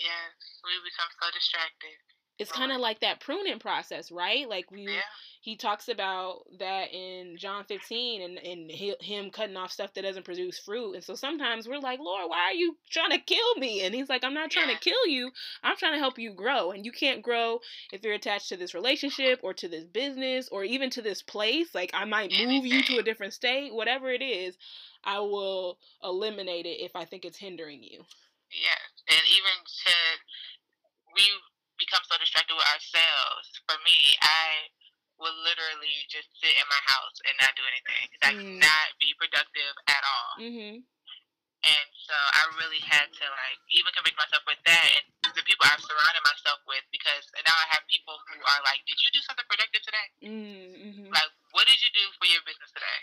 Yes, 0.00 0.32
we 0.64 0.72
become 0.80 1.12
so 1.20 1.28
distracted. 1.36 2.00
It's 2.38 2.50
kind 2.50 2.72
of 2.72 2.80
like 2.80 3.00
that 3.00 3.20
pruning 3.20 3.58
process, 3.58 4.10
right? 4.10 4.48
Like 4.48 4.70
we, 4.70 4.84
yeah. 4.84 5.02
he 5.42 5.56
talks 5.56 5.88
about 5.88 6.44
that 6.58 6.90
in 6.90 7.36
John 7.36 7.64
15, 7.64 8.22
and 8.22 8.38
and 8.38 8.70
he, 8.70 8.94
him 9.02 9.30
cutting 9.30 9.58
off 9.58 9.70
stuff 9.70 9.92
that 9.92 10.04
doesn't 10.04 10.24
produce 10.24 10.58
fruit. 10.58 10.94
And 10.94 11.04
so 11.04 11.14
sometimes 11.14 11.68
we're 11.68 11.80
like, 11.80 12.00
Lord, 12.00 12.30
why 12.30 12.48
are 12.48 12.54
you 12.54 12.78
trying 12.90 13.10
to 13.10 13.18
kill 13.18 13.56
me? 13.56 13.82
And 13.82 13.94
he's 13.94 14.08
like, 14.08 14.24
I'm 14.24 14.32
not 14.32 14.50
trying 14.50 14.70
yeah. 14.70 14.76
to 14.76 14.80
kill 14.80 15.06
you. 15.06 15.30
I'm 15.62 15.76
trying 15.76 15.92
to 15.92 15.98
help 15.98 16.18
you 16.18 16.32
grow. 16.32 16.70
And 16.70 16.86
you 16.86 16.92
can't 16.92 17.22
grow 17.22 17.60
if 17.92 18.02
you're 18.02 18.14
attached 18.14 18.48
to 18.48 18.56
this 18.56 18.72
relationship 18.72 19.40
or 19.42 19.52
to 19.52 19.68
this 19.68 19.84
business 19.84 20.48
or 20.50 20.64
even 20.64 20.88
to 20.90 21.02
this 21.02 21.20
place. 21.20 21.74
Like 21.74 21.90
I 21.92 22.06
might 22.06 22.32
move 22.32 22.64
you 22.64 22.82
to 22.84 22.96
a 22.96 23.02
different 23.02 23.34
state, 23.34 23.74
whatever 23.74 24.08
it 24.10 24.22
is. 24.22 24.56
I 25.04 25.18
will 25.18 25.76
eliminate 26.02 26.64
it 26.64 26.80
if 26.80 26.96
I 26.96 27.04
think 27.04 27.26
it's 27.26 27.38
hindering 27.38 27.82
you. 27.82 28.04
Yes, 28.50 28.90
and 29.06 29.22
even 29.30 29.56
to 29.62 29.94
we 31.14 31.24
become 31.78 32.04
so 32.06 32.18
distracted 32.20 32.54
with 32.54 32.66
ourselves. 32.68 33.48
For 33.64 33.78
me, 33.82 33.98
I 34.20 34.68
will 35.20 35.36
literally 35.44 36.08
just 36.08 36.28
sit 36.40 36.56
in 36.56 36.66
my 36.68 36.82
house 36.88 37.16
and 37.28 37.34
not 37.40 37.52
do 37.56 37.64
anything. 37.64 38.06
Like 38.24 38.38
mm. 38.40 38.56
not 38.60 38.86
be 39.00 39.12
productive 39.20 39.74
at 39.88 40.02
all. 40.04 40.32
Mm-hmm. 40.40 40.74
And 41.60 41.88
so 41.92 42.16
I 42.16 42.48
really 42.56 42.80
had 42.80 43.04
to 43.04 43.26
like 43.28 43.60
even 43.76 43.92
convince 43.92 44.16
myself 44.16 44.40
with 44.48 44.60
that 44.64 44.88
and 44.96 45.04
the 45.36 45.44
people 45.44 45.68
I've 45.68 45.84
surrounded 45.84 46.24
myself 46.24 46.64
with 46.64 46.80
because 46.88 47.28
now 47.44 47.52
I 47.52 47.68
have 47.76 47.84
people 47.92 48.16
who 48.16 48.40
are 48.40 48.60
like, 48.64 48.80
"Did 48.88 48.96
you 48.96 49.12
do 49.12 49.20
something 49.28 49.44
productive 49.44 49.84
today? 49.84 50.08
Mm-hmm. 50.24 51.12
Like, 51.12 51.28
what 51.52 51.68
did 51.68 51.76
you 51.84 51.92
do 51.92 52.04
for 52.16 52.32
your 52.32 52.40
business 52.48 52.72
today?" 52.72 53.00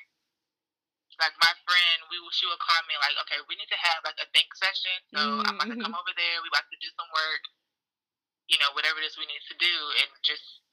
Like 1.18 1.36
my 1.42 1.54
friend, 1.66 1.98
we 2.10 2.18
she 2.34 2.46
would 2.46 2.62
call 2.62 2.82
me 2.86 2.96
like, 3.02 3.18
okay, 3.26 3.42
we 3.50 3.58
need 3.58 3.70
to 3.74 3.80
have 3.82 4.06
like 4.06 4.18
a 4.22 4.28
think 4.34 4.50
session. 4.54 4.98
So 5.14 5.20
mm-hmm. 5.20 5.46
I'm 5.50 5.56
about 5.58 5.70
to 5.74 5.78
come 5.82 5.98
over 5.98 6.14
there. 6.14 6.36
We 6.42 6.50
about 6.50 6.70
to 6.70 6.80
do 6.80 6.90
some 6.94 7.10
work. 7.14 7.44
You 8.48 8.58
know, 8.64 8.72
whatever 8.78 9.04
it 9.04 9.08
is 9.10 9.20
we 9.20 9.28
need 9.28 9.44
to 9.52 9.58
do, 9.60 9.76
and 10.00 10.08
just 10.24 10.64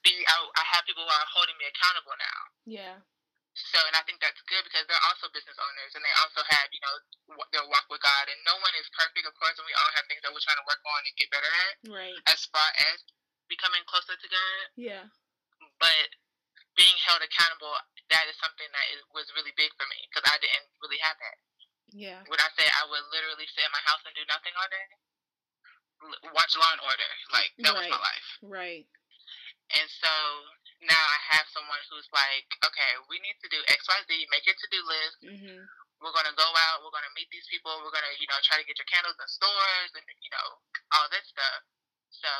be. 0.00 0.14
I, 0.24 0.36
I 0.56 0.64
have 0.72 0.88
people 0.88 1.04
who 1.04 1.12
are 1.12 1.28
holding 1.34 1.58
me 1.60 1.68
accountable 1.68 2.16
now. 2.16 2.40
Yeah. 2.64 2.96
So, 3.52 3.76
and 3.84 3.92
I 3.92 4.00
think 4.08 4.16
that's 4.24 4.40
good 4.48 4.64
because 4.64 4.88
they're 4.88 5.06
also 5.12 5.28
business 5.28 5.60
owners 5.60 5.92
and 5.92 6.00
they 6.00 6.16
also 6.24 6.40
have, 6.40 6.72
you 6.72 6.80
know, 6.80 6.96
their 7.52 7.68
walk 7.68 7.84
with 7.92 8.00
God. 8.00 8.24
And 8.24 8.40
no 8.48 8.56
one 8.56 8.72
is 8.80 8.88
perfect, 8.96 9.28
of 9.28 9.36
course, 9.36 9.60
and 9.60 9.68
we 9.68 9.76
all 9.76 9.92
have 9.92 10.08
things 10.08 10.24
that 10.24 10.32
we're 10.32 10.40
trying 10.40 10.56
to 10.56 10.64
work 10.64 10.80
on 10.88 11.04
and 11.04 11.12
get 11.20 11.28
better 11.28 11.52
at. 11.68 11.74
Right. 11.84 12.16
As 12.32 12.48
far 12.48 12.64
as 12.80 13.04
becoming 13.52 13.84
closer 13.84 14.16
to 14.16 14.28
God. 14.32 14.64
Yeah. 14.80 15.04
But 15.76 16.16
being 16.80 16.96
held 17.04 17.20
accountable, 17.20 17.76
that 18.10 18.24
is 18.26 18.36
something 18.40 18.66
that 18.66 18.86
is, 18.96 19.00
was 19.14 19.28
really 19.36 19.54
big 19.54 19.70
for 19.78 19.86
me 19.86 19.98
because 20.10 20.26
I 20.26 20.40
didn't 20.42 20.68
really 20.82 20.98
have 21.02 21.16
that. 21.20 21.38
Yeah. 21.92 22.20
When 22.26 22.40
I 22.40 22.48
say 22.56 22.64
I 22.64 22.88
would 22.88 23.06
literally 23.12 23.46
sit 23.52 23.68
in 23.68 23.72
my 23.72 23.84
house 23.84 24.00
and 24.02 24.16
do 24.16 24.24
nothing 24.26 24.54
all 24.56 24.70
day, 24.72 24.86
watch 26.32 26.56
Law 26.56 26.72
and 26.72 26.82
Order, 26.82 27.10
like 27.30 27.52
that 27.62 27.76
right. 27.76 27.86
was 27.86 27.92
my 27.92 28.00
life. 28.00 28.28
Right. 28.42 28.86
And 29.76 29.88
so 29.88 30.12
now 30.84 30.98
I 30.98 31.18
have 31.36 31.46
someone 31.52 31.80
who's 31.88 32.08
like, 32.10 32.48
okay, 32.66 32.92
we 33.06 33.22
need 33.22 33.38
to 33.40 33.48
do 33.48 33.60
X, 33.70 33.86
Y, 33.86 33.98
Z. 34.08 34.10
Make 34.28 34.44
your 34.44 34.58
to 34.58 34.68
do 34.72 34.80
list. 34.84 35.18
Mm-hmm. 35.22 35.60
We're 36.02 36.16
gonna 36.16 36.34
go 36.34 36.48
out. 36.68 36.82
We're 36.82 36.92
gonna 36.92 37.14
meet 37.14 37.30
these 37.30 37.46
people. 37.46 37.70
We're 37.80 37.94
gonna, 37.94 38.10
you 38.18 38.26
know, 38.26 38.40
try 38.42 38.58
to 38.58 38.66
get 38.66 38.76
your 38.76 38.90
candles 38.90 39.14
in 39.16 39.28
stores 39.30 39.90
and 39.94 40.04
you 40.18 40.32
know 40.34 40.48
all 40.98 41.06
this 41.14 41.30
stuff. 41.30 41.62
So 42.10 42.32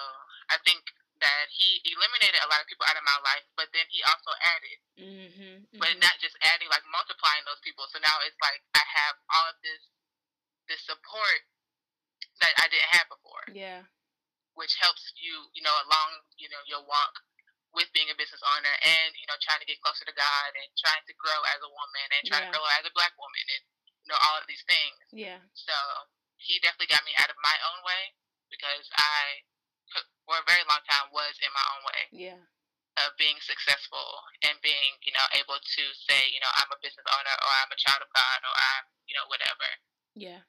I 0.50 0.58
think 0.66 0.82
that 1.22 1.46
he 1.54 1.78
eliminated 1.86 2.42
a 2.42 2.50
lot 2.50 2.58
of 2.58 2.66
people 2.66 2.82
out 2.90 2.98
of 2.98 3.06
my 3.06 3.18
life, 3.22 3.46
but 3.54 3.70
then 3.70 3.86
he 3.88 4.02
also 4.02 4.34
added. 4.42 4.78
Mm-hmm, 4.98 5.54
mm-hmm. 5.70 5.78
But 5.78 5.94
not 6.02 6.18
just 6.18 6.34
adding, 6.42 6.66
like 6.66 6.82
multiplying 6.90 7.46
those 7.46 7.62
people. 7.62 7.86
So 7.88 8.02
now 8.02 8.18
it's 8.26 8.38
like 8.42 8.60
I 8.74 8.82
have 8.82 9.14
all 9.30 9.46
of 9.46 9.56
this 9.62 9.82
this 10.66 10.82
support 10.82 11.40
that 12.42 12.54
I 12.58 12.66
didn't 12.70 12.92
have 12.94 13.06
before. 13.06 13.46
Yeah. 13.54 13.86
Which 14.58 14.76
helps 14.82 15.14
you, 15.16 15.48
you 15.56 15.64
know, 15.64 15.72
along, 15.88 16.28
you 16.36 16.50
know, 16.52 16.60
your 16.68 16.84
walk 16.84 17.22
with 17.72 17.88
being 17.96 18.12
a 18.12 18.16
business 18.20 18.44
owner 18.44 18.74
and, 18.84 19.16
you 19.16 19.24
know, 19.24 19.38
trying 19.40 19.62
to 19.64 19.68
get 19.68 19.80
closer 19.80 20.04
to 20.04 20.12
God 20.12 20.50
and 20.52 20.68
trying 20.76 21.00
to 21.08 21.14
grow 21.16 21.40
as 21.56 21.60
a 21.64 21.72
woman 21.72 22.06
and 22.12 22.22
trying 22.28 22.44
yeah. 22.44 22.52
to 22.52 22.56
grow 22.56 22.66
as 22.76 22.84
a 22.84 22.92
black 22.92 23.16
woman 23.16 23.44
and, 23.48 23.62
you 24.04 24.08
know, 24.12 24.20
all 24.28 24.36
of 24.36 24.44
these 24.44 24.60
things. 24.68 25.00
Yeah. 25.08 25.40
So 25.56 25.72
he 26.36 26.60
definitely 26.60 26.92
got 26.92 27.06
me 27.08 27.16
out 27.16 27.32
of 27.32 27.38
my 27.40 27.56
own 27.72 27.80
way 27.80 28.12
because 28.52 28.92
I 28.92 29.40
for 30.26 30.36
a 30.38 30.44
very 30.48 30.64
long 30.66 30.82
time 30.86 31.10
was 31.10 31.34
in 31.42 31.50
my 31.52 31.66
own 31.76 31.82
way. 31.86 32.02
Yeah. 32.12 32.40
Of 33.00 33.16
being 33.16 33.40
successful 33.40 34.04
and 34.44 34.52
being, 34.60 35.00
you 35.00 35.16
know, 35.16 35.24
able 35.32 35.56
to 35.56 35.84
say, 36.04 36.28
you 36.28 36.40
know, 36.44 36.52
I'm 36.60 36.68
a 36.68 36.78
business 36.84 37.08
owner 37.08 37.36
or 37.40 37.50
I'm 37.64 37.72
a 37.72 37.80
child 37.80 38.04
of 38.04 38.12
God 38.12 38.38
or 38.44 38.52
I'm, 38.52 38.84
you 39.08 39.16
know, 39.16 39.24
whatever. 39.32 39.68
Yeah. 40.12 40.44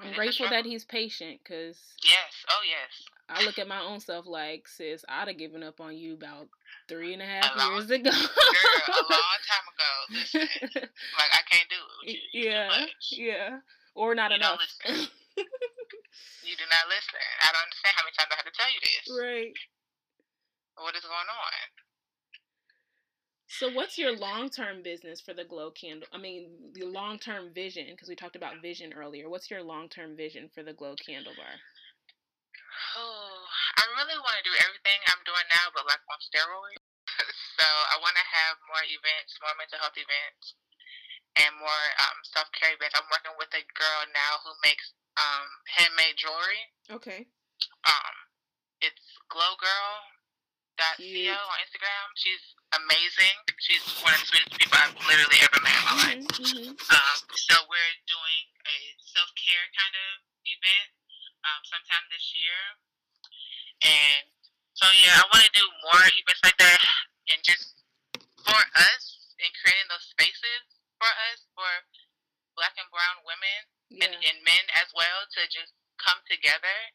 I'm 0.00 0.12
grateful 0.14 0.48
that 0.48 0.64
he's 0.64 0.84
patient 0.84 1.40
because. 1.44 1.78
Yes. 2.02 2.32
Oh, 2.48 2.62
yes. 2.64 2.90
I 3.28 3.44
look 3.44 3.58
at 3.58 3.68
my 3.68 3.80
own 3.80 4.00
self 4.00 4.26
like, 4.26 4.66
sis, 4.66 5.04
I'd 5.08 5.28
have 5.28 5.38
given 5.38 5.62
up 5.62 5.80
on 5.80 5.96
you 5.96 6.14
about 6.14 6.48
three 6.88 7.12
and 7.12 7.22
a 7.22 7.26
half 7.26 7.54
a 7.54 7.58
long, 7.58 7.72
years 7.72 7.90
ago. 7.90 8.10
girl, 8.10 8.12
a 8.12 9.06
long 9.08 9.40
time 9.46 9.66
ago. 9.70 9.92
Listen, 10.10 10.48
like 10.82 11.32
I 11.32 11.42
can't 11.48 11.68
do 11.68 11.76
it. 12.10 12.18
You. 12.32 12.42
yeah. 12.50 12.86
Yeah. 13.12 13.58
Or 13.94 14.14
not 14.14 14.30
you 14.30 14.36
enough. 14.36 14.58
you 16.44 16.54
do 16.58 16.66
not 16.68 16.90
listen. 16.90 17.22
I 17.42 17.52
don't 17.54 17.66
understand 17.66 17.94
how 17.96 18.04
many 18.04 18.14
times 18.16 18.30
I 18.32 18.38
have 18.40 18.48
to 18.48 18.56
tell 18.56 18.70
you 18.70 18.80
this. 18.82 19.04
Right. 19.08 19.56
What 20.76 20.96
is 20.96 21.04
going 21.04 21.30
on? 21.30 21.64
So, 23.52 23.68
what's 23.68 24.00
your 24.00 24.16
long 24.16 24.48
term 24.48 24.80
business 24.80 25.20
for 25.20 25.36
the 25.36 25.44
glow 25.44 25.68
candle? 25.76 26.08
I 26.08 26.16
mean, 26.16 26.72
the 26.72 26.88
long 26.88 27.20
term 27.20 27.52
vision, 27.52 27.84
because 27.92 28.08
we 28.08 28.16
talked 28.16 28.34
about 28.34 28.64
vision 28.64 28.96
earlier. 28.96 29.28
What's 29.28 29.52
your 29.52 29.60
long 29.60 29.92
term 29.92 30.16
vision 30.16 30.48
for 30.56 30.64
the 30.64 30.72
glow 30.72 30.96
candle 30.96 31.36
bar? 31.36 31.60
Oh, 32.96 33.44
I 33.76 33.84
really 34.00 34.16
want 34.24 34.40
to 34.40 34.48
do 34.48 34.56
everything 34.56 34.96
I'm 35.04 35.20
doing 35.28 35.48
now, 35.52 35.68
but 35.76 35.84
like 35.84 36.00
on 36.08 36.20
steroids. 36.24 36.80
so, 37.60 37.68
I 37.92 38.00
want 38.00 38.16
to 38.16 38.24
have 38.24 38.56
more 38.72 38.84
events, 38.88 39.36
more 39.44 39.52
mental 39.60 39.84
health 39.84 40.00
events, 40.00 40.56
and 41.36 41.52
more 41.60 41.84
um, 42.08 42.18
self 42.24 42.48
care 42.56 42.72
events. 42.72 42.96
I'm 42.96 43.08
working 43.12 43.36
with 43.36 43.52
a 43.52 43.68
girl 43.76 44.00
now 44.16 44.40
who 44.48 44.56
makes 44.64 44.96
um, 45.18 45.48
handmade 45.68 46.16
jewelry. 46.16 46.62
Okay. 46.90 47.28
Um, 47.84 48.14
it's 48.80 49.04
glowgirl.co 49.30 50.98
on 50.98 51.58
Instagram. 51.62 52.06
She's 52.18 52.42
amazing. 52.74 53.36
She's 53.62 53.84
one 54.02 54.14
of 54.14 54.20
the 54.20 54.28
sweetest 54.28 54.58
people 54.58 54.74
I've 54.74 54.96
literally 55.06 55.38
ever 55.44 55.58
met 55.62 55.76
in 55.76 55.84
my 55.84 55.94
mm-hmm, 55.94 56.02
life. 56.02 56.22
Mm-hmm. 56.42 56.74
Um, 56.74 57.18
so 57.38 57.54
we're 57.70 57.94
doing 58.08 58.44
a 58.66 58.78
self 58.98 59.30
care 59.38 59.66
kind 59.76 59.94
of 59.94 60.10
event 60.48 60.90
um, 61.46 61.60
sometime 61.66 62.02
this 62.10 62.34
year, 62.34 62.60
and 63.86 64.26
so 64.74 64.88
yeah, 65.04 65.20
I 65.20 65.24
want 65.30 65.44
to 65.46 65.52
do 65.54 65.66
more 65.86 66.02
events 66.02 66.42
like 66.42 66.58
that, 66.58 66.82
and 67.30 67.38
just 67.46 67.78
for 68.42 68.58
us 68.58 69.04
and 69.38 69.50
creating 69.62 69.86
those 69.90 70.06
spaces 70.10 70.62
for 70.98 71.10
us 71.30 71.46
for 71.54 71.70
Black 72.54 72.74
and 72.78 72.86
Brown 72.94 73.22
women 73.26 73.60
yeah. 73.92 74.08
and, 74.08 74.14
and 74.16 74.38
men 74.42 74.64
as 74.80 74.88
well 74.96 75.28
to 75.36 75.40
just 75.52 75.72
come 76.00 76.18
together 76.26 76.92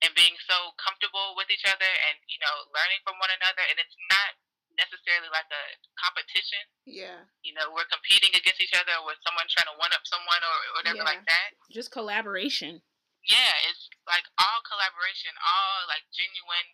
and 0.00 0.12
being 0.16 0.36
so 0.48 0.72
comfortable 0.80 1.36
with 1.36 1.48
each 1.52 1.64
other 1.68 1.88
and 2.08 2.16
you 2.28 2.40
know 2.40 2.56
learning 2.72 3.00
from 3.04 3.16
one 3.20 3.32
another 3.32 3.64
and 3.68 3.76
it's 3.76 3.96
not 4.08 4.36
necessarily 4.78 5.28
like 5.28 5.48
a 5.50 5.64
competition 5.98 6.62
yeah 6.88 7.26
you 7.44 7.52
know 7.52 7.68
we're 7.74 7.88
competing 7.90 8.32
against 8.32 8.62
each 8.62 8.72
other 8.72 8.96
with 9.04 9.18
someone 9.20 9.44
trying 9.50 9.68
to 9.68 9.76
one 9.76 9.92
up 9.92 10.00
someone 10.08 10.40
or 10.40 10.56
whatever 10.78 11.04
yeah. 11.04 11.10
like 11.10 11.24
that 11.26 11.52
just 11.68 11.92
collaboration 11.92 12.80
yeah, 13.28 13.52
it's 13.68 13.88
like 14.08 14.24
all 14.40 14.60
collaboration, 14.64 15.32
all 15.36 15.84
like 15.92 16.04
genuine 16.08 16.68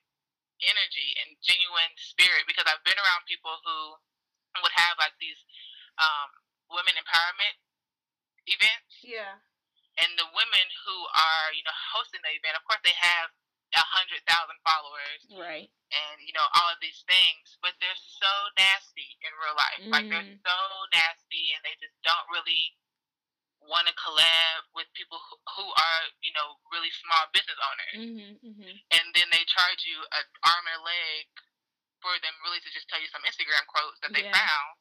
energy 0.63 1.19
and 1.23 1.35
genuine 1.43 1.95
spirit. 1.99 2.47
Because 2.47 2.67
I've 2.71 2.85
been 2.87 2.99
around 2.99 3.27
people 3.27 3.59
who 3.67 3.99
would 4.63 4.77
have 4.79 4.97
like 4.97 5.19
these 5.19 5.39
um, 5.99 6.31
women 6.71 6.95
empowerment 6.95 7.57
events. 8.47 9.03
Yeah. 9.03 9.43
And 9.97 10.13
the 10.21 10.29
women 10.29 10.67
who 10.85 10.97
are, 11.13 11.49
you 11.57 11.65
know, 11.65 11.77
hosting 11.97 12.21
the 12.21 12.33
event, 12.37 12.57
of 12.59 12.65
course, 12.69 12.83
they 12.85 12.97
have 12.97 13.33
a 13.75 13.83
hundred 13.83 14.23
thousand 14.25 14.57
followers, 14.63 15.21
right? 15.35 15.69
And 15.91 16.17
you 16.23 16.33
know 16.33 16.45
all 16.55 16.71
of 16.71 16.79
these 16.79 17.03
things, 17.05 17.59
but 17.61 17.75
they're 17.83 17.99
so 17.99 18.33
nasty 18.55 19.19
in 19.25 19.33
real 19.43 19.57
life. 19.57 19.83
Mm-hmm. 19.83 19.95
Like 19.95 20.07
they're 20.07 20.25
mm-hmm. 20.25 20.47
so 20.47 20.59
nasty, 20.95 21.53
and 21.57 21.61
they 21.67 21.75
just 21.83 21.97
don't 22.07 22.29
really 22.31 22.77
want 23.67 23.91
to 23.91 23.95
collab 23.99 24.63
with 24.79 24.87
people 24.95 25.19
who, 25.19 25.35
who 25.59 25.67
are, 25.67 26.03
you 26.23 26.31
know, 26.37 26.55
really 26.71 26.93
small 27.03 27.27
business 27.35 27.59
owners. 27.59 27.99
Mm-hmm, 27.99 28.33
mm-hmm. 28.39 28.75
And 28.95 29.07
then 29.17 29.29
they 29.35 29.43
charge 29.49 29.83
you 29.83 29.99
an 30.15 30.27
arm 30.47 30.65
and 30.71 30.79
a 30.79 30.87
leg 30.87 31.27
for 31.99 32.15
them 32.23 32.37
really 32.47 32.63
to 32.63 32.71
just 32.71 32.87
tell 32.87 33.03
you 33.03 33.11
some 33.11 33.27
Instagram 33.27 33.67
quotes 33.67 33.99
that 34.07 34.15
they 34.15 34.23
yeah. 34.29 34.37
found. 34.37 34.79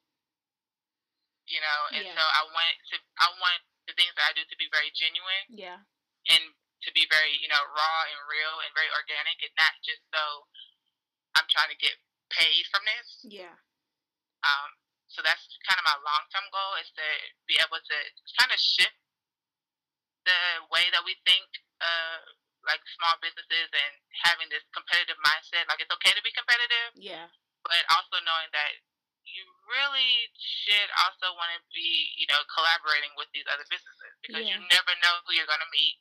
You 1.45 1.61
know, 1.61 1.79
and 1.93 2.03
yeah. 2.09 2.17
so 2.17 2.23
I 2.25 2.41
want 2.49 2.75
to, 2.89 2.95
I 3.21 3.29
want 3.37 3.61
the 3.85 3.93
things 3.93 4.13
that 4.17 4.25
I 4.25 4.33
do 4.33 4.41
to 4.41 4.57
be 4.57 4.65
very 4.73 4.89
genuine. 4.97 5.45
Yeah. 5.53 5.79
And 6.25 6.57
to 6.85 6.89
be 6.93 7.05
very, 7.09 7.37
you 7.41 7.49
know, 7.49 7.61
raw 7.73 7.99
and 8.09 8.21
real 8.29 8.61
and 8.65 8.73
very 8.77 8.89
organic 8.93 9.41
and 9.41 9.53
not 9.57 9.73
just 9.81 10.01
so 10.13 10.49
I'm 11.37 11.49
trying 11.49 11.73
to 11.73 11.79
get 11.81 11.97
paid 12.29 12.65
from 12.69 12.85
this. 12.85 13.07
Yeah. 13.25 13.57
Um, 14.45 14.69
so 15.09 15.25
that's 15.25 15.45
kind 15.65 15.81
of 15.81 15.85
my 15.85 15.97
long 16.01 16.23
term 16.29 16.45
goal 16.53 16.77
is 16.77 16.89
to 16.93 17.07
be 17.49 17.57
able 17.57 17.81
to 17.81 17.97
kind 18.37 18.51
of 18.53 18.59
shift 18.61 18.97
the 20.25 20.65
way 20.73 20.89
that 20.93 21.05
we 21.05 21.17
think 21.25 21.45
uh, 21.81 22.21
like 22.65 22.81
small 22.97 23.17
businesses 23.21 23.69
and 23.69 23.93
having 24.25 24.49
this 24.49 24.65
competitive 24.73 25.17
mindset. 25.21 25.69
Like 25.69 25.81
it's 25.81 25.93
okay 26.01 26.13
to 26.13 26.25
be 26.25 26.33
competitive. 26.33 26.97
Yeah. 26.97 27.29
But 27.65 27.81
also 27.93 28.21
knowing 28.21 28.49
that 28.53 28.77
you 29.25 29.43
really 29.65 30.29
should 30.37 30.89
also 31.01 31.33
want 31.33 31.51
to 31.57 31.61
be, 31.73 32.13
you 32.15 32.29
know, 32.29 32.39
collaborating 32.47 33.11
with 33.17 33.29
these 33.33 33.45
other 33.49 33.65
businesses 33.67 34.13
because 34.21 34.45
yeah. 34.45 34.55
you 34.55 34.57
never 34.69 34.93
know 35.01 35.21
who 35.25 35.33
you're 35.33 35.49
going 35.49 35.61
to 35.61 35.73
meet, 35.73 35.97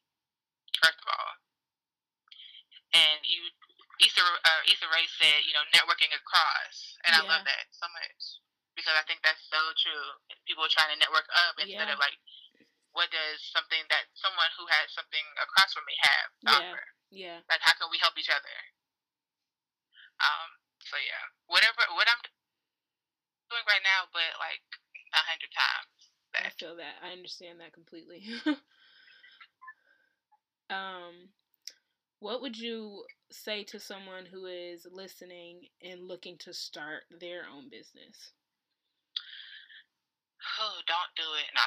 first 0.78 1.00
of 1.00 1.08
all. 1.08 1.32
And 2.94 3.20
you, 3.26 3.50
Issa, 4.04 4.22
uh, 4.22 4.62
Issa 4.70 4.86
Rae 4.92 5.08
said, 5.18 5.42
you 5.48 5.56
know, 5.56 5.64
networking 5.74 6.12
across. 6.14 7.00
And 7.02 7.16
yeah. 7.16 7.24
I 7.24 7.28
love 7.28 7.42
that 7.48 7.66
so 7.74 7.90
much 7.90 8.44
because 8.78 8.94
I 8.94 9.02
think 9.08 9.24
that's 9.26 9.42
so 9.50 9.58
true. 9.80 10.06
People 10.46 10.68
are 10.68 10.74
trying 10.74 10.94
to 10.94 11.00
network 11.00 11.26
up 11.34 11.58
instead 11.58 11.90
yeah. 11.90 11.94
of 11.94 11.98
like, 11.98 12.14
what 12.94 13.10
does 13.10 13.42
something 13.50 13.82
that 13.90 14.06
someone 14.14 14.52
who 14.54 14.70
has 14.70 14.94
something 14.94 15.26
across 15.42 15.74
from 15.74 15.82
me 15.90 15.96
have 15.98 16.30
to 16.30 16.44
yeah. 16.46 16.54
offer? 16.54 16.84
Yeah. 17.10 17.38
Like, 17.50 17.62
how 17.64 17.74
can 17.74 17.90
we 17.90 17.98
help 17.98 18.14
each 18.14 18.30
other? 18.30 18.56
Um. 20.22 20.62
So 20.84 21.00
yeah, 21.00 21.24
whatever 21.48 21.80
what 21.96 22.06
I'm 22.06 22.20
doing 23.54 23.70
right 23.70 23.86
now, 23.86 24.10
but 24.10 24.34
like 24.42 24.66
a 25.14 25.22
hundred 25.22 25.54
times. 25.54 26.10
That. 26.34 26.42
I 26.46 26.50
feel 26.58 26.74
that. 26.82 26.98
I 27.06 27.14
understand 27.14 27.60
that 27.60 27.72
completely. 27.72 28.26
um, 30.70 31.30
what 32.18 32.42
would 32.42 32.58
you 32.58 33.04
say 33.30 33.62
to 33.70 33.78
someone 33.78 34.26
who 34.26 34.46
is 34.46 34.86
listening 34.90 35.70
and 35.82 36.08
looking 36.08 36.36
to 36.38 36.52
start 36.52 37.06
their 37.20 37.46
own 37.46 37.70
business? 37.70 38.34
oh, 40.60 40.78
don't 40.86 41.14
do 41.16 41.28
it. 41.40 41.48
No, 41.54 41.62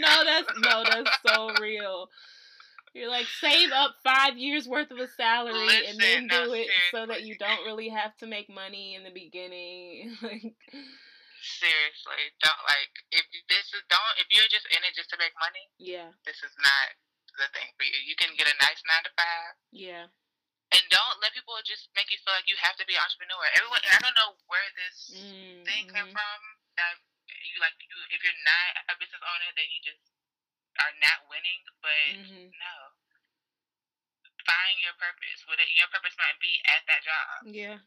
no, 0.00 0.24
that's 0.24 0.52
no, 0.58 0.84
that's 0.84 1.18
so 1.26 1.50
real. 1.62 2.08
You're 2.96 3.12
like 3.12 3.28
save 3.28 3.76
up 3.76 4.00
five 4.00 4.40
years 4.40 4.64
worth 4.64 4.88
of 4.88 4.96
a 4.96 5.04
salary 5.04 5.68
Listen, 5.68 5.84
and 5.92 5.96
then 6.00 6.20
do 6.32 6.48
no, 6.48 6.56
it 6.56 6.64
seriously. 6.64 6.96
so 6.96 7.00
that 7.12 7.28
you 7.28 7.36
don't 7.36 7.68
really 7.68 7.92
have 7.92 8.16
to 8.24 8.26
make 8.26 8.48
money 8.48 8.96
in 8.96 9.04
the 9.04 9.12
beginning. 9.12 10.16
Like 10.24 10.56
seriously, 11.44 12.32
don't 12.42 12.64
like 12.66 12.90
if 13.12 13.22
this 13.52 13.68
is 13.70 13.84
don't 13.92 14.16
if 14.16 14.26
you're 14.32 14.48
just 14.48 14.64
in 14.72 14.80
it 14.80 14.96
just 14.96 15.12
to 15.12 15.20
make 15.20 15.36
money. 15.36 15.68
Yeah, 15.76 16.16
this 16.24 16.40
is 16.40 16.50
not 16.56 16.96
the 17.36 17.52
thing 17.52 17.68
for 17.76 17.84
you. 17.84 18.00
You 18.08 18.16
can 18.16 18.32
get 18.34 18.48
a 18.48 18.56
nice 18.56 18.80
nine 18.88 19.04
to 19.04 19.12
five. 19.12 19.54
Yeah. 19.70 20.08
And 20.74 20.82
don't 20.90 21.20
let 21.22 21.36
people 21.36 21.54
just 21.62 21.92
make 21.94 22.10
you 22.10 22.18
feel 22.24 22.34
like 22.34 22.48
you 22.50 22.58
have 22.58 22.74
to 22.80 22.88
be 22.88 22.98
an 22.98 23.04
entrepreneur. 23.04 23.44
Everyone, 23.54 23.84
I 23.86 24.02
don't 24.02 24.18
know 24.18 24.34
where 24.50 24.66
this 24.74 25.14
mm-hmm. 25.14 25.62
thing 25.62 25.86
came 25.86 26.10
from 26.10 26.38
that 26.80 26.98
you 27.28 27.60
like 27.60 27.76
you 27.78 27.94
if 28.10 28.24
you're 28.24 28.42
not 28.42 28.90
a 28.90 28.94
business 28.98 29.22
owner, 29.22 29.50
then 29.54 29.68
you 29.70 29.78
just 29.84 30.15
are 30.82 30.94
not 31.00 31.26
winning. 31.28 31.62
But 31.80 32.06
mm-hmm. 32.20 32.48
no, 32.52 32.74
find 34.44 34.76
your 34.82 34.96
purpose. 34.96 35.40
What 35.48 35.60
it, 35.60 35.70
your 35.74 35.90
purpose 35.90 36.14
might 36.20 36.38
be 36.38 36.60
at 36.68 36.82
that 36.86 37.00
job. 37.02 37.34
Yeah, 37.48 37.78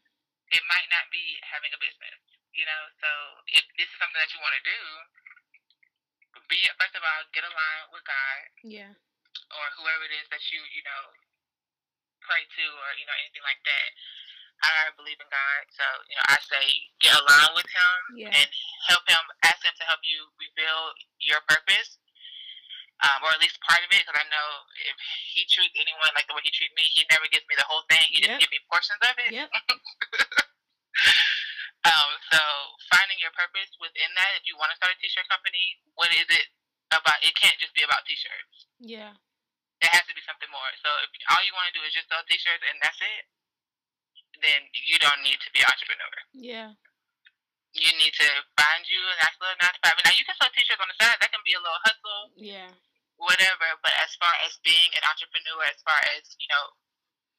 it 0.50 0.62
might 0.66 0.88
not 0.90 1.08
be 1.14 1.38
having 1.46 1.70
a 1.74 1.80
business. 1.80 2.20
You 2.50 2.66
know, 2.66 2.82
so 2.98 3.10
if 3.54 3.64
this 3.78 3.86
is 3.86 3.96
something 3.98 4.18
that 4.18 4.30
you 4.34 4.42
want 4.42 4.58
to 4.58 4.64
do, 4.66 4.80
be 6.50 6.58
first 6.78 6.98
of 6.98 7.02
all 7.02 7.22
get 7.30 7.46
aligned 7.46 7.90
with 7.94 8.02
God. 8.02 8.42
Yeah. 8.66 8.92
Or 9.50 9.66
whoever 9.78 10.06
it 10.06 10.14
is 10.14 10.26
that 10.30 10.42
you 10.50 10.60
you 10.74 10.82
know 10.82 11.02
pray 12.26 12.42
to, 12.42 12.66
or 12.66 12.90
you 12.98 13.06
know 13.06 13.16
anything 13.22 13.46
like 13.46 13.62
that. 13.64 13.88
I 14.60 14.92
believe 14.92 15.16
in 15.16 15.30
God, 15.32 15.62
so 15.72 15.86
you 16.10 16.16
know 16.18 16.26
I 16.28 16.36
say 16.44 16.66
get 17.00 17.16
aligned 17.16 17.56
with 17.56 17.70
Him 17.70 17.96
yeah. 18.18 18.34
and 18.34 18.48
help 18.90 19.06
Him. 19.08 19.22
Ask 19.46 19.64
Him 19.64 19.72
to 19.78 19.86
help 19.88 20.02
you 20.04 20.28
reveal 20.36 20.92
your 21.22 21.40
purpose, 21.48 21.96
um, 23.06 23.24
or 23.24 23.30
at 23.32 23.40
least 23.40 23.60
part 23.64 23.82
of 23.84 23.90
it. 23.92 24.02
Because 24.04 24.18
I 24.18 24.26
know 24.28 24.48
if 24.88 24.96
He 25.32 25.44
treats 25.48 25.74
anyone 25.76 26.12
like 26.16 26.26
the 26.26 26.34
way 26.36 26.44
He 26.44 26.52
treats 26.52 26.74
me, 26.76 26.84
He 26.92 27.04
never 27.08 27.26
gives 27.28 27.46
me 27.46 27.56
the 27.56 27.66
whole 27.68 27.84
thing. 27.88 28.04
He 28.10 28.20
yep. 28.20 28.36
just 28.36 28.46
gives 28.46 28.52
me 28.54 28.60
portions 28.70 29.02
of 29.04 29.14
it. 29.18 29.30
Yep. 29.32 29.48
um, 31.90 32.10
so 32.32 32.40
finding 32.92 33.18
your 33.20 33.32
purpose 33.36 33.70
within 33.80 34.10
that. 34.16 34.38
If 34.40 34.44
you 34.48 34.56
want 34.60 34.72
to 34.72 34.78
start 34.78 34.94
a 34.94 34.98
t-shirt 35.00 35.28
company, 35.28 35.80
what 35.96 36.12
is 36.12 36.28
it 36.28 36.46
about? 36.92 37.20
It 37.24 37.36
can't 37.36 37.56
just 37.60 37.72
be 37.76 37.82
about 37.84 38.04
t-shirts. 38.08 38.68
Yeah. 38.80 39.16
It 39.80 39.88
has 39.96 40.04
to 40.08 40.14
be 40.16 40.20
something 40.28 40.52
more. 40.52 40.70
So 40.84 40.92
if 41.04 41.08
all 41.32 41.40
you 41.40 41.56
want 41.56 41.72
to 41.72 41.76
do 41.76 41.82
is 41.88 41.96
just 41.96 42.12
sell 42.12 42.20
t-shirts 42.28 42.64
and 42.68 42.76
that's 42.84 43.00
it 43.00 43.24
then 44.38 44.60
you 44.72 44.96
don't 45.00 45.20
need 45.26 45.38
to 45.42 45.50
be 45.52 45.60
an 45.60 45.68
entrepreneur. 45.68 46.14
Yeah. 46.32 46.70
You 47.74 47.90
need 48.02 48.14
to 48.18 48.28
find 48.58 48.82
you 48.86 48.98
a 48.98 49.14
nice 49.22 49.36
little 49.38 49.58
nine 49.62 49.74
to 49.74 49.80
five. 49.82 49.94
Now 50.02 50.14
you 50.14 50.26
can 50.26 50.34
sell 50.38 50.50
t-shirts 50.50 50.82
on 50.82 50.90
the 50.90 50.98
side. 50.98 51.18
That 51.22 51.30
can 51.30 51.42
be 51.46 51.54
a 51.54 51.62
little 51.62 51.78
hustle. 51.86 52.22
Yeah. 52.34 52.70
Whatever. 53.20 53.68
But 53.84 53.92
as 54.00 54.16
far 54.16 54.32
as 54.48 54.56
being 54.64 54.90
an 54.96 55.04
entrepreneur, 55.04 55.68
as 55.68 55.80
far 55.84 56.00
as 56.16 56.24
you 56.40 56.48
know, 56.48 56.64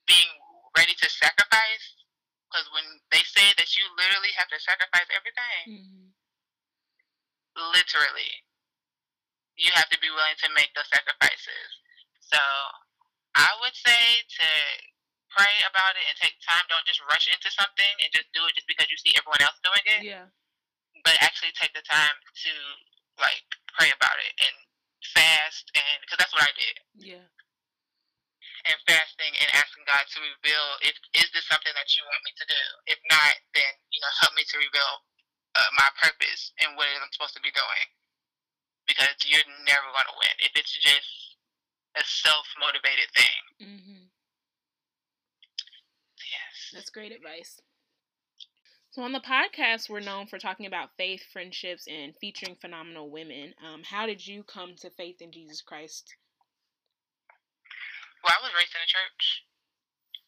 being 0.06 0.30
ready 0.78 0.94
to 0.94 1.08
sacrifice, 1.10 1.86
because 2.46 2.70
when 2.76 2.86
they 3.10 3.26
say 3.26 3.50
that 3.58 3.74
you 3.74 3.84
literally 3.98 4.32
have 4.38 4.52
to 4.54 4.60
sacrifice 4.62 5.10
everything, 5.10 5.64
mm-hmm. 5.66 6.08
literally, 7.74 8.46
you 9.58 9.74
have 9.74 9.90
to 9.90 10.00
be 10.00 10.12
willing 10.14 10.38
to 10.46 10.50
make 10.54 10.70
those 10.78 10.90
sacrifices. 10.92 11.70
So 12.22 12.40
I 13.36 13.52
would 13.64 13.76
say 13.76 14.24
to 14.38 14.50
pray 15.32 15.56
about 15.64 15.96
it 15.96 16.04
and 16.12 16.16
take 16.20 16.36
time. 16.44 16.68
Don't 16.68 16.84
just 16.84 17.00
rush 17.08 17.32
into 17.32 17.48
something 17.56 17.94
and 18.04 18.12
just 18.12 18.28
do 18.36 18.44
it 18.46 18.56
just 18.56 18.68
because 18.68 18.92
you 18.92 19.00
see 19.00 19.16
everyone 19.16 19.40
else 19.40 19.58
doing 19.64 19.86
it. 19.88 20.04
Yeah. 20.04 20.28
But 21.08 21.16
actually 21.24 21.56
take 21.56 21.72
the 21.72 21.84
time 21.88 22.16
to 22.46 22.54
like 23.20 23.48
pray 23.72 23.90
about 23.96 24.20
it 24.20 24.34
and 24.44 24.56
fast 25.14 25.70
and 25.74 25.98
because 26.06 26.22
that's 26.22 26.34
what 26.34 26.46
I 26.46 26.54
did. 26.54 26.76
Yeah. 26.98 27.28
And 28.70 28.78
fasting 28.86 29.34
and 29.42 29.50
asking 29.58 29.90
God 29.90 30.06
to 30.06 30.20
reveal 30.22 30.66
if 30.86 30.94
is 31.18 31.30
this 31.34 31.50
something 31.50 31.74
that 31.74 31.90
you 31.98 32.06
want 32.06 32.22
me 32.22 32.32
to 32.38 32.46
do? 32.46 32.64
If 32.94 33.00
not, 33.10 33.34
then 33.58 33.74
you 33.90 34.00
know 34.02 34.12
help 34.22 34.38
me 34.38 34.46
to 34.46 34.58
reveal 34.62 34.92
uh, 35.58 35.70
my 35.74 35.90
purpose 35.98 36.54
and 36.62 36.78
what 36.78 36.86
it 36.86 36.94
is 36.94 37.02
I'm 37.02 37.14
supposed 37.14 37.38
to 37.38 37.44
be 37.44 37.54
doing. 37.54 37.88
Because 38.86 39.18
you're 39.26 39.46
never 39.66 39.88
gonna 39.94 40.14
win 40.22 40.36
if 40.46 40.54
it's 40.54 40.74
just 40.78 41.38
a 41.98 42.04
self 42.06 42.46
motivated 42.62 43.10
thing. 43.18 43.42
Mm-hmm. 43.62 44.02
That's 46.74 46.90
great 46.90 47.12
advice. 47.12 47.60
So, 48.92 49.08
on 49.08 49.16
the 49.16 49.24
podcast, 49.24 49.88
we're 49.88 50.04
known 50.04 50.28
for 50.28 50.36
talking 50.36 50.68
about 50.68 50.92
faith, 51.00 51.24
friendships, 51.32 51.88
and 51.88 52.12
featuring 52.20 52.60
phenomenal 52.60 53.08
women. 53.08 53.56
Um, 53.64 53.88
how 53.88 54.04
did 54.04 54.28
you 54.28 54.44
come 54.44 54.76
to 54.84 54.92
faith 54.92 55.24
in 55.24 55.32
Jesus 55.32 55.64
Christ? 55.64 56.12
Well, 58.20 58.36
I 58.36 58.44
was 58.44 58.52
raised 58.52 58.76
in 58.76 58.84
a 58.84 58.92
church. 58.92 59.48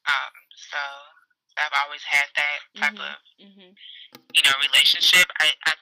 Um, 0.08 0.34
so 0.56 0.80
I've 1.60 1.76
always 1.76 2.08
had 2.08 2.32
that 2.40 2.60
type 2.80 2.96
mm-hmm. 2.96 3.04
of, 3.04 3.52
mm-hmm. 3.52 3.72
you 4.32 4.42
know, 4.48 4.56
relationship. 4.72 5.28
I, 5.44 5.52
I 5.68 5.76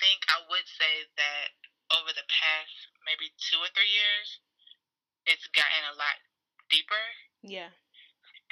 think 0.00 0.24
I 0.32 0.40
would 0.48 0.64
say 0.64 1.04
that 1.20 1.52
over 1.92 2.08
the 2.08 2.24
past 2.32 2.72
maybe 3.04 3.36
two 3.36 3.60
or 3.60 3.68
three 3.76 3.92
years, 3.92 4.40
it's 5.28 5.44
gotten 5.52 5.92
a 5.92 5.96
lot 6.00 6.16
deeper. 6.72 7.04
Yeah 7.44 7.76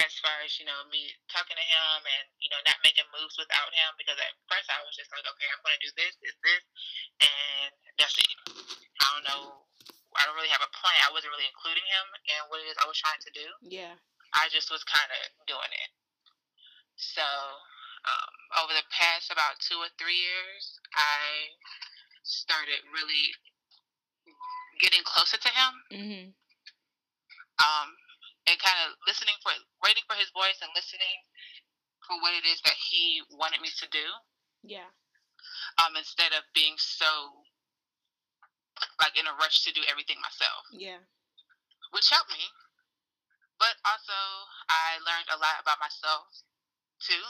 as 0.02 0.14
far 0.18 0.42
as 0.42 0.58
you 0.58 0.66
know 0.66 0.82
me 0.90 1.06
talking 1.30 1.54
to 1.54 1.66
him 1.66 1.98
and 2.02 2.26
you 2.42 2.50
know 2.50 2.58
not 2.66 2.78
making 2.82 3.06
moves 3.14 3.38
without 3.38 3.70
him 3.70 3.90
because 3.96 4.18
at 4.18 4.34
first 4.50 4.68
I 4.68 4.82
was 4.82 4.94
just 4.98 5.10
like 5.14 5.24
okay 5.24 5.48
I'm 5.48 5.62
going 5.62 5.78
to 5.78 5.84
do 5.86 5.92
this 5.94 6.14
this 6.18 6.36
this 6.42 6.64
and 7.22 7.70
that's 7.96 8.18
it 8.18 8.36
I 8.98 9.06
don't 9.14 9.26
know 9.26 9.62
I 10.16 10.28
don't 10.28 10.36
really 10.36 10.52
have 10.52 10.64
a 10.64 10.72
plan. 10.76 10.98
I 11.08 11.12
wasn't 11.12 11.32
really 11.32 11.48
including 11.48 11.84
him 11.88 12.06
in 12.28 12.40
what 12.52 12.60
it 12.60 12.68
is 12.68 12.76
I 12.76 12.88
was 12.88 13.00
trying 13.00 13.22
to 13.24 13.32
do. 13.32 13.48
Yeah. 13.64 13.96
I 14.36 14.48
just 14.52 14.68
was 14.68 14.84
kind 14.84 15.08
of 15.08 15.22
doing 15.48 15.72
it. 15.72 15.90
So 16.96 17.24
um, 17.24 18.32
over 18.64 18.76
the 18.76 18.84
past 18.92 19.32
about 19.32 19.60
two 19.64 19.80
or 19.80 19.88
three 19.96 20.16
years, 20.16 20.62
I 20.92 21.56
started 22.24 22.84
really 22.92 23.32
getting 24.80 25.04
closer 25.04 25.40
to 25.40 25.50
him. 25.52 25.72
Mm-hmm. 25.92 26.24
Um, 27.62 27.88
and 28.46 28.58
kind 28.58 28.78
of 28.86 28.98
listening 29.06 29.36
for, 29.42 29.54
waiting 29.82 30.02
for 30.10 30.18
his 30.18 30.30
voice 30.34 30.58
and 30.62 30.70
listening 30.74 31.18
for 32.02 32.18
what 32.18 32.34
it 32.34 32.42
is 32.42 32.58
that 32.66 32.74
he 32.74 33.22
wanted 33.38 33.62
me 33.62 33.70
to 33.78 33.86
do. 33.90 34.06
Yeah. 34.66 34.90
Um, 35.78 35.94
instead 35.94 36.34
of 36.34 36.42
being 36.54 36.74
so 36.78 37.46
like 38.98 39.14
in 39.14 39.28
a 39.28 39.34
rush 39.38 39.62
to 39.66 39.74
do 39.74 39.82
everything 39.86 40.18
myself. 40.18 40.66
Yeah. 40.74 41.02
Which 41.94 42.10
helped 42.10 42.32
me. 42.32 42.42
But 43.58 43.78
also 43.86 44.18
I 44.66 44.98
learned 45.06 45.30
a 45.30 45.38
lot 45.38 45.62
about 45.62 45.78
myself 45.78 46.26
too. 46.98 47.22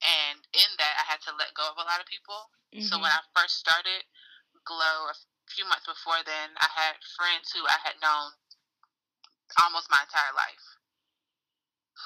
And 0.00 0.40
in 0.54 0.70
that 0.78 0.94
I 1.02 1.04
had 1.04 1.20
to 1.28 1.36
let 1.36 1.56
go 1.58 1.66
of 1.68 1.76
a 1.76 1.88
lot 1.88 2.00
of 2.00 2.08
people. 2.08 2.48
Mm-hmm. 2.72 2.88
So 2.88 2.96
when 2.96 3.12
I 3.12 3.20
first 3.36 3.60
started 3.60 4.06
Glow 4.64 5.08
a 5.08 5.16
few 5.48 5.64
months 5.68 5.88
before 5.88 6.20
then, 6.24 6.56
I 6.60 6.68
had 6.68 7.00
friends 7.16 7.52
who 7.52 7.64
I 7.64 7.80
had 7.80 7.96
known 8.00 8.36
almost 9.56 9.88
my 9.88 10.02
entire 10.04 10.34
life 10.36 10.78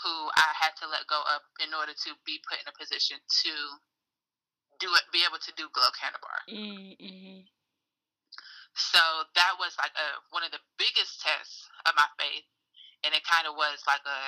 who 0.01 0.15
I 0.35 0.51
had 0.57 0.75
to 0.81 0.89
let 0.89 1.07
go 1.07 1.21
of 1.21 1.45
in 1.61 1.71
order 1.77 1.93
to 1.93 2.11
be 2.25 2.41
put 2.49 2.59
in 2.59 2.67
a 2.67 2.75
position 2.75 3.21
to 3.21 3.55
do 4.81 4.89
it, 4.99 5.05
be 5.15 5.23
able 5.23 5.39
to 5.39 5.53
do 5.55 5.71
Glow 5.71 5.93
Candle 5.95 6.25
Mm-hmm. 6.49 7.47
So 8.75 9.03
that 9.37 9.61
was 9.61 9.77
like 9.77 9.93
a 9.95 10.09
one 10.33 10.43
of 10.43 10.51
the 10.51 10.65
biggest 10.81 11.21
tests 11.21 11.69
of 11.85 11.93
my 11.93 12.09
faith, 12.17 12.49
and 13.05 13.13
it 13.13 13.21
kind 13.23 13.45
of 13.45 13.53
was 13.53 13.85
like 13.85 14.01
a, 14.09 14.21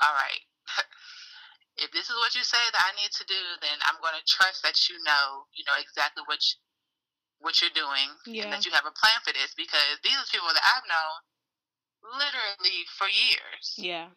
all 0.00 0.16
right, 0.16 0.42
if 1.84 1.92
this 1.92 2.08
is 2.08 2.16
what 2.16 2.32
you 2.32 2.40
say 2.40 2.64
that 2.72 2.88
I 2.88 2.96
need 2.96 3.12
to 3.20 3.24
do, 3.28 3.42
then 3.60 3.76
I'm 3.84 4.00
going 4.00 4.16
to 4.16 4.24
trust 4.24 4.64
that 4.64 4.88
you 4.88 4.96
know, 5.04 5.44
you 5.52 5.62
know 5.68 5.76
exactly 5.76 6.24
what 6.24 6.40
you, 6.40 6.56
what 7.44 7.60
you're 7.60 7.76
doing, 7.76 8.08
yeah. 8.24 8.48
and 8.48 8.50
that 8.56 8.64
you 8.64 8.72
have 8.72 8.88
a 8.88 8.96
plan 8.96 9.20
for 9.20 9.36
this 9.36 9.52
because 9.52 10.00
these 10.00 10.16
are 10.16 10.32
people 10.32 10.48
that 10.48 10.64
I've 10.64 10.88
known 10.88 11.20
literally 12.04 12.84
for 12.94 13.08
years. 13.08 13.74
Yeah. 13.80 14.12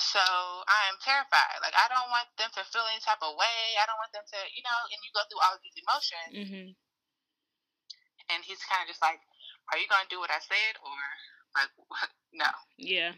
So 0.00 0.22
I 0.22 0.88
am 0.88 0.96
terrified. 1.04 1.60
Like 1.60 1.76
I 1.76 1.86
don't 1.92 2.08
want 2.08 2.32
them 2.40 2.48
to 2.56 2.62
feel 2.72 2.88
any 2.88 3.04
type 3.04 3.20
of 3.20 3.36
way. 3.36 3.76
I 3.76 3.84
don't 3.84 4.00
want 4.00 4.16
them 4.16 4.24
to, 4.24 4.38
you 4.56 4.64
know, 4.64 4.80
and 4.88 4.98
you 5.04 5.12
go 5.12 5.22
through 5.28 5.44
all 5.44 5.54
of 5.54 5.60
these 5.60 5.76
emotions. 5.76 6.32
Mm-hmm 6.32 6.68
and 8.30 8.46
he's 8.46 8.62
kind 8.64 8.82
of 8.82 8.88
just 8.88 9.02
like, 9.02 9.18
"Are 9.72 9.78
you 9.78 9.90
gonna 9.90 10.08
do 10.08 10.22
what 10.22 10.30
I 10.30 10.38
said, 10.38 10.78
or 10.82 10.98
like 11.58 11.70
what? 11.90 12.10
no?" 12.32 12.50
Yeah. 12.78 13.12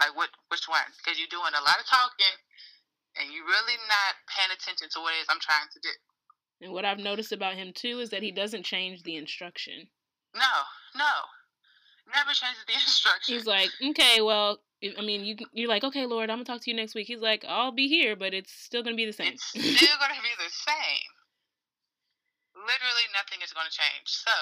Like 0.00 0.14
what? 0.18 0.30
Which 0.50 0.66
one? 0.66 0.90
Because 0.98 1.18
you're 1.18 1.30
doing 1.30 1.54
a 1.54 1.62
lot 1.62 1.78
of 1.78 1.86
talking, 1.86 2.36
and 3.16 3.30
you're 3.30 3.46
really 3.46 3.78
not 3.86 4.18
paying 4.26 4.50
attention 4.50 4.90
to 4.90 5.00
what 5.00 5.14
it 5.14 5.22
is 5.22 5.30
I'm 5.30 5.40
trying 5.40 5.70
to 5.70 5.80
do. 5.80 5.94
And 6.60 6.72
what 6.72 6.84
I've 6.84 7.02
noticed 7.02 7.32
about 7.32 7.54
him 7.54 7.72
too 7.72 8.00
is 8.00 8.10
that 8.10 8.22
he 8.22 8.30
doesn't 8.30 8.66
change 8.66 9.02
the 9.02 9.16
instruction. 9.16 9.90
No, 10.34 10.54
no, 10.98 11.14
never 12.12 12.32
changes 12.32 12.64
the 12.66 12.72
instruction. 12.74 13.34
He's 13.34 13.46
like, 13.46 13.70
okay, 13.90 14.20
well, 14.20 14.58
I 14.98 15.02
mean, 15.02 15.24
you 15.24 15.36
you're 15.52 15.68
like, 15.68 15.84
okay, 15.84 16.06
Lord, 16.06 16.30
I'm 16.30 16.38
gonna 16.38 16.44
talk 16.44 16.62
to 16.62 16.70
you 16.70 16.76
next 16.76 16.94
week. 16.94 17.06
He's 17.06 17.22
like, 17.22 17.44
I'll 17.48 17.72
be 17.72 17.88
here, 17.88 18.16
but 18.16 18.34
it's 18.34 18.52
still 18.52 18.82
gonna 18.82 18.96
be 18.96 19.06
the 19.06 19.12
same. 19.12 19.32
It's 19.32 19.44
still 19.54 19.96
gonna 19.98 20.20
be 20.22 20.34
the 20.36 20.50
same 20.50 21.14
literally 22.64 23.06
nothing 23.12 23.44
is 23.44 23.52
going 23.52 23.68
to 23.68 23.74
change. 23.74 24.08
So 24.08 24.32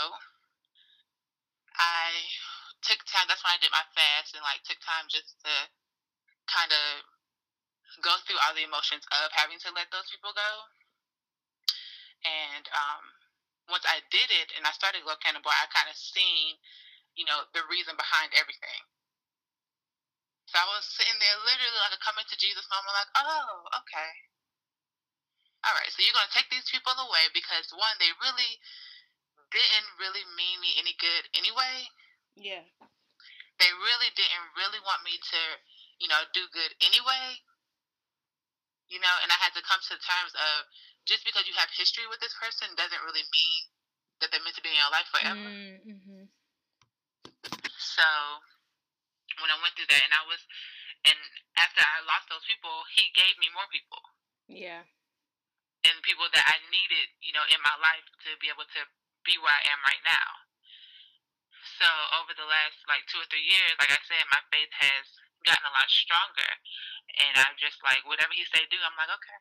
I 1.77 2.13
took 2.85 3.03
time. 3.09 3.27
That's 3.27 3.43
when 3.43 3.55
I 3.57 3.61
did 3.61 3.75
my 3.75 3.85
fast 3.93 4.37
and 4.37 4.45
like 4.47 4.63
took 4.63 4.79
time 4.85 5.11
just 5.11 5.41
to 5.43 5.53
kind 6.47 6.71
of 6.71 6.87
go 8.01 8.15
through 8.25 8.41
all 8.45 8.55
the 8.57 8.65
emotions 8.65 9.05
of 9.13 9.33
having 9.35 9.61
to 9.65 9.71
let 9.75 9.91
those 9.93 10.09
people 10.09 10.33
go. 10.33 10.53
And 12.23 12.65
um, 12.71 13.05
once 13.67 13.85
I 13.85 14.01
did 14.15 14.31
it 14.31 14.55
and 14.55 14.63
I 14.65 14.73
started 14.73 15.03
Glow 15.03 15.19
Candle 15.19 15.43
Bar, 15.43 15.53
I 15.53 15.67
kind 15.75 15.91
of 15.91 15.99
seen, 15.99 16.57
you 17.15 17.25
know, 17.29 17.45
the 17.53 17.65
reason 17.69 17.97
behind 17.97 18.33
everything. 18.35 18.83
So 20.51 20.61
I 20.61 20.69
was 20.69 20.85
sitting 20.85 21.17
there 21.17 21.39
literally 21.43 21.81
like 21.81 21.97
a 21.97 22.03
coming 22.03 22.29
to 22.29 22.37
Jesus 22.37 22.69
moment, 22.69 22.93
like, 22.93 23.13
oh, 23.17 23.69
okay 23.85 24.11
all 25.63 25.75
right, 25.79 25.91
so 25.95 26.03
you're 26.03 26.15
going 26.15 26.27
to 26.27 26.35
take 26.35 26.51
these 26.51 26.67
people 26.67 26.95
away 26.99 27.31
because 27.31 27.71
one, 27.71 27.95
they 28.03 28.11
really 28.19 28.59
didn't 29.55 29.91
really 29.95 30.27
mean 30.35 30.59
me 30.59 30.75
any 30.75 30.99
good 30.99 31.31
anyway. 31.39 31.87
Yeah. 32.35 32.67
They 33.63 33.71
really 33.71 34.11
didn't 34.19 34.49
really 34.59 34.83
want 34.83 35.07
me 35.07 35.23
to, 35.23 35.41
you 36.03 36.11
know, 36.11 36.27
do 36.35 36.51
good 36.51 36.75
anyway. 36.83 37.39
You 38.91 38.99
know, 38.99 39.15
and 39.23 39.31
I 39.31 39.39
had 39.39 39.55
to 39.55 39.63
come 39.63 39.79
to 39.87 39.95
terms 40.03 40.35
of 40.35 40.67
just 41.07 41.23
because 41.23 41.47
you 41.47 41.55
have 41.55 41.71
history 41.71 42.11
with 42.11 42.19
this 42.19 42.35
person 42.35 42.75
doesn't 42.75 43.07
really 43.07 43.25
mean 43.31 43.63
that 44.19 44.35
they're 44.35 44.43
meant 44.43 44.59
to 44.59 44.67
be 44.67 44.75
in 44.75 44.83
your 44.83 44.91
life 44.91 45.09
forever. 45.15 45.47
Mm-hmm. 45.47 46.22
So 47.93 48.09
when 49.41 49.53
I 49.53 49.61
went 49.61 49.77
through 49.77 49.89
that, 49.93 50.03
and 50.05 50.15
I 50.17 50.25
was, 50.25 50.41
and 51.05 51.19
after 51.61 51.85
I 51.85 52.05
lost 52.09 52.33
those 52.33 52.45
people, 52.49 52.85
he 52.97 53.13
gave 53.13 53.37
me 53.37 53.53
more 53.53 53.69
people. 53.69 54.01
Yeah 54.49 54.89
and 55.83 55.99
people 56.07 56.27
that 56.31 56.47
I 56.47 56.63
needed, 56.71 57.11
you 57.23 57.35
know, 57.35 57.43
in 57.51 57.59
my 57.63 57.75
life 57.83 58.07
to 58.27 58.39
be 58.39 58.47
able 58.51 58.67
to 58.67 58.83
be 59.27 59.35
where 59.39 59.55
I 59.55 59.63
am 59.71 59.81
right 59.83 60.03
now. 60.07 60.29
So 61.79 61.89
over 62.19 62.35
the 62.35 62.47
last 62.47 62.79
like 62.87 63.07
two 63.11 63.23
or 63.23 63.29
three 63.31 63.43
years, 63.43 63.75
like 63.79 63.91
I 63.91 63.99
said, 64.07 64.23
my 64.31 64.43
faith 64.51 64.71
has 64.79 65.07
gotten 65.47 65.67
a 65.67 65.75
lot 65.75 65.91
stronger, 65.91 66.51
and 67.19 67.35
I'm 67.39 67.59
just 67.59 67.83
like 67.83 68.03
whatever 68.07 68.35
he 68.35 68.47
say 68.51 68.67
do, 68.71 68.79
I'm 68.83 68.95
like 68.99 69.11
okay. 69.11 69.41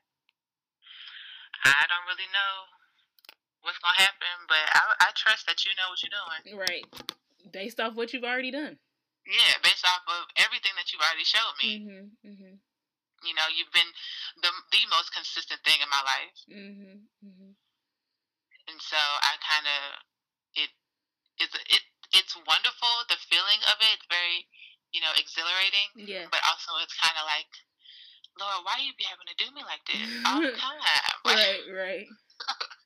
I 1.62 1.86
don't 1.90 2.10
really 2.10 2.30
know 2.34 2.54
what's 3.62 3.78
gonna 3.78 4.02
happen, 4.02 4.50
but 4.50 4.66
I, 4.74 4.82
I 5.06 5.10
trust 5.14 5.46
that 5.46 5.62
you 5.66 5.74
know 5.78 5.94
what 5.94 6.02
you're 6.02 6.14
doing. 6.14 6.42
Right, 6.58 6.86
based 7.50 7.80
off 7.80 7.96
what 7.96 8.14
you've 8.14 8.28
already 8.28 8.52
done. 8.52 8.78
Yeah, 9.26 9.54
based 9.62 9.86
off 9.86 10.02
of 10.10 10.26
everything 10.38 10.74
that 10.78 10.90
you've 10.90 11.04
already 11.06 11.28
showed 11.28 11.56
me. 11.62 11.70
Mm-hmm, 11.78 12.06
mm-hmm. 12.26 12.54
You 13.22 13.34
know, 13.38 13.48
you've 13.54 13.70
been 13.70 13.92
the 14.42 14.50
the 14.74 14.84
most 14.90 15.14
consistent 15.14 15.62
thing 15.62 15.78
in 15.78 15.90
my 15.94 16.02
life. 16.02 16.38
Mm-hmm, 16.50 16.96
mm-hmm. 17.22 17.52
And 18.66 18.80
so 18.82 18.98
I 18.98 19.38
kind 19.46 19.68
of 19.70 19.82
it 20.58 20.72
it's 21.38 21.54
it 21.70 21.84
it's 22.18 22.34
wonderful. 22.50 22.94
The 23.14 23.22
feeling 23.30 23.62
of 23.70 23.78
it, 23.78 24.02
very 24.10 24.50
you 24.90 25.06
know 25.06 25.14
exhilarating. 25.14 25.94
Yeah. 26.02 26.26
But 26.34 26.42
also 26.50 26.82
it's 26.82 26.98
kind 26.98 27.14
of 27.22 27.30
like, 27.30 27.52
Lord, 28.42 28.66
why 28.66 28.82
do 28.82 28.90
you 28.90 28.98
be 28.98 29.06
having 29.06 29.30
to 29.30 29.38
do 29.38 29.54
me 29.54 29.62
like 29.62 29.86
this 29.86 30.02
all 30.26 30.42
the 30.42 30.58
time? 30.66 30.82
right, 31.30 31.66
right. 31.70 32.08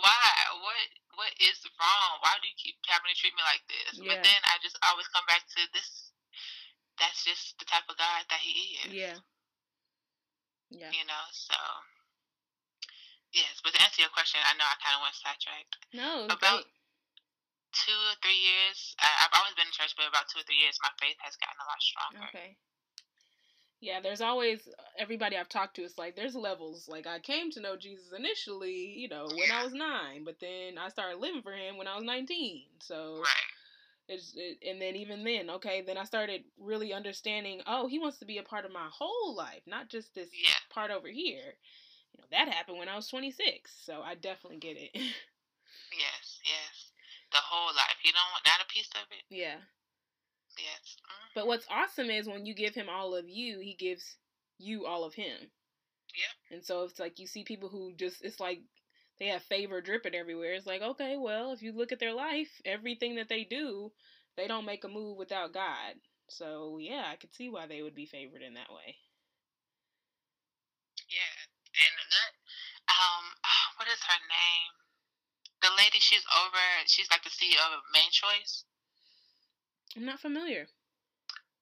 why? 0.00 0.28
What 0.62 0.88
what 1.18 1.32
is 1.42 1.60
wrong? 1.76 2.12
Why 2.24 2.38
do 2.40 2.48
you 2.48 2.56
keep 2.56 2.80
having 2.88 3.12
to 3.12 3.18
treat 3.18 3.36
me 3.36 3.44
like 3.44 3.64
this? 3.68 4.00
Yeah. 4.00 4.08
But 4.16 4.24
then 4.24 4.40
I 4.48 4.56
just 4.64 4.78
always 4.86 5.08
come 5.12 5.26
back 5.28 5.44
to 5.44 5.60
this. 5.76 6.12
That's 6.96 7.24
just 7.24 7.56
the 7.60 7.66
type 7.68 7.84
of 7.88 7.96
God 8.00 8.24
that 8.28 8.40
He 8.40 8.80
is. 8.86 8.92
Yeah. 8.92 9.18
Yeah. 10.72 10.88
You 10.88 11.04
know, 11.04 11.24
so 11.32 11.56
yes. 13.36 13.60
But 13.60 13.76
to 13.76 13.80
answer 13.84 14.00
your 14.00 14.14
question, 14.16 14.40
I 14.40 14.56
know 14.56 14.64
I 14.64 14.76
kind 14.80 14.96
of 14.96 15.04
went 15.04 15.16
sidetracked. 15.20 15.74
No, 15.92 16.32
about 16.32 16.64
great. 16.64 16.72
two 17.76 18.00
or 18.08 18.16
three 18.24 18.40
years. 18.40 18.96
I, 18.96 19.28
I've 19.28 19.36
always 19.36 19.52
been 19.52 19.68
in 19.68 19.76
church, 19.76 19.92
but 20.00 20.08
about 20.08 20.32
two 20.32 20.40
or 20.40 20.46
three 20.48 20.60
years, 20.60 20.80
my 20.80 20.92
faith 20.96 21.20
has 21.20 21.36
gotten 21.36 21.60
a 21.60 21.66
lot 21.68 21.80
stronger. 21.84 22.24
Okay. 22.32 22.56
Yeah, 23.82 23.98
there's 24.00 24.20
always 24.20 24.60
uh, 24.68 24.82
everybody 24.96 25.36
I've 25.36 25.48
talked 25.48 25.74
to. 25.74 25.82
It's 25.82 25.98
like 25.98 26.14
there's 26.14 26.36
levels. 26.36 26.88
Like 26.88 27.08
I 27.08 27.18
came 27.18 27.50
to 27.50 27.60
know 27.60 27.76
Jesus 27.76 28.12
initially, 28.16 28.94
you 28.96 29.08
know, 29.08 29.26
when 29.26 29.50
I 29.50 29.64
was 29.64 29.72
nine, 29.72 30.22
but 30.24 30.36
then 30.40 30.78
I 30.78 30.88
started 30.88 31.18
living 31.18 31.42
for 31.42 31.52
Him 31.52 31.76
when 31.76 31.88
I 31.88 31.96
was 31.96 32.04
nineteen. 32.04 32.66
So 32.78 33.18
right. 33.18 33.50
It's, 34.08 34.34
it, 34.36 34.58
and 34.68 34.80
then 34.80 34.94
even 34.94 35.24
then, 35.24 35.50
okay, 35.50 35.82
then 35.82 35.98
I 35.98 36.04
started 36.04 36.42
really 36.60 36.92
understanding. 36.92 37.60
Oh, 37.66 37.88
he 37.88 37.98
wants 37.98 38.18
to 38.18 38.24
be 38.24 38.38
a 38.38 38.42
part 38.44 38.64
of 38.64 38.72
my 38.72 38.88
whole 38.92 39.34
life, 39.34 39.62
not 39.66 39.88
just 39.88 40.14
this 40.14 40.28
yeah. 40.32 40.54
part 40.70 40.92
over 40.92 41.08
here. 41.08 41.54
You 42.12 42.20
know 42.20 42.26
that 42.30 42.54
happened 42.54 42.78
when 42.78 42.88
I 42.88 42.94
was 42.94 43.08
26, 43.08 43.34
so 43.84 44.00
I 44.00 44.14
definitely 44.14 44.58
get 44.58 44.76
it. 44.76 44.90
yes, 44.94 46.38
yes, 46.44 46.92
the 47.32 47.38
whole 47.42 47.74
life. 47.74 47.98
You 48.04 48.12
don't 48.12 48.30
want 48.30 48.46
not 48.46 48.64
a 48.64 48.72
piece 48.72 48.90
of 48.94 49.10
it. 49.10 49.24
Yeah. 49.28 49.58
Yes. 50.58 50.96
Mm-hmm. 50.96 51.30
But 51.34 51.46
what's 51.46 51.66
awesome 51.70 52.10
is 52.10 52.26
when 52.26 52.46
you 52.46 52.54
give 52.54 52.74
him 52.74 52.88
all 52.88 53.14
of 53.14 53.28
you, 53.28 53.58
he 53.60 53.74
gives 53.74 54.16
you 54.58 54.86
all 54.86 55.04
of 55.04 55.14
him. 55.14 55.50
Yeah. 56.14 56.56
And 56.56 56.64
so 56.64 56.84
it's 56.84 56.98
like 56.98 57.18
you 57.18 57.26
see 57.26 57.44
people 57.44 57.68
who 57.68 57.94
just 57.96 58.22
it's 58.22 58.40
like 58.40 58.60
they 59.18 59.28
have 59.28 59.42
favor 59.42 59.80
dripping 59.80 60.14
everywhere. 60.14 60.52
It's 60.54 60.66
like, 60.66 60.82
okay, 60.82 61.16
well, 61.16 61.52
if 61.52 61.62
you 61.62 61.72
look 61.72 61.92
at 61.92 62.00
their 62.00 62.14
life, 62.14 62.50
everything 62.64 63.16
that 63.16 63.28
they 63.28 63.44
do, 63.44 63.92
they 64.36 64.46
don't 64.46 64.66
make 64.66 64.84
a 64.84 64.88
move 64.88 65.16
without 65.16 65.54
God. 65.54 65.96
So 66.28 66.78
yeah, 66.80 67.04
I 67.10 67.16
could 67.16 67.34
see 67.34 67.48
why 67.48 67.66
they 67.66 67.82
would 67.82 67.94
be 67.94 68.06
favored 68.06 68.42
in 68.42 68.54
that 68.54 68.70
way. 68.70 68.96
Yeah, 71.08 71.36
and 71.76 71.96
that 72.12 72.32
um, 72.88 73.24
what 73.76 73.88
is 73.88 74.00
her 74.04 74.20
name? 74.28 74.72
the 75.62 75.70
lady 75.78 76.02
she's 76.02 76.26
over. 76.42 76.66
She's 76.86 77.08
like 77.10 77.22
the 77.22 77.30
CEO 77.30 77.62
of 77.70 77.86
Mane 77.94 78.10
Choice. 78.10 78.66
I'm 79.96 80.08
not 80.08 80.20
familiar. 80.20 80.68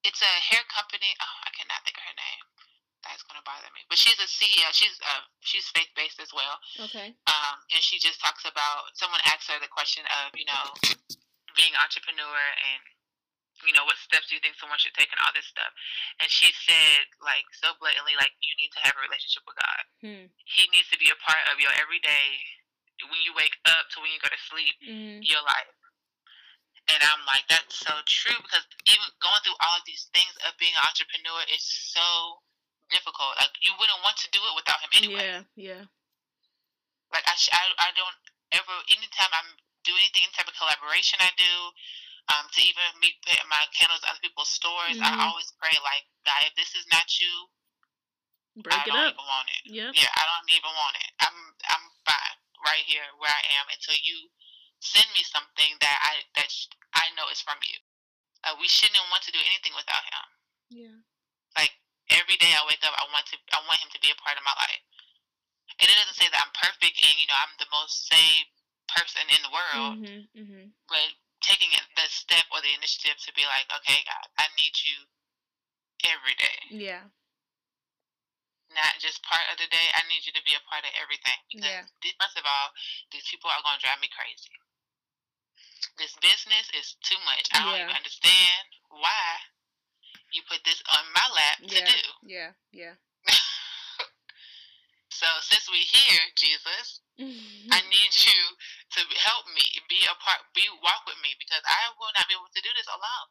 It's 0.07 0.23
a 0.23 0.35
hair 0.51 0.65
company. 0.71 1.13
Oh, 1.21 1.37
I 1.45 1.51
cannot 1.53 1.85
think 1.85 1.99
of 1.99 2.05
her 2.07 2.17
name. 2.17 2.43
That's 3.05 3.25
gonna 3.25 3.45
bother 3.45 3.69
me. 3.73 3.85
But 3.89 3.97
she's 3.97 4.21
a 4.21 4.29
CEO. 4.29 4.69
She's 4.77 4.97
uh 5.01 5.25
she's 5.41 5.69
faith 5.73 5.89
based 5.97 6.21
as 6.21 6.33
well. 6.37 6.61
Okay. 6.89 7.17
Um, 7.29 7.57
and 7.73 7.81
she 7.81 7.97
just 7.97 8.21
talks 8.21 8.45
about 8.45 8.93
someone 8.93 9.21
asked 9.25 9.49
her 9.49 9.57
the 9.57 9.73
question 9.73 10.05
of 10.25 10.37
you 10.37 10.45
know 10.45 10.77
being 11.57 11.73
an 11.73 11.81
entrepreneur 11.81 12.41
and 12.61 12.81
you 13.67 13.77
know, 13.77 13.85
what 13.85 14.01
steps 14.01 14.33
do 14.33 14.37
you 14.37 14.41
think 14.41 14.57
someone 14.57 14.81
should 14.81 14.97
take 14.97 15.13
and 15.13 15.21
all 15.21 15.37
this 15.37 15.45
stuff? 15.45 15.69
And 16.17 16.33
she 16.33 16.49
said, 16.65 17.05
like, 17.21 17.45
so 17.53 17.77
blatantly, 17.77 18.17
like, 18.17 18.33
you 18.41 18.57
need 18.57 18.73
to 18.73 18.81
have 18.81 18.97
a 18.97 19.05
relationship 19.05 19.45
with 19.45 19.61
God. 19.61 19.83
Hmm. 20.01 20.25
He 20.49 20.65
needs 20.73 20.89
to 20.89 20.97
be 20.97 21.13
a 21.13 21.19
part 21.21 21.45
of 21.53 21.61
your 21.61 21.69
everyday, 21.77 22.41
when 23.09 23.21
you 23.25 23.33
wake 23.33 23.57
up 23.65 23.89
to 23.93 24.05
when 24.05 24.13
you 24.13 24.21
go 24.21 24.29
to 24.29 24.43
sleep, 24.49 24.77
mm-hmm. 24.85 25.25
your 25.25 25.41
life. 25.41 25.73
And 26.91 27.01
I'm 27.07 27.23
like, 27.25 27.47
that's 27.47 27.79
so 27.79 27.95
true 28.11 28.35
because 28.43 28.67
even 28.91 29.07
going 29.23 29.39
through 29.47 29.59
all 29.63 29.79
of 29.79 29.87
these 29.87 30.11
things 30.11 30.35
of 30.43 30.59
being 30.59 30.75
an 30.75 30.83
entrepreneur 30.83 31.47
is 31.55 31.63
so 31.63 32.43
difficult. 32.91 33.39
Like, 33.39 33.55
you 33.63 33.71
wouldn't 33.79 34.03
want 34.03 34.19
to 34.27 34.29
do 34.35 34.43
it 34.43 34.55
without 34.59 34.83
him 34.83 34.93
anyway. 34.99 35.23
Yeah, 35.23 35.43
yeah. 35.55 35.85
Like, 37.15 37.23
I, 37.31 37.35
I, 37.55 37.65
I 37.79 37.91
don't 37.95 38.19
ever, 38.59 38.75
anytime 38.91 39.31
I'm 39.31 39.55
doing 39.87 40.03
anything, 40.03 40.27
any 40.27 40.35
type 40.35 40.51
of 40.51 40.59
collaboration 40.59 41.23
I 41.23 41.31
do, 41.39 41.55
um, 42.35 42.47
to 42.51 42.61
even 42.63 42.87
me 42.99 43.15
putting 43.23 43.47
my 43.47 43.63
candles 43.71 44.03
at 44.03 44.15
other 44.15 44.23
people's 44.23 44.51
stores, 44.51 44.99
mm-hmm. 44.99 45.07
I 45.07 45.31
always 45.31 45.51
pray 45.63 45.75
like, 45.83 46.07
God, 46.27 46.43
if 46.47 46.55
this 46.59 46.75
is 46.75 46.87
not 46.91 47.07
you, 47.23 47.51
Break 48.59 48.75
I 48.75 48.83
don't 48.83 48.99
up. 48.99 49.15
even 49.15 49.27
want 49.31 49.47
it. 49.47 49.63
Yeah. 49.71 49.91
Yeah, 49.95 50.11
I 50.11 50.23
don't 50.27 50.51
even 50.51 50.75
want 50.75 50.99
it. 50.99 51.11
I'm 51.23 51.39
I'm 51.71 51.87
fine 52.03 52.39
right 52.67 52.83
here 52.83 53.07
where 53.23 53.31
I 53.31 53.45
am 53.63 53.71
until 53.71 53.95
you 54.03 54.27
send 54.81 55.07
me 55.13 55.23
something 55.25 55.77
that 55.81 55.97
I 56.01 56.25
that 56.41 56.51
I 56.97 57.13
know 57.15 57.29
is 57.29 57.45
from 57.45 57.61
you. 57.63 57.79
Uh, 58.41 58.57
we 58.57 58.67
shouldn't 58.67 59.01
want 59.13 59.23
to 59.29 59.33
do 59.33 59.41
anything 59.45 59.77
without 59.77 60.05
him. 60.09 60.27
Yeah. 60.73 60.99
Like 61.55 61.77
every 62.09 62.41
day 62.41 62.51
I 62.57 62.65
wake 62.65 62.81
up, 62.83 62.97
I 62.97 63.05
want 63.13 63.29
to 63.31 63.37
I 63.53 63.61
want 63.69 63.85
him 63.85 63.93
to 63.93 64.01
be 64.01 64.11
a 64.11 64.19
part 64.19 64.41
of 64.41 64.45
my 64.45 64.57
life. 64.57 64.85
And 65.81 65.87
it 65.89 65.97
doesn't 65.97 66.19
say 66.19 66.29
that 66.29 66.41
I'm 66.41 66.53
perfect 66.57 66.97
and 67.01 67.17
you 67.21 67.29
know 67.29 67.37
I'm 67.37 67.55
the 67.61 67.71
most 67.71 68.09
saved 68.09 68.53
person 68.91 69.23
in 69.31 69.41
the 69.47 69.53
world, 69.55 69.95
mm-hmm, 70.03 70.23
mm-hmm. 70.35 70.65
but 70.91 71.09
taking 71.41 71.73
the 71.97 72.07
step 72.11 72.45
or 72.53 72.61
the 72.61 72.75
initiative 72.77 73.17
to 73.25 73.31
be 73.33 73.47
like, 73.49 73.65
okay, 73.71 74.03
God, 74.05 74.27
I 74.37 74.51
need 74.61 74.77
you 74.83 75.09
every 76.05 76.37
day. 76.37 76.59
Yeah. 76.69 77.07
Not 78.71 79.03
just 79.03 79.25
part 79.27 79.43
of 79.51 79.59
the 79.59 79.67
day. 79.67 79.89
I 79.99 80.07
need 80.07 80.23
you 80.23 80.35
to 80.37 80.45
be 80.47 80.55
a 80.55 80.63
part 80.71 80.87
of 80.87 80.93
everything. 80.95 81.39
Because 81.51 81.91
yeah. 81.91 82.15
first 82.23 82.39
of 82.39 82.47
all, 82.47 82.71
these 83.11 83.27
people 83.27 83.51
are 83.51 83.63
gonna 83.67 83.83
drive 83.83 83.99
me 83.99 84.07
crazy. 84.15 84.55
This 85.99 86.17
business 86.21 86.67
is 86.77 86.97
too 87.05 87.19
much. 87.25 87.47
I 87.53 87.65
don't 87.65 87.77
even 87.77 87.95
understand 87.95 88.65
why 88.89 89.25
you 90.33 90.43
put 90.47 90.63
this 90.65 90.81
on 90.91 91.05
my 91.13 91.27
lap 91.35 91.59
yeah. 91.61 91.69
to 91.69 91.81
do. 91.85 92.03
Yeah, 92.23 92.51
yeah. 92.71 92.95
so 95.21 95.27
since 95.43 95.67
we 95.69 95.83
here, 95.83 96.25
Jesus, 96.39 97.03
I 97.71 97.81
need 97.95 98.13
you 98.15 98.41
to 98.97 99.01
help 99.21 99.45
me, 99.53 99.65
be 99.91 100.01
a 100.07 100.17
part, 100.23 100.41
be 100.55 100.65
walk 100.81 101.05
with 101.07 101.19
me 101.21 101.37
because 101.37 101.63
I 101.67 101.93
will 101.99 102.15
not 102.17 102.27
be 102.31 102.35
able 102.35 102.51
to 102.51 102.63
do 102.65 102.73
this 102.75 102.89
alone. 102.89 103.29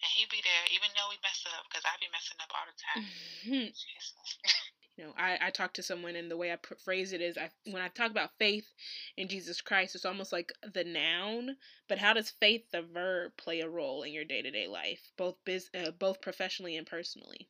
And 0.00 0.08
he 0.16 0.24
be 0.32 0.40
there 0.40 0.64
even 0.72 0.88
though 0.96 1.12
we 1.12 1.20
mess 1.20 1.44
up 1.52 1.68
because 1.68 1.84
I 1.84 1.92
be 2.00 2.08
messing 2.08 2.40
up 2.40 2.48
all 2.56 2.64
the 2.64 2.72
time. 2.72 3.04
you 5.00 5.06
know, 5.06 5.14
I, 5.16 5.48
I 5.48 5.50
talk 5.50 5.72
to 5.74 5.82
someone 5.82 6.12
and 6.14 6.30
the 6.30 6.36
way 6.36 6.52
I 6.52 6.58
phrase 6.84 7.14
it 7.16 7.22
is 7.22 7.38
I 7.38 7.48
when 7.72 7.80
I 7.80 7.88
talk 7.88 8.10
about 8.10 8.36
faith 8.38 8.68
in 9.16 9.28
Jesus 9.28 9.62
Christ, 9.62 9.94
it's 9.94 10.04
almost 10.04 10.30
like 10.30 10.52
the 10.60 10.84
noun, 10.84 11.56
but 11.88 11.96
how 11.96 12.12
does 12.12 12.28
faith, 12.28 12.68
the 12.70 12.82
verb, 12.82 13.32
play 13.38 13.60
a 13.60 13.68
role 13.68 14.02
in 14.02 14.12
your 14.12 14.28
day 14.28 14.42
to 14.42 14.50
day 14.50 14.68
life, 14.68 15.00
both 15.16 15.36
biz, 15.46 15.70
uh, 15.72 15.92
both 15.92 16.20
professionally 16.20 16.76
and 16.76 16.86
personally? 16.86 17.48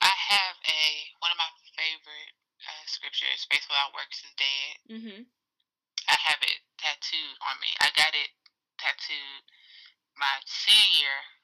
I 0.00 0.08
have 0.32 0.56
a 0.64 0.82
one 1.20 1.32
of 1.32 1.36
my 1.36 1.52
favorite 1.76 2.32
uh, 2.64 2.84
scriptures, 2.88 3.44
faith 3.52 3.68
without 3.68 3.92
works 3.92 4.24
is 4.24 4.32
dead. 4.40 4.74
Mm-hmm. 4.88 5.22
I 6.08 6.16
have 6.32 6.40
it 6.40 6.64
tattooed 6.80 7.36
on 7.44 7.60
me. 7.60 7.68
I 7.76 7.92
got 7.92 8.16
it 8.16 8.32
tattooed 8.80 9.44
my 10.16 10.40
senior 10.48 11.41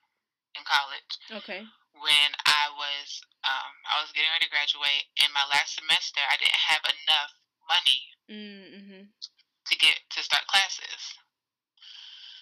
in 0.58 0.66
college. 0.66 1.12
Okay. 1.42 1.62
When 1.94 2.30
I 2.46 2.70
was 2.74 3.22
um, 3.46 3.72
I 3.86 4.02
was 4.02 4.10
getting 4.12 4.30
ready 4.34 4.50
to 4.50 4.54
graduate, 4.54 5.06
in 5.22 5.30
my 5.30 5.46
last 5.48 5.78
semester, 5.78 6.20
I 6.26 6.36
didn't 6.36 6.58
have 6.58 6.84
enough 6.84 7.32
money 7.64 8.02
mm-hmm. 8.26 9.02
to 9.08 9.74
get 9.78 9.96
to 10.14 10.20
start 10.20 10.44
classes. 10.50 11.16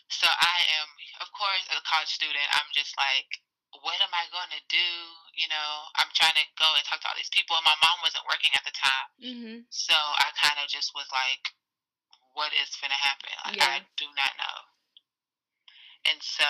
So 0.08 0.26
I 0.30 0.56
am, 0.80 0.88
of 1.18 1.28
course, 1.34 1.66
as 1.68 1.82
a 1.82 1.84
college 1.84 2.10
student, 2.14 2.46
I'm 2.54 2.70
just 2.70 2.94
like, 2.94 3.26
what 3.82 3.98
am 3.98 4.14
I 4.14 4.30
going 4.30 4.48
to 4.54 4.62
do? 4.70 4.90
You 5.34 5.50
know, 5.50 5.70
I'm 5.98 6.08
trying 6.14 6.38
to 6.38 6.46
go 6.56 6.68
and 6.78 6.84
talk 6.86 7.02
to 7.02 7.08
all 7.10 7.18
these 7.18 7.32
people. 7.34 7.58
And 7.58 7.66
my 7.66 7.76
mom 7.82 7.98
wasn't 8.06 8.24
working 8.30 8.54
at 8.54 8.64
the 8.64 8.72
time. 8.72 9.08
Mm-hmm. 9.18 9.56
So 9.68 9.96
I 9.96 10.30
kind 10.38 10.62
of 10.62 10.70
just 10.70 10.94
was 10.94 11.10
like, 11.10 11.42
what 12.38 12.54
is 12.54 12.70
going 12.78 12.94
to 12.94 13.02
happen? 13.02 13.34
Like, 13.44 13.58
yeah. 13.58 13.82
I 13.82 13.86
do 13.98 14.06
not 14.14 14.32
know. 14.38 14.56
And 16.06 16.22
so 16.22 16.46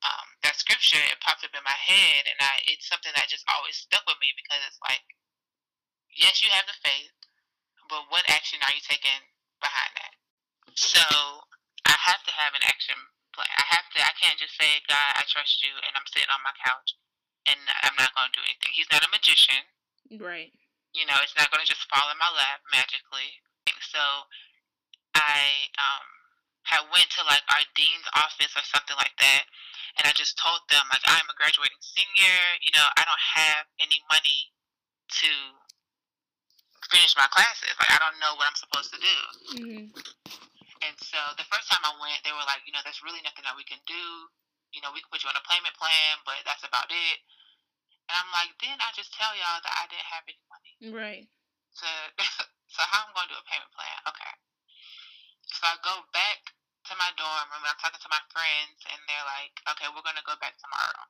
um, 0.00 0.26
that 0.40 0.56
scripture, 0.56 1.00
it 1.00 1.20
popped 1.20 1.44
up 1.44 1.52
in 1.52 1.64
my 1.64 1.76
head, 1.76 2.24
and 2.24 2.38
I 2.40 2.64
it's 2.64 2.88
something 2.88 3.12
that 3.12 3.28
just 3.28 3.44
always 3.52 3.76
stuck 3.76 4.04
with 4.08 4.16
me 4.20 4.32
because 4.32 4.64
it's 4.64 4.80
like, 4.80 5.04
yes, 6.08 6.40
you 6.40 6.48
have 6.48 6.64
the 6.64 6.78
faith, 6.80 7.12
but 7.92 8.08
what 8.08 8.24
action 8.32 8.64
are 8.64 8.72
you 8.72 8.80
taking 8.80 9.28
behind 9.60 9.92
that? 10.00 10.14
So 10.72 11.04
I 11.84 11.94
have 12.08 12.24
to 12.24 12.32
have 12.32 12.56
an 12.56 12.64
action 12.64 12.96
plan. 13.36 13.52
I 13.52 13.66
have 13.76 13.86
to. 13.92 13.98
I 14.00 14.16
can't 14.16 14.40
just 14.40 14.56
say, 14.56 14.80
God, 14.88 15.20
I 15.20 15.28
trust 15.28 15.60
you, 15.60 15.74
and 15.84 15.92
I'm 15.92 16.08
sitting 16.08 16.32
on 16.32 16.40
my 16.40 16.56
couch, 16.64 16.96
and 17.44 17.60
I'm 17.84 17.98
not 18.00 18.16
going 18.16 18.32
to 18.32 18.36
do 18.40 18.46
anything. 18.48 18.72
He's 18.72 18.88
not 18.88 19.04
a 19.04 19.12
magician. 19.12 19.68
Right. 20.16 20.54
You 20.96 21.04
know, 21.04 21.18
it's 21.20 21.36
not 21.36 21.52
going 21.52 21.60
to 21.60 21.68
just 21.68 21.84
fall 21.92 22.08
in 22.08 22.16
my 22.16 22.30
lap 22.32 22.64
magically. 22.72 23.42
So 23.94 24.00
I 25.14 25.70
um 25.78 26.13
had 26.64 26.84
went 26.88 27.08
to 27.16 27.22
like 27.28 27.44
our 27.52 27.64
dean's 27.76 28.08
office 28.16 28.52
or 28.56 28.64
something 28.64 28.96
like 28.96 29.14
that, 29.20 29.44
and 30.00 30.08
I 30.08 30.12
just 30.16 30.36
told 30.40 30.64
them 30.72 30.84
like 30.88 31.04
I'm 31.04 31.28
a 31.28 31.36
graduating 31.36 31.80
senior. 31.80 32.40
You 32.64 32.72
know, 32.72 32.86
I 32.96 33.04
don't 33.04 33.24
have 33.40 33.68
any 33.78 34.00
money 34.08 34.52
to 35.20 35.30
finish 36.88 37.14
my 37.16 37.28
classes. 37.32 37.72
Like 37.76 37.92
I 37.92 38.00
don't 38.00 38.18
know 38.20 38.36
what 38.36 38.48
I'm 38.48 38.58
supposed 38.58 38.90
to 38.92 39.00
do. 39.00 39.18
Mm-hmm. 39.60 39.86
And 40.84 40.96
so 41.00 41.16
the 41.40 41.48
first 41.48 41.70
time 41.72 41.80
I 41.80 41.96
went, 41.96 42.20
they 42.24 42.34
were 42.34 42.44
like, 42.44 42.60
you 42.68 42.72
know, 42.76 42.84
there's 42.84 43.00
really 43.00 43.24
nothing 43.24 43.44
that 43.48 43.56
we 43.56 43.64
can 43.64 43.80
do. 43.88 44.28
You 44.76 44.84
know, 44.84 44.92
we 44.92 45.00
can 45.00 45.08
put 45.08 45.24
you 45.24 45.30
on 45.32 45.38
a 45.38 45.46
payment 45.48 45.72
plan, 45.80 46.20
but 46.28 46.44
that's 46.44 46.66
about 46.66 46.92
it. 46.92 47.16
And 48.10 48.20
I'm 48.20 48.28
like, 48.36 48.52
didn't 48.60 48.84
I 48.84 48.92
just 48.92 49.16
tell 49.16 49.32
y'all 49.32 49.64
that 49.64 49.74
I 49.80 49.88
didn't 49.88 50.10
have 50.12 50.24
any 50.28 50.44
money? 50.52 50.72
Right. 50.92 51.24
So, 51.72 51.88
so 52.74 52.84
how 52.84 53.08
I'm 53.08 53.16
going 53.16 53.32
to 53.32 53.38
do 53.38 53.40
a 53.40 53.46
payment 53.48 53.72
plan? 53.72 53.96
Okay. 54.12 54.32
So 55.54 55.70
I 55.70 55.78
go 55.86 56.02
back 56.10 56.50
to 56.90 56.92
my 56.98 57.14
dorm 57.14 57.46
room 57.54 57.62
and 57.62 57.70
I'm 57.70 57.80
talking 57.80 58.02
to 58.02 58.10
my 58.12 58.22
friends, 58.34 58.78
and 58.90 58.98
they're 59.06 59.28
like, 59.38 59.54
okay, 59.70 59.88
we're 59.94 60.04
going 60.04 60.18
to 60.18 60.26
go 60.26 60.34
back 60.42 60.58
tomorrow. 60.58 61.06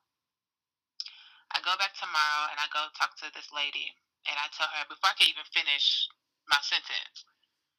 I 1.51 1.65
go 1.65 1.73
back 1.81 1.97
tomorrow 1.97 2.51
and 2.51 2.59
I 2.61 2.69
go 2.69 2.93
talk 2.93 3.17
to 3.25 3.33
this 3.33 3.49
lady, 3.51 3.89
and 4.29 4.37
I 4.37 4.53
tell 4.53 4.69
her 4.69 4.85
before 4.87 5.11
I 5.11 5.17
can 5.17 5.33
even 5.33 5.47
finish 5.49 6.07
my 6.45 6.61
sentence, 6.61 7.25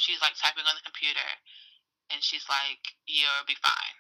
she's 0.02 0.20
like 0.26 0.34
typing 0.42 0.66
on 0.66 0.74
the 0.74 0.86
computer, 0.86 1.30
and 2.10 2.24
she's 2.24 2.50
like, 2.50 2.82
"You'll 3.06 3.46
be 3.46 3.58
fine." 3.62 3.98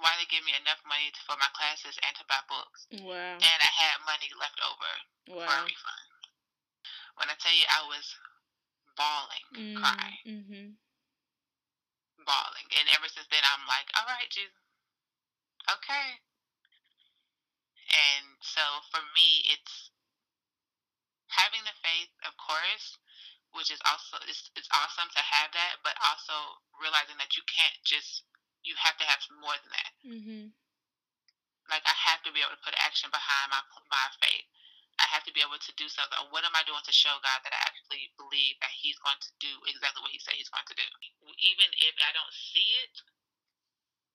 Why 0.00 0.16
they 0.16 0.30
give 0.32 0.46
me 0.48 0.56
enough 0.56 0.80
money 0.88 1.12
for 1.28 1.36
my 1.36 1.50
classes 1.52 1.98
and 2.00 2.16
to 2.16 2.24
buy 2.24 2.40
books? 2.48 2.88
Wow. 3.04 3.36
And 3.36 3.58
I 3.60 3.72
had 3.84 4.00
money 4.08 4.32
left 4.40 4.56
over 4.64 4.92
wow. 5.28 5.44
for 5.44 5.54
a 5.60 5.64
refund. 5.68 6.08
When 7.20 7.28
I 7.28 7.36
tell 7.36 7.52
you 7.52 7.68
I 7.68 7.84
was 7.84 8.06
bawling, 8.96 9.44
mm, 9.52 9.76
crying, 9.76 10.24
mm-hmm. 10.24 10.66
Bawling, 12.30 12.70
and 12.78 12.86
ever 12.94 13.10
since 13.10 13.26
then 13.26 13.42
I'm 13.42 13.66
like, 13.66 13.90
all 13.98 14.06
right, 14.06 14.30
Jesus, 14.30 14.54
okay. 15.66 16.22
And 17.90 18.38
so 18.38 18.62
for 18.94 19.02
me, 19.18 19.50
it's 19.50 19.90
having 21.26 21.66
the 21.66 21.74
faith, 21.82 22.14
of 22.22 22.38
course, 22.38 22.94
which 23.50 23.74
is 23.74 23.82
also 23.82 24.22
it's, 24.30 24.46
it's 24.54 24.70
awesome 24.70 25.10
to 25.10 25.22
have 25.22 25.50
that, 25.58 25.82
but 25.82 25.98
also 25.98 26.62
realizing 26.78 27.18
that 27.18 27.34
you 27.34 27.42
can't 27.50 27.78
just 27.82 28.22
you 28.62 28.78
have 28.78 28.94
to 29.00 29.06
have 29.08 29.18
more 29.42 29.56
than 29.58 29.72
that. 29.74 29.92
Mm-hmm. 30.06 30.44
Like 31.66 31.82
I 31.82 31.96
have 32.14 32.22
to 32.26 32.30
be 32.30 32.42
able 32.42 32.54
to 32.54 32.62
put 32.62 32.78
action 32.78 33.10
behind 33.10 33.50
my 33.50 33.62
my 33.90 34.06
faith. 34.22 34.46
I 35.10 35.18
have 35.18 35.26
to 35.26 35.34
be 35.34 35.42
able 35.42 35.58
to 35.58 35.72
do 35.74 35.90
something. 35.90 36.14
What 36.30 36.46
am 36.46 36.54
I 36.54 36.62
doing 36.62 36.86
to 36.86 36.94
show 36.94 37.10
God 37.18 37.42
that 37.42 37.50
I 37.50 37.58
actually 37.66 38.14
believe 38.14 38.54
that 38.62 38.70
He's 38.70 38.94
going 39.02 39.18
to 39.18 39.30
do 39.42 39.50
exactly 39.66 40.06
what 40.06 40.14
He 40.14 40.22
said 40.22 40.38
He's 40.38 40.54
going 40.54 40.70
to 40.70 40.78
do? 40.78 40.86
Even 41.34 41.66
if 41.82 41.98
I 41.98 42.14
don't 42.14 42.30
see 42.30 42.78
it, 42.86 42.94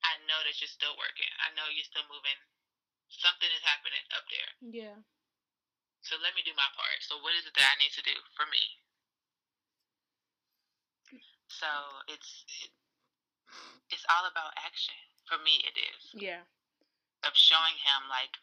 I 0.08 0.16
know 0.24 0.40
that 0.48 0.56
you're 0.64 0.72
still 0.72 0.96
working. 0.96 1.28
I 1.44 1.52
know 1.52 1.68
you're 1.68 1.84
still 1.84 2.08
moving. 2.08 2.40
Something 3.12 3.52
is 3.52 3.60
happening 3.68 4.08
up 4.16 4.24
there. 4.32 4.52
Yeah. 4.72 4.98
So 6.00 6.16
let 6.24 6.32
me 6.32 6.48
do 6.48 6.56
my 6.56 6.70
part. 6.80 7.04
So 7.04 7.20
what 7.20 7.36
is 7.36 7.44
it 7.44 7.60
that 7.60 7.68
I 7.68 7.76
need 7.76 7.92
to 8.00 8.06
do 8.08 8.16
for 8.40 8.48
me? 8.48 8.64
So 11.52 11.68
it's 12.08 12.48
it, 12.64 12.72
it's 13.92 14.08
all 14.08 14.32
about 14.32 14.56
action. 14.64 14.96
For 15.28 15.42
me, 15.44 15.60
it 15.68 15.76
is. 15.76 16.02
Yeah. 16.16 16.48
Of 17.26 17.34
showing 17.34 17.76
him 17.82 18.06
like 18.08 18.38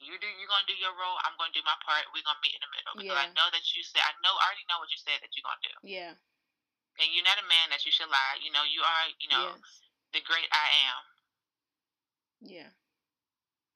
you 0.00 0.16
do 0.16 0.28
you're 0.40 0.50
gonna 0.50 0.68
do 0.68 0.76
your 0.76 0.96
role, 0.96 1.16
I'm 1.22 1.36
gonna 1.36 1.52
do 1.52 1.64
my 1.64 1.76
part, 1.84 2.08
we're 2.12 2.24
gonna 2.24 2.40
meet 2.40 2.56
in 2.56 2.62
the 2.64 2.72
middle. 2.72 2.94
Because 2.96 3.20
yeah. 3.20 3.28
I 3.28 3.36
know 3.36 3.48
that 3.52 3.64
you 3.76 3.84
said 3.84 4.00
I 4.00 4.16
know 4.24 4.32
I 4.32 4.50
already 4.50 4.66
know 4.66 4.80
what 4.80 4.90
you 4.92 5.00
said 5.00 5.20
that 5.20 5.32
you're 5.36 5.44
gonna 5.44 5.64
do. 5.64 5.76
Yeah. 5.84 6.16
And 6.98 7.08
you're 7.12 7.24
not 7.24 7.40
a 7.40 7.46
man 7.46 7.72
that 7.72 7.84
you 7.84 7.92
should 7.92 8.10
lie. 8.10 8.40
You 8.42 8.52
know, 8.52 8.64
you 8.66 8.84
are, 8.84 9.06
you 9.22 9.28
know, 9.32 9.56
yes. 9.56 9.72
the 10.12 10.20
great 10.24 10.48
I 10.52 10.66
am. 10.90 11.02
Yeah. 12.44 12.70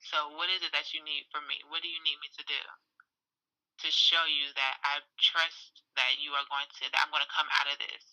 So 0.05 0.37
what 0.37 0.53
is 0.53 0.61
it 0.61 0.73
that 0.77 0.93
you 0.93 1.01
need 1.01 1.29
from 1.33 1.49
me? 1.49 1.61
What 1.73 1.81
do 1.81 1.89
you 1.89 2.01
need 2.05 2.21
me 2.21 2.29
to 2.37 2.45
do? 2.45 2.63
To 3.85 3.89
show 3.89 4.29
you 4.29 4.53
that 4.57 4.77
I 4.85 5.01
trust 5.21 5.85
that 5.97 6.21
you 6.21 6.37
are 6.37 6.47
going 6.49 6.69
to 6.69 6.85
that 6.93 7.01
I'm 7.01 7.13
gonna 7.13 7.29
come 7.33 7.49
out 7.49 7.69
of 7.73 7.81
this 7.81 8.05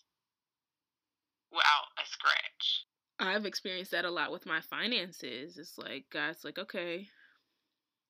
without 1.52 1.92
a 2.00 2.06
scratch. 2.08 2.88
I've 3.20 3.46
experienced 3.46 3.92
that 3.92 4.06
a 4.06 4.12
lot 4.12 4.32
with 4.32 4.46
my 4.46 4.62
finances. 4.62 5.58
It's 5.58 5.78
like 5.78 6.06
God's 6.10 6.44
like, 6.44 6.58
okay, 6.58 7.08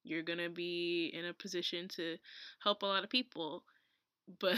you're 0.03 0.23
gonna 0.23 0.49
be 0.49 1.11
in 1.13 1.25
a 1.25 1.33
position 1.33 1.87
to 1.95 2.17
help 2.63 2.83
a 2.83 2.85
lot 2.85 3.03
of 3.03 3.09
people. 3.09 3.63
But 4.39 4.55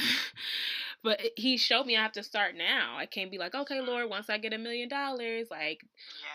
but 1.04 1.20
he 1.36 1.58
showed 1.58 1.86
me 1.86 1.98
I 1.98 2.04
have 2.04 2.12
to 2.14 2.24
start 2.24 2.56
now. 2.56 2.96
I 2.98 3.06
can't 3.06 3.32
be 3.32 3.38
like, 3.38 3.56
okay, 3.56 3.82
Lord, 3.82 4.10
once 4.10 4.30
I 4.30 4.38
get 4.38 4.54
a 4.54 4.58
million 4.58 4.90
dollars, 4.90 5.48
like 5.50 5.82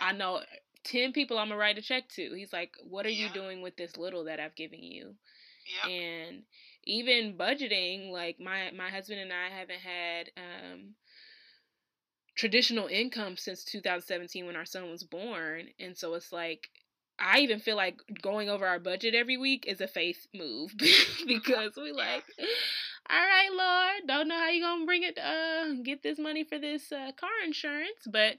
yeah. 0.00 0.08
I 0.08 0.12
know 0.12 0.40
ten 0.84 1.12
people 1.12 1.38
I'm 1.38 1.48
gonna 1.48 1.60
write 1.60 1.78
a 1.78 1.82
check 1.82 2.08
to. 2.10 2.32
He's 2.34 2.52
like, 2.52 2.74
What 2.82 3.06
are 3.06 3.10
yeah. 3.10 3.26
you 3.26 3.32
doing 3.32 3.62
with 3.62 3.76
this 3.76 3.96
little 3.96 4.24
that 4.24 4.40
I've 4.40 4.56
given 4.56 4.82
you? 4.82 5.14
Yep. 5.84 5.92
And 5.92 6.42
even 6.84 7.36
budgeting, 7.36 8.10
like 8.10 8.40
my 8.40 8.70
my 8.76 8.88
husband 8.88 9.20
and 9.20 9.32
I 9.32 9.48
haven't 9.54 9.80
had 9.80 10.30
um 10.36 10.94
traditional 12.38 12.86
income 12.86 13.36
since 13.36 13.64
2017 13.64 14.46
when 14.46 14.56
our 14.56 14.64
son 14.64 14.88
was 14.90 15.02
born. 15.02 15.66
And 15.80 15.98
so 15.98 16.14
it's 16.14 16.32
like, 16.32 16.68
I 17.18 17.40
even 17.40 17.58
feel 17.58 17.76
like 17.76 18.00
going 18.22 18.48
over 18.48 18.66
our 18.66 18.78
budget 18.78 19.14
every 19.14 19.36
week 19.36 19.64
is 19.66 19.80
a 19.80 19.88
faith 19.88 20.26
move 20.34 20.74
because 21.26 21.72
we 21.76 21.92
like, 21.92 22.24
all 23.10 23.16
right, 23.16 23.50
Lord, 23.52 24.06
don't 24.06 24.28
know 24.28 24.38
how 24.38 24.50
you 24.50 24.62
gonna 24.62 24.86
bring 24.86 25.02
it, 25.02 25.18
uh, 25.18 25.74
get 25.82 26.02
this 26.02 26.18
money 26.18 26.44
for 26.44 26.58
this 26.58 26.92
uh, 26.92 27.12
car 27.18 27.30
insurance, 27.44 28.06
but 28.10 28.36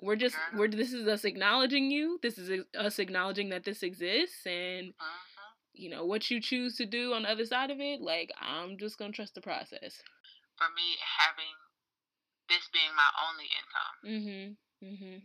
we're 0.00 0.16
just 0.16 0.36
we're 0.54 0.68
this 0.68 0.92
is 0.92 1.08
us 1.08 1.24
acknowledging 1.24 1.90
you. 1.90 2.18
This 2.22 2.38
is 2.38 2.64
us 2.78 2.98
acknowledging 2.98 3.48
that 3.50 3.64
this 3.64 3.82
exists, 3.82 4.46
and 4.46 4.90
uh-huh. 4.90 5.54
you 5.72 5.88
know 5.88 6.04
what 6.04 6.30
you 6.30 6.40
choose 6.40 6.76
to 6.76 6.86
do 6.86 7.14
on 7.14 7.22
the 7.22 7.30
other 7.30 7.46
side 7.46 7.70
of 7.70 7.80
it. 7.80 8.00
Like 8.00 8.30
I'm 8.40 8.76
just 8.78 8.98
gonna 8.98 9.12
trust 9.12 9.34
the 9.34 9.40
process. 9.40 10.02
For 10.58 10.68
me, 10.74 10.96
having 11.18 11.54
this 12.48 12.68
being 12.72 12.92
my 12.94 13.08
only 13.28 13.48
income. 13.56 14.56
Mm-hmm. 14.84 15.06
Mhm. 15.06 15.22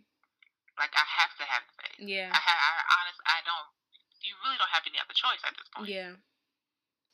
Like 0.80 0.94
I 0.96 1.04
have 1.04 1.34
to 1.38 1.46
have 1.46 1.64
the 1.68 1.76
faith. 1.84 2.00
Yeah. 2.00 2.32
I. 2.32 2.40
I 2.40 2.72
honestly, 3.02 3.26
I 3.28 3.40
don't. 3.44 3.70
You 4.22 4.34
really 4.46 4.58
don't 4.62 4.72
have 4.72 4.86
any 4.86 5.00
other 5.02 5.16
choice 5.18 5.42
at 5.44 5.54
this 5.58 5.70
point. 5.74 5.90
Yeah. 5.90 6.20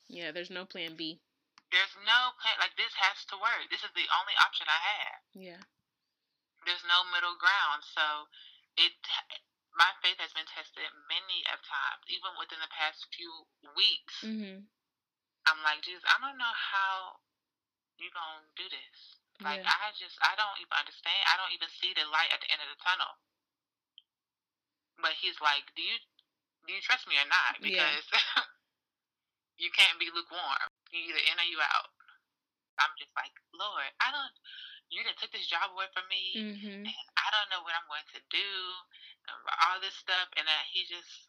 Yeah. 0.08 0.30
There's 0.32 0.54
no 0.54 0.68
plan 0.68 0.96
B. 0.96 1.20
There's 1.74 1.96
no 2.06 2.20
plan. 2.40 2.58
Like 2.62 2.78
this 2.80 2.94
has 2.96 3.24
to 3.34 3.36
work. 3.40 3.68
This 3.74 3.84
is 3.84 3.92
the 3.98 4.08
only 4.22 4.36
option 4.40 4.70
I 4.70 4.80
have. 4.80 5.20
Yeah. 5.36 5.62
There's 6.66 6.84
no 6.86 7.08
middle 7.10 7.36
ground. 7.40 7.84
So 7.84 8.30
it. 8.78 8.94
My 9.78 9.94
faith 10.02 10.18
has 10.18 10.34
been 10.34 10.50
tested 10.50 10.90
many 11.06 11.46
of 11.54 11.62
times, 11.62 12.02
even 12.10 12.34
within 12.42 12.58
the 12.58 12.72
past 12.74 13.06
few 13.14 13.30
weeks. 13.78 14.26
Mm-hmm. 14.26 14.66
I'm 15.46 15.62
like, 15.62 15.86
Jesus, 15.86 16.02
I 16.10 16.18
don't 16.18 16.34
know 16.42 16.50
how 16.50 17.22
you 18.02 18.10
gonna 18.10 18.42
do 18.58 18.66
this. 18.74 18.98
Like 19.38 19.62
yeah. 19.62 19.70
I 19.70 19.94
just 19.94 20.18
I 20.18 20.34
don't 20.34 20.58
even 20.58 20.74
understand. 20.74 21.22
I 21.30 21.38
don't 21.38 21.54
even 21.54 21.70
see 21.78 21.94
the 21.94 22.10
light 22.10 22.34
at 22.34 22.42
the 22.42 22.50
end 22.50 22.62
of 22.66 22.74
the 22.74 22.80
tunnel. 22.82 23.22
But 24.98 25.14
he's 25.18 25.38
like, 25.40 25.66
"Do 25.78 25.82
you 25.82 25.98
do 26.66 26.74
you 26.74 26.82
trust 26.82 27.06
me 27.06 27.16
or 27.18 27.28
not? 27.30 27.62
Because 27.62 28.04
yeah. 28.10 28.44
you 29.62 29.70
can't 29.74 30.02
be 30.02 30.10
lukewarm. 30.10 30.70
You 30.90 31.14
either 31.14 31.24
in 31.24 31.38
or 31.38 31.48
you 31.48 31.62
out." 31.62 31.94
I'm 32.78 32.94
just 33.02 33.14
like, 33.18 33.34
Lord, 33.58 33.90
I 34.02 34.14
don't. 34.14 34.36
You 34.88 35.04
didn't 35.04 35.20
took 35.20 35.34
this 35.36 35.50
job 35.50 35.74
away 35.76 35.90
from 35.92 36.08
me, 36.08 36.24
mm-hmm. 36.32 36.88
and 36.88 37.10
I 37.20 37.28
don't 37.34 37.50
know 37.52 37.60
what 37.66 37.76
I'm 37.76 37.90
going 37.92 38.08
to 38.16 38.22
do. 38.32 38.52
All 39.68 39.84
this 39.84 39.98
stuff, 40.00 40.32
and 40.40 40.48
uh, 40.48 40.64
he 40.72 40.88
just 40.88 41.28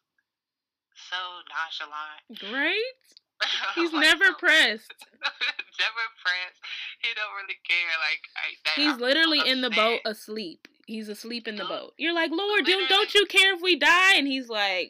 so 0.95 1.19
nonchalant. 1.51 2.23
Great. 2.39 3.03
He's 3.75 3.93
like, 3.93 4.03
never 4.03 4.33
pressed. 4.35 4.93
never 5.83 6.05
pressed. 6.19 6.59
He 6.99 7.09
don't 7.15 7.35
really 7.39 7.59
care. 7.63 7.93
Like 8.03 8.23
I, 8.35 8.47
he's 8.75 8.93
I'm 8.93 8.99
literally 8.99 9.39
in 9.47 9.61
the 9.61 9.69
boat 9.69 10.01
asleep. 10.05 10.67
He's 10.89 11.05
asleep 11.05 11.45
in 11.45 11.53
the 11.53 11.69
boat. 11.69 11.93
You're 12.01 12.17
like, 12.17 12.33
Lord, 12.33 12.65
don't 12.65 12.89
don't 12.89 13.13
you 13.13 13.29
care 13.29 13.53
if 13.53 13.61
we 13.61 13.77
die? 13.77 14.17
And 14.17 14.25
he's 14.25 14.49
like, 14.49 14.89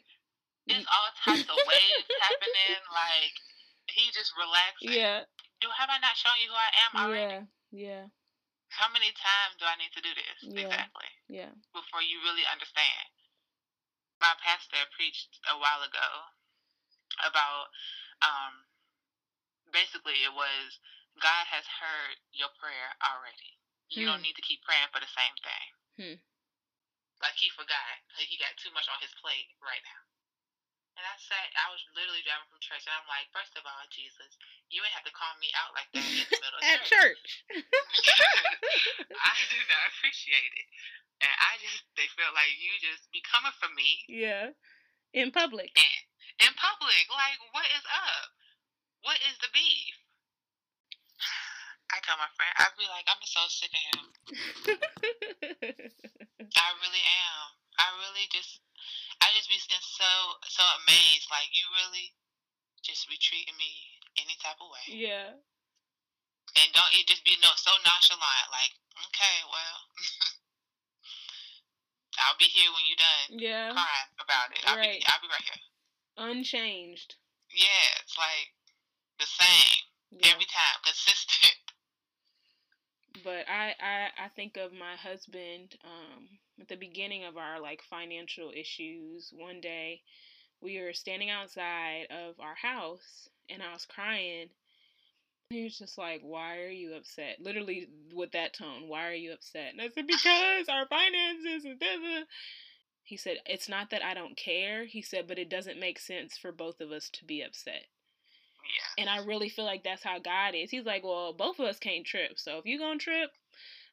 there's 0.64 0.88
all 0.88 1.12
types 1.20 1.44
of 1.44 1.60
waves 1.60 2.08
happening. 2.24 2.80
Like 2.88 3.36
he 3.92 4.08
just 4.08 4.32
relaxing. 4.34 4.96
Yeah. 4.96 5.28
Do 5.60 5.68
have 5.76 5.92
I 5.92 6.00
not 6.00 6.16
shown 6.16 6.40
you 6.40 6.48
who 6.48 6.56
I 6.56 6.72
am 6.88 6.92
already? 6.96 7.40
Yeah. 7.68 8.00
Yeah. 8.00 8.04
How 8.72 8.88
many 8.88 9.12
times 9.12 9.60
do 9.60 9.68
I 9.68 9.76
need 9.76 9.92
to 9.92 10.00
do 10.00 10.12
this 10.16 10.38
yeah. 10.40 10.72
exactly? 10.72 11.10
Yeah. 11.28 11.52
Before 11.76 12.00
you 12.00 12.24
really 12.24 12.48
understand. 12.48 13.12
My 14.24 14.32
pastor 14.40 14.80
preached 14.96 15.36
a 15.48 15.56
while 15.60 15.84
ago 15.84 16.08
about 17.28 17.68
um, 18.24 18.64
basically 19.68 20.24
it 20.24 20.32
was 20.32 20.80
God 21.20 21.44
has 21.52 21.68
heard 21.68 22.16
your 22.32 22.52
prayer 22.56 22.96
already. 23.04 23.60
You 23.92 24.08
hmm. 24.08 24.16
don't 24.16 24.24
need 24.24 24.38
to 24.40 24.44
keep 24.44 24.64
praying 24.64 24.88
for 24.92 25.00
the 25.00 25.12
same 25.12 25.36
thing. 25.44 25.66
Hmm. 26.00 26.16
Like 27.20 27.36
he 27.36 27.52
forgot. 27.52 28.00
He 28.16 28.40
got 28.40 28.56
too 28.56 28.72
much 28.72 28.88
on 28.88 28.96
his 29.04 29.12
plate 29.20 29.52
right 29.60 29.84
now. 29.84 30.02
And 30.96 31.04
I 31.04 31.16
sat, 31.20 31.52
I 31.60 31.68
was 31.68 31.80
literally 31.92 32.24
driving 32.24 32.48
from 32.48 32.60
church, 32.60 32.84
and 32.88 32.96
I'm 32.96 33.08
like, 33.08 33.28
first 33.32 33.52
of 33.56 33.64
all, 33.64 33.84
Jesus, 33.92 34.36
you 34.72 34.80
ain't 34.80 34.96
have 34.96 35.06
to 35.06 35.14
call 35.14 35.32
me 35.38 35.52
out 35.56 35.72
like 35.76 35.88
that 35.92 36.04
in 36.04 36.24
the 36.24 36.40
middle 36.40 36.56
of 36.56 36.64
At 36.72 36.84
church. 36.84 37.44
I 39.12 39.34
do 39.48 39.60
not 39.68 39.84
appreciate 39.92 40.52
it. 40.56 40.66
And 41.20 41.30
I 41.30 41.60
just, 41.60 41.84
they 42.00 42.08
feel 42.16 42.32
like 42.32 42.52
you 42.56 42.72
just 42.80 43.08
be 43.12 43.20
coming 43.24 43.54
for 43.60 43.68
me. 43.76 44.04
Yeah. 44.08 44.56
In 45.12 45.30
public. 45.30 45.72
And 45.76 46.48
in 46.48 46.52
public. 46.56 47.04
Like, 47.12 47.38
what 47.52 47.68
is 47.76 47.84
up? 47.84 48.28
What 49.04 49.20
is 49.28 49.36
the 49.40 49.52
beef? 49.52 49.99
I 51.90 51.98
tell 52.06 52.18
my 52.18 52.30
friend, 52.38 52.54
I'd 52.58 52.78
be 52.78 52.86
like, 52.86 53.06
I'm 53.10 53.22
so 53.26 53.42
sick 53.50 53.74
of 53.74 53.82
him. 53.82 54.00
I 56.54 56.68
really 56.78 57.04
am. 57.04 57.44
I 57.78 57.86
really 57.98 58.30
just, 58.30 58.62
I 59.20 59.26
just 59.34 59.50
be 59.50 59.58
so, 59.58 60.10
so 60.46 60.64
amazed. 60.84 61.26
Like, 61.30 61.50
you 61.50 61.66
really 61.74 62.14
just 62.86 63.10
be 63.10 63.18
treating 63.18 63.58
me 63.58 63.74
any 64.22 64.38
type 64.38 64.62
of 64.62 64.70
way. 64.70 64.86
Yeah. 64.94 65.34
And 66.58 66.68
don't 66.74 66.94
it 66.94 67.06
just 67.06 67.22
be 67.22 67.38
no 67.38 67.50
so 67.54 67.70
nonchalant. 67.86 68.48
Like, 68.50 68.74
okay, 69.10 69.38
well, 69.46 69.78
I'll 72.26 72.38
be 72.42 72.50
here 72.50 72.70
when 72.74 72.82
you're 72.90 72.98
done. 72.98 73.38
Yeah. 73.38 73.70
Crying 73.70 74.10
about 74.18 74.50
it. 74.50 74.62
I'll 74.66 74.74
right. 74.78 74.98
be, 74.98 75.06
I'll 75.06 75.22
be 75.22 75.30
right 75.30 75.46
here 75.46 75.62
unchanged. 76.20 77.16
Yeah, 77.50 77.88
it's 78.04 78.16
like 78.20 78.52
the 79.18 79.26
same 79.26 80.20
yeah. 80.20 80.36
every 80.36 80.46
time, 80.46 80.78
consistent. 80.84 81.56
But 83.24 83.48
I, 83.48 83.74
I 83.80 84.24
I 84.24 84.28
think 84.36 84.56
of 84.56 84.72
my 84.72 84.96
husband 84.96 85.76
um, 85.84 86.28
at 86.60 86.68
the 86.68 86.76
beginning 86.76 87.24
of 87.24 87.36
our 87.36 87.60
like 87.60 87.82
financial 87.82 88.50
issues. 88.54 89.32
One 89.36 89.60
day, 89.60 90.02
we 90.60 90.80
were 90.80 90.92
standing 90.92 91.30
outside 91.30 92.06
of 92.10 92.38
our 92.40 92.54
house, 92.54 93.28
and 93.48 93.62
I 93.62 93.72
was 93.72 93.86
crying. 93.86 94.48
He 95.50 95.64
was 95.64 95.78
just 95.78 95.98
like, 95.98 96.20
"Why 96.22 96.58
are 96.58 96.68
you 96.68 96.94
upset?" 96.94 97.40
Literally 97.40 97.88
with 98.14 98.32
that 98.32 98.54
tone. 98.54 98.88
Why 98.88 99.08
are 99.08 99.14
you 99.14 99.32
upset? 99.32 99.72
And 99.72 99.82
I 99.82 99.88
said, 99.88 100.06
"Because 100.06 100.68
our 100.68 100.86
finances 100.86 101.64
and 101.64 101.80
he 103.10 103.16
said, 103.16 103.38
It's 103.44 103.68
not 103.68 103.90
that 103.90 104.04
I 104.04 104.14
don't 104.14 104.36
care. 104.36 104.84
He 104.84 105.02
said, 105.02 105.26
but 105.26 105.36
it 105.36 105.50
doesn't 105.50 105.80
make 105.80 105.98
sense 105.98 106.38
for 106.38 106.52
both 106.52 106.80
of 106.80 106.92
us 106.92 107.10
to 107.10 107.24
be 107.24 107.42
upset. 107.42 107.86
Yeah. 108.74 109.02
And 109.02 109.10
I 109.10 109.24
really 109.24 109.48
feel 109.48 109.64
like 109.64 109.84
that's 109.84 110.04
how 110.04 110.18
God 110.18 110.54
is. 110.54 110.70
He's 110.70 110.84
like, 110.84 111.04
Well, 111.04 111.32
both 111.32 111.58
of 111.58 111.66
us 111.66 111.78
can't 111.78 112.06
trip. 112.06 112.38
So 112.38 112.58
if 112.58 112.66
you're 112.66 112.78
going 112.78 112.98
to 112.98 113.04
trip, 113.04 113.30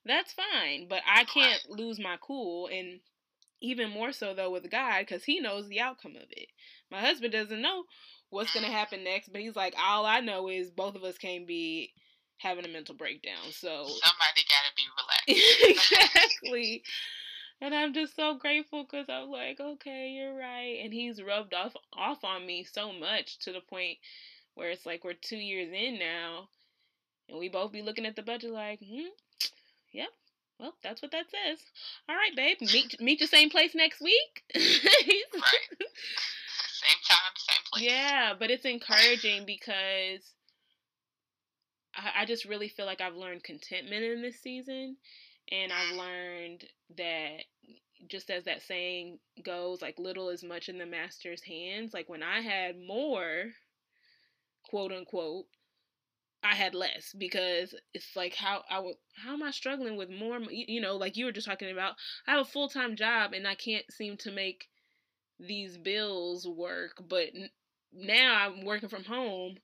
that's 0.06 0.34
fine. 0.34 0.88
But 0.88 1.02
I 1.08 1.24
can't 1.26 1.62
right. 1.70 1.80
lose 1.80 2.00
my 2.00 2.18
cool. 2.22 2.68
And 2.68 3.00
even 3.62 3.90
more 3.90 4.12
so, 4.12 4.34
though, 4.34 4.52
with 4.52 4.70
God, 4.70 5.00
because 5.00 5.24
He 5.24 5.40
knows 5.40 5.68
the 5.68 5.80
outcome 5.80 6.16
of 6.16 6.28
it. 6.32 6.48
My 6.92 7.02
husband 7.02 7.34
doesn't 7.34 7.62
know 7.62 7.84
what's 8.30 8.54
going 8.54 8.64
to 8.64 8.70
mm-hmm. 8.70 8.78
happen 8.78 9.04
next. 9.04 9.32
But 9.32 9.42
he's 9.42 9.56
like, 9.56 9.74
All 9.78 10.06
I 10.06 10.20
know 10.20 10.50
is 10.50 10.70
both 10.70 10.96
of 10.96 11.04
us 11.04 11.18
can't 11.18 11.48
be 11.48 11.94
having 12.38 12.66
a 12.66 12.70
mental 12.70 12.96
breakdown. 12.96 13.52
So 13.52 13.86
somebody 13.88 14.46
got 14.48 14.64
to 14.66 14.76
be 14.76 14.84
relaxed. 15.34 15.94
exactly. 15.94 16.84
And 17.60 17.74
I'm 17.74 17.94
just 17.94 18.16
so 18.16 18.36
grateful 18.36 18.84
because 18.84 19.08
I'm 19.10 19.30
like, 19.30 19.60
okay, 19.60 20.10
you're 20.10 20.38
right. 20.38 20.80
And 20.84 20.94
he's 20.94 21.22
rubbed 21.22 21.54
off 21.54 21.76
off 21.94 22.24
on 22.24 22.46
me 22.46 22.64
so 22.64 22.94
much 22.94 23.40
to 23.40 23.52
the 23.52 23.62
point 23.62 23.98
where 24.58 24.72
it's 24.72 24.86
like 24.86 25.04
we're 25.04 25.14
two 25.14 25.38
years 25.38 25.70
in 25.72 26.00
now, 26.00 26.50
and 27.30 27.40
we 27.40 27.48
both 27.48 27.72
be 27.72 27.82
looking 27.82 28.06
at 28.06 28.16
the 28.16 28.24
budget 28.24 28.52
like, 28.52 28.80
hmm, 28.80 29.08
Yep. 29.94 30.10
Well, 30.60 30.74
that's 30.84 31.02
what 31.02 31.12
that 31.12 31.26
says. 31.30 31.60
All 32.10 32.16
right, 32.16 32.36
babe. 32.36 32.58
Meet 32.62 33.00
meet 33.02 33.20
the 33.20 33.28
same 33.28 33.50
place 33.50 33.76
next 33.76 34.02
week. 34.02 34.44
right. 34.56 34.64
Same 36.78 37.02
time, 37.08 37.34
same 37.36 37.64
place. 37.72 37.84
Yeah, 37.84 38.34
but 38.38 38.50
it's 38.50 38.66
encouraging 38.66 39.46
because 39.46 40.34
I, 41.96 42.22
I 42.22 42.26
just 42.26 42.46
really 42.46 42.70
feel 42.70 42.86
like 42.86 43.02
I've 43.02 43.16
learned 43.16 43.44
contentment 43.44 44.04
in 44.04 44.22
this 44.22 44.40
season, 44.42 44.98
and 45.52 45.72
I've 45.72 45.94
mm. 45.94 45.98
learned 45.98 46.64
that 46.98 47.44
just 48.10 48.30
as 48.30 48.46
that 48.46 48.62
saying 48.62 49.20
goes, 49.44 49.82
like 49.82 49.98
little 50.00 50.30
is 50.30 50.44
much 50.44 50.70
in 50.70 50.78
the 50.78 50.86
master's 50.86 51.44
hands. 51.44 51.94
Like 51.94 52.10
when 52.10 52.24
I 52.24 52.42
had 52.42 52.78
more, 52.80 53.46
quote 54.70 54.92
unquote, 54.92 55.46
I 56.44 56.56
had 56.56 56.76
less 56.76 57.14
because 57.18 57.76
it's 57.94 58.16
like 58.16 58.36
how 58.36 58.64
I 58.70 58.80
would 58.80 58.96
how 59.16 59.34
am 59.34 59.44
I 59.44 59.52
struggling 59.52 59.98
with 59.98 60.10
more 60.10 60.40
you 60.50 60.80
know 60.80 60.96
like 60.96 61.18
you 61.18 61.26
were 61.26 61.32
just 61.32 61.48
talking 61.48 61.72
about 61.72 61.96
I 62.28 62.32
have 62.32 62.42
a 62.42 62.46
full-time 62.46 62.96
job 62.96 63.34
and 63.34 63.48
I 63.48 63.56
can't 63.56 63.92
seem 63.92 64.18
to 64.18 64.32
make 64.32 64.68
these 65.40 65.78
bills 65.78 66.48
work 66.48 67.04
but 67.10 67.30
now 67.92 68.36
I'm 68.36 68.64
working 68.64 68.90
from 68.90 69.04
home 69.04 69.58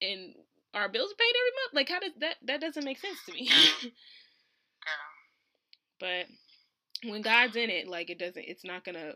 and 0.00 0.34
our 0.74 0.88
bills 0.88 1.12
are 1.12 1.14
paid 1.14 1.34
every 1.36 1.52
month 1.62 1.74
like 1.74 1.88
how 1.88 2.00
does 2.00 2.12
that 2.20 2.36
that 2.46 2.60
doesn't 2.60 2.84
make 2.84 2.98
sense 2.98 3.18
to 3.26 3.32
me 3.32 3.50
but 6.00 6.26
when 7.04 7.22
God's 7.22 7.56
in 7.56 7.70
it 7.70 7.86
like 7.86 8.10
it 8.10 8.18
doesn't 8.18 8.44
it's 8.46 8.64
not 8.64 8.84
to 8.84 9.14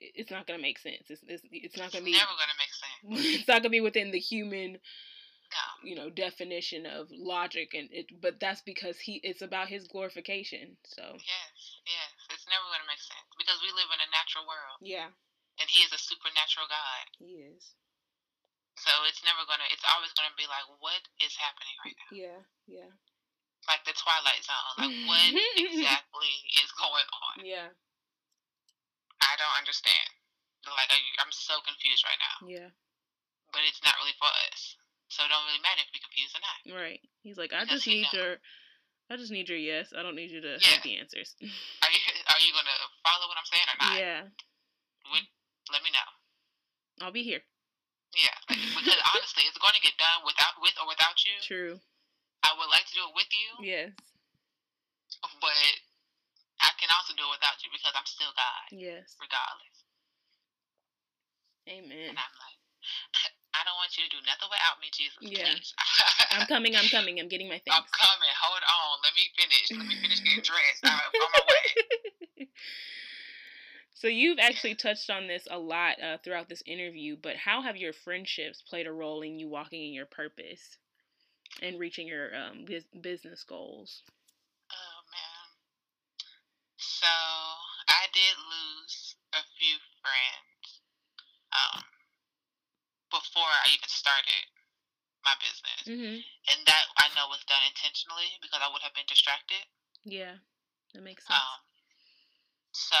it's 0.00 0.30
not 0.30 0.46
gonna 0.46 0.62
make 0.62 0.78
sense. 0.78 1.04
It's 1.08 1.22
it's, 1.26 1.42
it's 1.50 1.76
not 1.76 1.92
gonna 1.92 2.04
be 2.04 2.12
never 2.12 2.26
gonna 2.26 2.58
make. 2.58 2.67
it's 3.10 3.48
not 3.48 3.62
gonna 3.62 3.70
be 3.70 3.80
within 3.80 4.10
the 4.10 4.18
human 4.18 4.78
you 5.82 5.94
know 5.94 6.10
definition 6.10 6.86
of 6.86 7.08
logic 7.14 7.72
and 7.74 7.88
it 7.92 8.10
but 8.20 8.40
that's 8.40 8.62
because 8.62 8.98
he 8.98 9.20
it's 9.22 9.42
about 9.42 9.70
his 9.70 9.86
glorification 9.86 10.76
so. 10.84 11.02
Yes 11.14 11.56
yes 11.86 12.10
it's 12.30 12.46
never 12.50 12.66
going 12.68 12.82
to 12.82 12.90
make 12.90 13.02
sense 13.02 13.28
because 13.38 13.58
we 13.62 13.70
live 13.72 13.90
in 13.94 14.02
a 14.02 14.10
natural 14.10 14.44
world. 14.44 14.78
Yeah. 14.82 15.10
And 15.58 15.66
he 15.66 15.82
is 15.82 15.90
a 15.90 15.98
supernatural 15.98 16.70
god. 16.70 17.04
He 17.18 17.42
is. 17.50 17.74
So 18.78 18.90
it's 19.10 19.22
never 19.26 19.42
going 19.46 19.58
to 19.62 19.68
it's 19.70 19.86
always 19.86 20.14
going 20.14 20.30
to 20.30 20.38
be 20.38 20.46
like 20.50 20.66
what 20.82 21.02
is 21.22 21.34
happening 21.38 21.76
right 21.86 21.96
now? 21.96 22.10
Yeah 22.10 22.40
yeah. 22.66 22.90
Like 23.66 23.84
the 23.86 23.94
twilight 23.94 24.42
zone 24.42 24.74
like 24.82 24.94
what 25.06 25.30
exactly 25.62 26.34
is 26.58 26.70
going 26.74 27.08
on? 27.30 27.34
Yeah. 27.46 27.70
I 29.22 29.32
don't 29.38 29.56
understand. 29.58 30.10
Like 30.68 30.92
i'm 31.22 31.32
so 31.32 31.64
confused 31.64 32.04
right 32.04 32.20
now. 32.20 32.36
Yeah 32.44 32.70
but 33.52 33.64
it's 33.66 33.80
not 33.82 33.96
really 34.00 34.16
for 34.20 34.30
us 34.50 34.78
so 35.08 35.24
it 35.24 35.32
don't 35.32 35.44
really 35.48 35.64
matter 35.64 35.80
if 35.80 35.90
we 35.90 36.04
confused 36.04 36.36
or 36.36 36.44
not. 36.44 36.58
Right. 36.68 37.00
He's 37.24 37.40
like, 37.40 37.56
I 37.56 37.64
because 37.64 37.80
just 37.80 37.88
need 37.88 38.06
knows. 38.12 38.16
your 38.16 38.32
I 39.08 39.16
just 39.16 39.32
need 39.32 39.48
your 39.48 39.56
yes. 39.56 39.96
I 39.96 40.04
don't 40.04 40.14
need 40.14 40.28
you 40.28 40.44
to 40.44 40.60
yeah. 40.60 40.68
have 40.76 40.84
the 40.84 41.00
answers. 41.00 41.32
Are 41.84 41.92
you 41.92 42.02
are 42.28 42.40
you 42.44 42.52
gonna 42.52 42.78
follow 43.00 43.24
what 43.24 43.40
I'm 43.40 43.48
saying 43.48 43.68
or 43.72 43.78
not? 43.80 43.96
Yeah. 43.96 44.20
Would, 45.08 45.24
let 45.72 45.80
me 45.80 45.88
know. 45.88 46.08
I'll 47.00 47.14
be 47.14 47.24
here. 47.24 47.40
Yeah, 48.12 48.36
because 48.48 49.00
honestly, 49.16 49.44
it's 49.44 49.60
going 49.60 49.76
to 49.76 49.84
get 49.84 49.96
done 50.00 50.24
without 50.24 50.56
with 50.60 50.76
or 50.80 50.88
without 50.88 51.16
you. 51.24 51.36
True. 51.44 51.76
I 52.40 52.56
would 52.56 52.68
like 52.72 52.88
to 52.88 52.94
do 52.96 53.04
it 53.04 53.14
with 53.16 53.28
you. 53.32 53.48
Yes. 53.64 53.92
But 55.40 55.56
I 56.60 56.72
can 56.80 56.88
also 56.92 57.12
do 57.16 57.24
it 57.24 57.36
without 57.36 57.60
you 57.60 57.68
because 57.68 57.92
I'm 57.92 58.08
still 58.08 58.32
God. 58.32 58.64
Yes. 58.72 59.12
Regardless. 59.20 59.76
Amen. 61.68 62.16
And 62.16 62.20
I'm 62.20 62.34
like, 62.40 62.58
I 63.54 63.64
don't 63.64 63.76
want 63.80 63.96
you 63.96 64.04
to 64.04 64.12
do 64.12 64.20
nothing 64.28 64.48
without 64.50 64.76
me, 64.80 64.88
Jesus. 64.92 65.18
Yeah. 65.20 65.52
I'm 66.36 66.46
coming, 66.46 66.76
I'm 66.76 66.88
coming, 66.88 67.18
I'm 67.20 67.28
getting 67.28 67.48
my 67.48 67.58
things. 67.58 67.74
I'm 67.76 67.88
coming. 67.88 68.32
Hold 68.40 68.62
on. 68.62 68.94
Let 69.02 69.14
me 69.16 69.24
finish. 69.36 69.66
Let 69.72 69.86
me 69.88 69.96
finish 70.00 70.20
getting 70.20 70.44
dressed. 70.44 70.84
I'm 70.84 70.92
on 70.92 71.30
my 71.32 71.44
way. 71.48 72.48
So 73.94 74.06
you've 74.06 74.38
actually 74.38 74.76
touched 74.76 75.10
on 75.10 75.26
this 75.26 75.48
a 75.50 75.58
lot 75.58 76.00
uh, 76.00 76.18
throughout 76.22 76.48
this 76.48 76.62
interview, 76.66 77.16
but 77.20 77.34
how 77.34 77.62
have 77.62 77.76
your 77.76 77.92
friendships 77.92 78.62
played 78.62 78.86
a 78.86 78.92
role 78.92 79.22
in 79.22 79.40
you 79.40 79.48
walking 79.48 79.82
in 79.88 79.92
your 79.92 80.06
purpose 80.06 80.78
and 81.62 81.80
reaching 81.80 82.06
your 82.06 82.30
um, 82.36 82.64
business 83.00 83.42
goals? 83.42 84.02
Oh 84.70 85.00
man, 85.10 85.48
so 86.76 87.08
I 87.88 88.06
did 88.14 88.36
lose 88.38 89.16
a 89.34 89.42
few 89.58 89.76
friends. 90.00 90.80
Um, 91.52 91.82
before 93.10 93.48
I 93.48 93.72
even 93.72 93.88
started 93.88 94.44
my 95.24 95.34
business. 95.42 95.80
Mm-hmm. 95.84 96.16
And 96.22 96.58
that 96.66 96.84
I 96.96 97.10
know 97.12 97.28
was 97.28 97.42
done 97.44 97.62
intentionally 97.66 98.38
because 98.40 98.62
I 98.62 98.70
would 98.70 98.84
have 98.84 98.94
been 98.94 99.08
distracted. 99.08 99.62
Yeah, 100.06 100.40
that 100.94 101.02
makes 101.02 101.26
sense. 101.26 101.36
Um, 101.36 101.58
so 102.72 103.00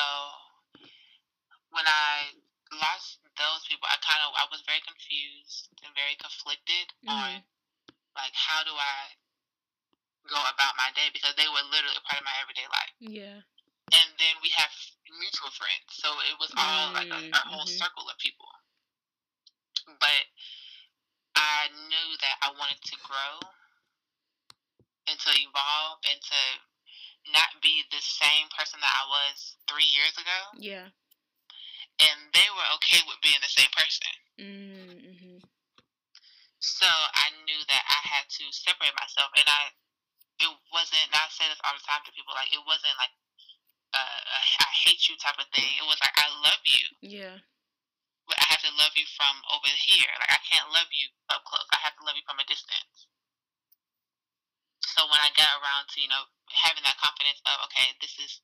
when 1.72 1.86
I 1.86 2.36
lost 2.74 3.22
those 3.38 3.64
people, 3.70 3.86
I 3.88 3.96
kind 4.02 4.20
of 4.26 4.34
I 4.36 4.44
was 4.52 4.64
very 4.66 4.82
confused 4.84 5.72
and 5.84 5.94
very 5.94 6.18
conflicted 6.18 6.92
mm-hmm. 7.00 7.14
on 7.14 7.30
like 8.18 8.34
how 8.34 8.66
do 8.66 8.74
I 8.74 9.16
go 10.26 10.36
about 10.36 10.76
my 10.76 10.92
day 10.92 11.08
because 11.14 11.32
they 11.38 11.48
were 11.48 11.64
literally 11.72 11.96
a 11.96 12.04
part 12.04 12.20
of 12.20 12.26
my 12.26 12.36
everyday 12.42 12.68
life. 12.68 12.94
Yeah. 13.00 13.40
And 13.88 14.08
then 14.20 14.34
we 14.44 14.52
have 14.52 14.68
mutual 15.08 15.48
friends, 15.56 15.88
so 15.96 16.12
it 16.28 16.36
was 16.36 16.52
all 16.60 16.92
mm-hmm. 16.92 17.08
like 17.08 17.08
a, 17.08 17.20
a 17.32 17.42
whole 17.48 17.64
mm-hmm. 17.64 17.80
circle 17.80 18.04
of 18.04 18.20
people 18.20 18.52
but 19.96 20.22
I 21.38 21.72
knew 21.88 22.08
that 22.20 22.36
I 22.44 22.50
wanted 22.58 22.82
to 22.82 22.96
grow 23.00 23.38
and 25.06 25.16
to 25.16 25.30
evolve 25.32 26.02
and 26.04 26.18
to 26.20 26.40
not 27.32 27.56
be 27.62 27.86
the 27.88 28.02
same 28.02 28.50
person 28.52 28.82
that 28.82 28.92
I 28.92 29.04
was 29.08 29.56
three 29.70 29.88
years 29.88 30.18
ago. 30.18 30.40
Yeah. 30.58 30.92
And 31.98 32.18
they 32.34 32.48
were 32.52 32.68
okay 32.78 33.02
with 33.06 33.22
being 33.22 33.40
the 33.42 33.50
same 33.50 33.70
person. 33.74 34.14
Mm-hmm. 34.38 35.38
So 36.58 36.86
I 36.86 37.26
knew 37.46 37.60
that 37.70 37.84
I 37.86 38.00
had 38.06 38.26
to 38.38 38.44
separate 38.54 38.94
myself, 38.98 39.30
and 39.34 39.46
I, 39.46 39.74
it 40.42 40.52
wasn't. 40.70 41.10
I 41.10 41.26
say 41.30 41.46
this 41.50 41.58
all 41.66 41.74
the 41.74 41.82
time 41.82 42.02
to 42.06 42.14
people, 42.14 42.34
like 42.38 42.50
it 42.54 42.62
wasn't 42.62 42.94
like 42.98 43.14
a, 43.94 44.02
I 44.62 44.70
hate 44.86 45.10
you 45.10 45.18
type 45.18 45.38
of 45.42 45.50
thing. 45.50 45.66
It 45.78 45.86
was 45.86 45.98
like 45.98 46.14
I 46.14 46.30
love 46.42 46.62
you. 46.66 46.86
Yeah 47.02 47.42
have 48.58 48.66
to 48.66 48.74
love 48.74 48.90
you 48.98 49.06
from 49.14 49.38
over 49.54 49.70
here. 49.70 50.10
Like 50.18 50.34
I 50.34 50.42
can't 50.42 50.66
love 50.74 50.90
you 50.90 51.06
up 51.30 51.46
close. 51.46 51.62
I 51.70 51.78
have 51.86 51.94
to 51.94 52.02
love 52.02 52.18
you 52.18 52.26
from 52.26 52.42
a 52.42 52.46
distance. 52.50 53.06
So 54.82 55.06
when 55.06 55.22
I 55.22 55.30
got 55.38 55.62
around 55.62 55.86
to 55.94 56.02
you 56.02 56.10
know 56.10 56.26
having 56.50 56.82
that 56.82 56.98
confidence 56.98 57.38
of 57.46 57.70
okay, 57.70 57.94
this 58.02 58.18
is 58.18 58.42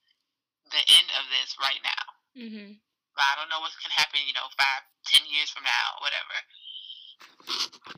the 0.71 0.79
end 0.79 1.11
of 1.19 1.27
this 1.35 1.59
right 1.59 1.83
now. 1.83 2.05
Mm-hmm. 2.39 2.79
I 3.19 3.35
don't 3.35 3.51
know 3.51 3.59
what 3.59 3.75
can 3.83 3.91
happen. 3.91 4.23
You 4.23 4.39
know, 4.39 4.47
five, 4.55 4.87
ten 5.03 5.27
years 5.27 5.51
from 5.51 5.67
now, 5.67 5.99
whatever. 5.99 6.39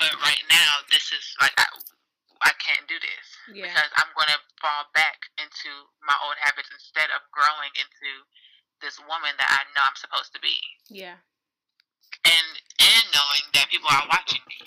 But 0.01 0.17
right 0.25 0.45
now, 0.49 0.71
this 0.89 1.13
is 1.13 1.25
like 1.45 1.53
I, 1.61 1.69
I 2.41 2.53
can't 2.57 2.89
do 2.89 2.97
this 2.97 3.27
yeah. 3.53 3.69
because 3.69 3.93
I'm 4.01 4.13
going 4.17 4.33
to 4.33 4.41
fall 4.61 4.89
back 4.97 5.29
into 5.37 5.73
my 6.01 6.17
old 6.25 6.41
habits 6.41 6.73
instead 6.73 7.13
of 7.13 7.25
growing 7.33 7.73
into 7.77 8.25
this 8.81 9.01
woman 9.05 9.33
that 9.41 9.49
I 9.53 9.65
know 9.73 9.85
I'm 9.85 9.97
supposed 9.97 10.33
to 10.37 10.41
be. 10.41 10.57
Yeah 10.89 11.21
and 12.27 12.47
and 12.83 13.05
knowing 13.15 13.47
that 13.55 13.71
people 13.71 13.89
are 13.89 14.07
watching 14.11 14.43
me. 14.51 14.67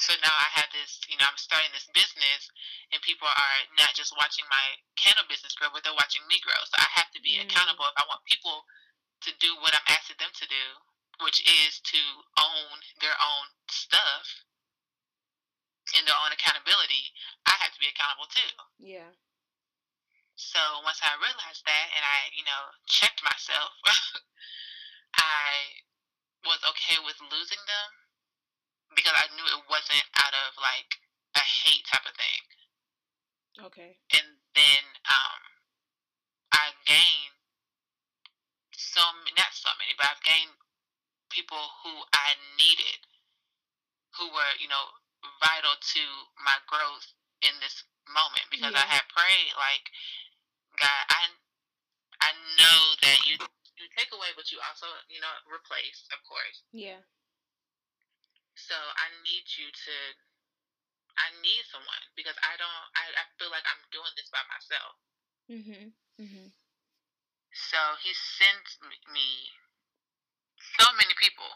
So 0.00 0.16
now 0.24 0.32
I 0.32 0.48
have 0.56 0.72
this, 0.72 0.96
you 1.12 1.20
know, 1.20 1.28
I'm 1.28 1.36
starting 1.36 1.68
this 1.76 1.84
business, 1.92 2.48
and 2.88 3.04
people 3.04 3.28
are 3.28 3.60
not 3.76 3.92
just 3.92 4.16
watching 4.16 4.48
my 4.48 4.80
candle 4.96 5.28
business 5.28 5.52
grow, 5.52 5.68
but 5.68 5.84
they're 5.84 5.96
watching 5.96 6.24
me 6.24 6.40
grow. 6.40 6.56
So 6.64 6.80
I 6.80 6.88
have 6.96 7.12
to 7.12 7.20
be 7.20 7.36
mm. 7.36 7.44
accountable 7.44 7.84
if 7.84 7.96
I 8.00 8.08
want 8.08 8.24
people 8.24 8.64
to 9.28 9.30
do 9.36 9.52
what 9.60 9.76
I'm 9.76 9.84
asking 9.92 10.16
them 10.16 10.32
to 10.32 10.46
do, 10.48 10.64
which 11.20 11.44
is 11.44 11.84
to 11.92 12.00
own 12.40 12.80
their 13.04 13.12
own 13.12 13.52
stuff 13.68 14.48
and 15.92 16.08
their 16.08 16.16
own 16.16 16.32
accountability. 16.32 17.12
I 17.44 17.60
have 17.60 17.76
to 17.76 17.80
be 17.84 17.92
accountable 17.92 18.32
too. 18.32 18.52
Yeah. 18.80 19.12
So 20.40 20.60
once 20.80 21.04
I 21.04 21.12
realized 21.20 21.68
that, 21.68 21.86
and 21.92 22.00
I, 22.00 22.32
you 22.32 22.48
know, 22.48 22.72
checked 22.88 23.20
myself. 23.20 23.76
I 25.16 25.84
was 26.46 26.60
okay 26.74 26.98
with 27.04 27.18
losing 27.30 27.60
them 27.64 27.90
because 28.94 29.14
I 29.14 29.28
knew 29.36 29.46
it 29.46 29.62
wasn't 29.70 30.06
out 30.18 30.34
of 30.34 30.56
like 30.58 30.90
a 31.36 31.44
hate 31.44 31.84
type 31.86 32.06
of 32.06 32.14
thing. 32.16 32.42
Okay. 33.70 33.98
And 34.16 34.28
then 34.54 34.84
um, 35.06 35.40
I 36.54 36.72
gained 36.86 37.34
so 38.72 39.02
not 39.36 39.52
so 39.52 39.70
many, 39.78 39.94
but 39.94 40.08
I've 40.08 40.24
gained 40.24 40.56
people 41.30 41.60
who 41.84 41.92
I 42.10 42.34
needed, 42.58 43.00
who 44.18 44.26
were 44.32 44.52
you 44.58 44.66
know 44.66 44.84
vital 45.38 45.76
to 45.76 46.04
my 46.40 46.56
growth 46.66 47.06
in 47.44 47.54
this 47.60 47.84
moment 48.08 48.44
because 48.50 48.72
yeah. 48.74 48.82
I 48.82 48.86
had 48.88 49.04
prayed 49.12 49.52
like 49.56 49.84
God, 50.80 51.04
I 51.12 51.22
I 52.20 52.30
know 52.58 52.80
that 53.04 53.18
you 53.28 53.36
you 53.80 53.88
take 53.96 54.12
away, 54.12 54.30
but 54.36 54.52
you 54.52 54.60
also, 54.62 54.86
you 55.08 55.18
know, 55.18 55.32
replace, 55.48 56.04
of 56.12 56.20
course. 56.28 56.62
Yeah. 56.70 57.00
So 58.54 58.76
I 58.76 59.08
need 59.24 59.48
you 59.56 59.72
to, 59.72 59.96
I 61.16 61.32
need 61.40 61.64
someone 61.68 62.04
because 62.16 62.36
I 62.44 62.56
don't. 62.60 62.84
I, 62.96 63.04
I 63.12 63.24
feel 63.40 63.52
like 63.52 63.64
I'm 63.64 63.82
doing 63.92 64.12
this 64.16 64.28
by 64.32 64.44
myself. 64.48 64.92
Mm-hmm. 65.48 65.84
Mm-hmm. 66.20 66.48
So 67.50 67.80
he 68.04 68.12
sent 68.14 68.64
me 69.10 69.52
so 70.78 70.86
many 70.96 71.12
people, 71.18 71.50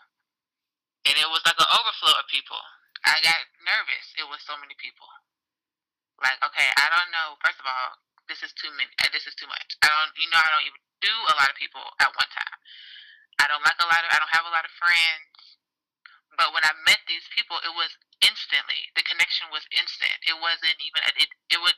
and 1.07 1.15
it 1.17 1.29
was 1.29 1.45
like 1.45 1.61
an 1.61 1.71
overflow 1.71 2.17
of 2.19 2.27
people. 2.29 2.61
I 3.05 3.21
got 3.21 3.41
nervous. 3.61 4.17
It 4.17 4.27
was 4.29 4.41
so 4.45 4.57
many 4.61 4.77
people. 4.81 5.07
Like, 6.21 6.41
okay, 6.41 6.69
I 6.77 6.87
don't 6.89 7.13
know. 7.13 7.37
First 7.45 7.61
of 7.61 7.67
all, 7.69 8.01
this 8.29 8.41
is 8.41 8.53
too 8.57 8.73
many. 8.77 8.91
Uh, 9.01 9.13
this 9.13 9.29
is 9.29 9.37
too 9.37 9.49
much. 9.49 9.77
I 9.85 9.89
don't. 9.89 10.13
You 10.17 10.29
know, 10.33 10.41
I 10.41 10.49
don't 10.53 10.67
even 10.69 10.84
do 11.05 11.15
a 11.29 11.35
lot 11.37 11.53
of 11.53 11.57
people 11.61 11.85
at 12.01 12.09
one 12.17 12.31
time. 12.33 12.57
I 13.37 13.45
don't 13.51 13.61
like 13.61 13.77
a 13.77 13.89
lot 13.89 14.01
of. 14.01 14.09
I 14.09 14.17
don't 14.17 14.33
have 14.33 14.49
a 14.49 14.55
lot 14.55 14.65
of 14.65 14.73
friends. 14.81 15.61
But 16.35 16.51
when 16.51 16.67
I 16.67 16.75
met 16.83 16.99
these 17.07 17.29
people, 17.31 17.61
it 17.63 17.71
was 17.77 17.95
instantly. 18.25 18.91
The 18.99 19.07
connection 19.07 19.53
was 19.53 19.69
instant. 19.71 20.19
It 20.25 20.35
wasn't 20.41 20.81
even. 20.81 21.01
It. 21.21 21.29
It 21.53 21.61
would. 21.61 21.77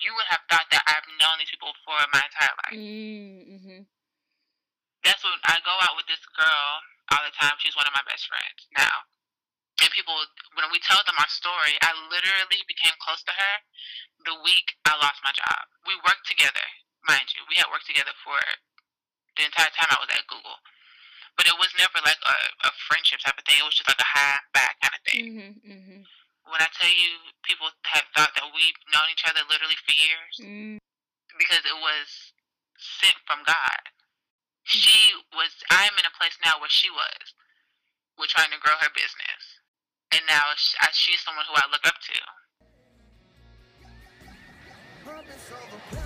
You 0.00 0.16
would 0.16 0.26
have 0.32 0.42
thought 0.48 0.66
that 0.72 0.82
I've 0.88 1.06
known 1.20 1.38
these 1.38 1.52
people 1.52 1.76
for 1.84 1.94
my 2.10 2.24
entire 2.24 2.54
life. 2.66 2.74
Mm-hmm. 2.74 3.86
That's 5.04 5.22
when 5.22 5.38
I 5.46 5.62
go 5.62 5.74
out 5.84 5.94
with 5.94 6.08
this 6.10 6.22
girl 6.34 6.66
all 7.14 7.22
the 7.22 7.34
time. 7.34 7.54
She's 7.62 7.76
one 7.76 7.86
of 7.86 7.94
my 7.94 8.02
best 8.08 8.26
friends 8.26 8.66
now. 8.74 9.06
And 9.82 9.90
people, 9.90 10.14
when 10.54 10.70
we 10.70 10.78
tell 10.78 11.02
them 11.06 11.18
our 11.18 11.30
story, 11.30 11.74
I 11.82 11.90
literally 12.06 12.62
became 12.70 12.94
close 13.02 13.22
to 13.26 13.34
her 13.34 13.54
the 14.22 14.38
week 14.46 14.78
I 14.86 14.94
lost 14.98 15.18
my 15.26 15.34
job. 15.34 15.66
We 15.86 15.98
worked 16.06 16.26
together, 16.30 16.62
mind 17.06 17.30
you. 17.34 17.42
We 17.50 17.58
had 17.58 17.70
worked 17.70 17.88
together 17.88 18.14
for 18.22 18.38
the 19.36 19.48
entire 19.48 19.72
time 19.74 19.90
I 19.90 20.00
was 20.02 20.12
at 20.12 20.26
Google. 20.28 20.58
But 21.36 21.48
it 21.48 21.56
was 21.56 21.72
never 21.80 21.96
like 22.04 22.20
a, 22.20 22.38
a 22.68 22.70
friendship 22.86 23.24
type 23.24 23.40
of 23.40 23.44
thing. 23.48 23.56
It 23.56 23.64
was 23.64 23.76
just 23.76 23.88
like 23.88 24.00
a 24.00 24.12
high 24.12 24.40
back 24.52 24.76
kind 24.84 24.92
of 24.92 25.02
thing. 25.08 25.24
Mm-hmm, 25.24 25.52
mm-hmm. 25.64 26.00
When 26.44 26.60
I 26.60 26.68
tell 26.76 26.92
you, 26.92 27.32
people 27.40 27.72
have 27.88 28.04
thought 28.12 28.36
that 28.36 28.52
we've 28.52 28.76
known 28.92 29.08
each 29.08 29.24
other 29.24 29.40
literally 29.48 29.78
for 29.80 29.94
years 29.96 30.34
mm. 30.42 30.76
because 31.40 31.64
it 31.64 31.78
was 31.80 32.36
sent 32.76 33.16
from 33.24 33.40
God. 33.48 33.82
She 34.68 35.16
was. 35.32 35.50
I 35.72 35.88
am 35.88 35.96
in 35.96 36.04
a 36.04 36.14
place 36.20 36.36
now 36.44 36.60
where 36.60 36.70
she 36.70 36.92
was. 36.92 37.34
We're 38.20 38.30
trying 38.30 38.52
to 38.52 38.60
grow 38.60 38.76
her 38.78 38.92
business, 38.92 39.42
and 40.12 40.22
now 40.28 40.52
I 40.52 40.92
she's 40.92 41.24
someone 41.24 41.48
who 41.48 41.56
I 41.56 41.66
look 41.72 41.86
up 41.88 41.96
to. 41.96 42.16
trying 45.04 45.24
to 45.26 46.01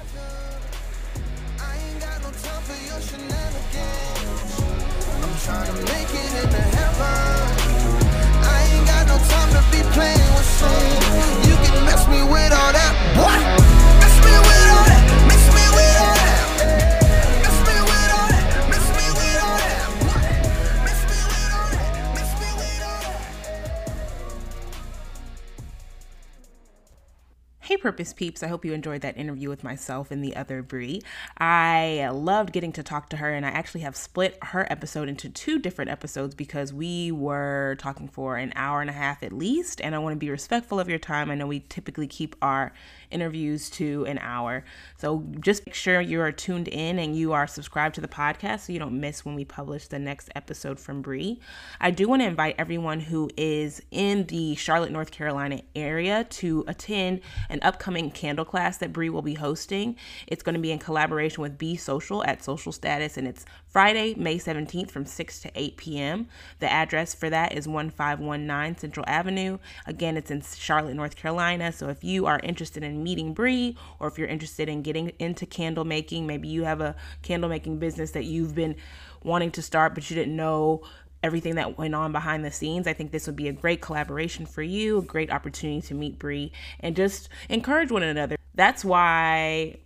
Purpose 27.86 28.12
Peeps. 28.12 28.42
I 28.42 28.48
hope 28.48 28.64
you 28.64 28.72
enjoyed 28.72 29.02
that 29.02 29.16
interview 29.16 29.48
with 29.48 29.62
myself 29.62 30.10
and 30.10 30.24
the 30.24 30.34
other 30.34 30.60
Brie. 30.60 31.02
I 31.38 32.08
loved 32.12 32.52
getting 32.52 32.72
to 32.72 32.82
talk 32.82 33.10
to 33.10 33.18
her, 33.18 33.32
and 33.32 33.46
I 33.46 33.50
actually 33.50 33.82
have 33.82 33.94
split 33.94 34.36
her 34.42 34.66
episode 34.68 35.08
into 35.08 35.28
two 35.28 35.60
different 35.60 35.92
episodes 35.92 36.34
because 36.34 36.72
we 36.72 37.12
were 37.12 37.76
talking 37.78 38.08
for 38.08 38.38
an 38.38 38.52
hour 38.56 38.80
and 38.80 38.90
a 38.90 38.92
half 38.92 39.22
at 39.22 39.32
least, 39.32 39.80
and 39.80 39.94
I 39.94 39.98
want 39.98 40.14
to 40.14 40.18
be 40.18 40.30
respectful 40.30 40.80
of 40.80 40.88
your 40.88 40.98
time. 40.98 41.30
I 41.30 41.36
know 41.36 41.46
we 41.46 41.60
typically 41.60 42.08
keep 42.08 42.34
our 42.42 42.72
interviews 43.10 43.70
to 43.70 44.04
an 44.06 44.18
hour. 44.18 44.64
So 44.98 45.24
just 45.40 45.66
make 45.66 45.74
sure 45.74 46.00
you 46.00 46.20
are 46.20 46.32
tuned 46.32 46.68
in 46.68 46.98
and 46.98 47.16
you 47.16 47.32
are 47.32 47.46
subscribed 47.46 47.94
to 47.96 48.00
the 48.00 48.08
podcast 48.08 48.60
so 48.60 48.72
you 48.72 48.78
don't 48.78 49.00
miss 49.00 49.24
when 49.24 49.34
we 49.34 49.44
publish 49.44 49.88
the 49.88 49.98
next 49.98 50.30
episode 50.34 50.78
from 50.78 51.02
Brie. 51.02 51.40
I 51.80 51.90
do 51.90 52.08
want 52.08 52.22
to 52.22 52.26
invite 52.26 52.56
everyone 52.58 53.00
who 53.00 53.30
is 53.36 53.82
in 53.90 54.26
the 54.26 54.54
Charlotte, 54.54 54.92
North 54.92 55.10
Carolina 55.10 55.60
area 55.74 56.24
to 56.24 56.64
attend 56.66 57.20
an 57.48 57.60
upcoming 57.62 58.10
candle 58.10 58.44
class 58.44 58.78
that 58.78 58.92
Brie 58.92 59.10
will 59.10 59.22
be 59.22 59.34
hosting. 59.34 59.96
It's 60.26 60.42
going 60.42 60.54
to 60.54 60.60
be 60.60 60.72
in 60.72 60.78
collaboration 60.78 61.42
with 61.42 61.58
Be 61.58 61.76
Social 61.76 62.24
at 62.24 62.42
Social 62.42 62.72
Status 62.72 63.16
and 63.16 63.26
it's 63.26 63.44
Friday, 63.66 64.14
May 64.14 64.38
17th 64.38 64.90
from 64.90 65.04
6 65.04 65.40
to 65.40 65.50
8 65.54 65.76
p.m. 65.76 66.28
The 66.60 66.72
address 66.72 67.14
for 67.14 67.28
that 67.28 67.52
is 67.52 67.68
1519 67.68 68.80
Central 68.80 69.04
Avenue. 69.06 69.58
Again, 69.86 70.16
it's 70.16 70.30
in 70.30 70.40
Charlotte, 70.40 70.94
North 70.94 71.16
Carolina. 71.16 71.72
So 71.72 71.88
if 71.88 72.02
you 72.02 72.26
are 72.26 72.40
interested 72.42 72.82
in 72.82 73.02
meeting 73.06 73.32
Brie 73.32 73.76
or 74.00 74.08
if 74.08 74.18
you're 74.18 74.26
interested 74.36 74.68
in 74.68 74.82
getting 74.82 75.12
into 75.18 75.46
candle 75.46 75.84
making, 75.84 76.26
maybe 76.26 76.48
you 76.48 76.64
have 76.64 76.80
a 76.80 76.96
candle 77.22 77.48
making 77.48 77.78
business 77.78 78.10
that 78.16 78.24
you've 78.24 78.54
been 78.54 78.74
wanting 79.22 79.52
to 79.52 79.62
start 79.62 79.94
but 79.94 80.10
you 80.10 80.16
didn't 80.16 80.34
know 80.34 80.82
everything 81.22 81.54
that 81.54 81.78
went 81.78 81.94
on 81.94 82.12
behind 82.12 82.44
the 82.44 82.50
scenes. 82.50 82.86
I 82.86 82.92
think 82.92 83.10
this 83.12 83.26
would 83.26 83.36
be 83.36 83.48
a 83.48 83.52
great 83.52 83.80
collaboration 83.80 84.46
for 84.46 84.62
you, 84.62 84.98
a 84.98 85.02
great 85.02 85.30
opportunity 85.30 85.80
to 85.88 85.94
meet 85.94 86.18
Brie 86.18 86.52
and 86.80 86.96
just 86.96 87.28
encourage 87.48 87.90
one 87.90 88.02
another. 88.02 88.36
That's 88.54 88.84
why 88.84 89.76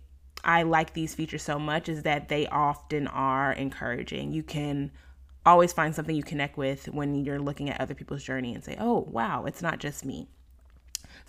I 0.43 0.63
like 0.63 0.93
these 0.93 1.13
features 1.13 1.43
so 1.43 1.59
much 1.59 1.89
is 1.89 2.03
that 2.03 2.29
they 2.29 2.47
often 2.47 3.07
are 3.07 3.53
encouraging. 3.53 4.31
You 4.33 4.43
can 4.43 4.91
always 5.45 5.73
find 5.73 5.93
something 5.95 6.15
you 6.15 6.23
connect 6.23 6.57
with 6.57 6.85
when 6.87 7.25
you're 7.25 7.39
looking 7.39 7.69
at 7.69 7.81
other 7.81 7.95
people's 7.95 8.23
journey 8.23 8.53
and 8.53 8.63
say, 8.63 8.77
oh, 8.79 9.07
wow, 9.09 9.45
it's 9.45 9.61
not 9.61 9.79
just 9.79 10.05
me. 10.05 10.27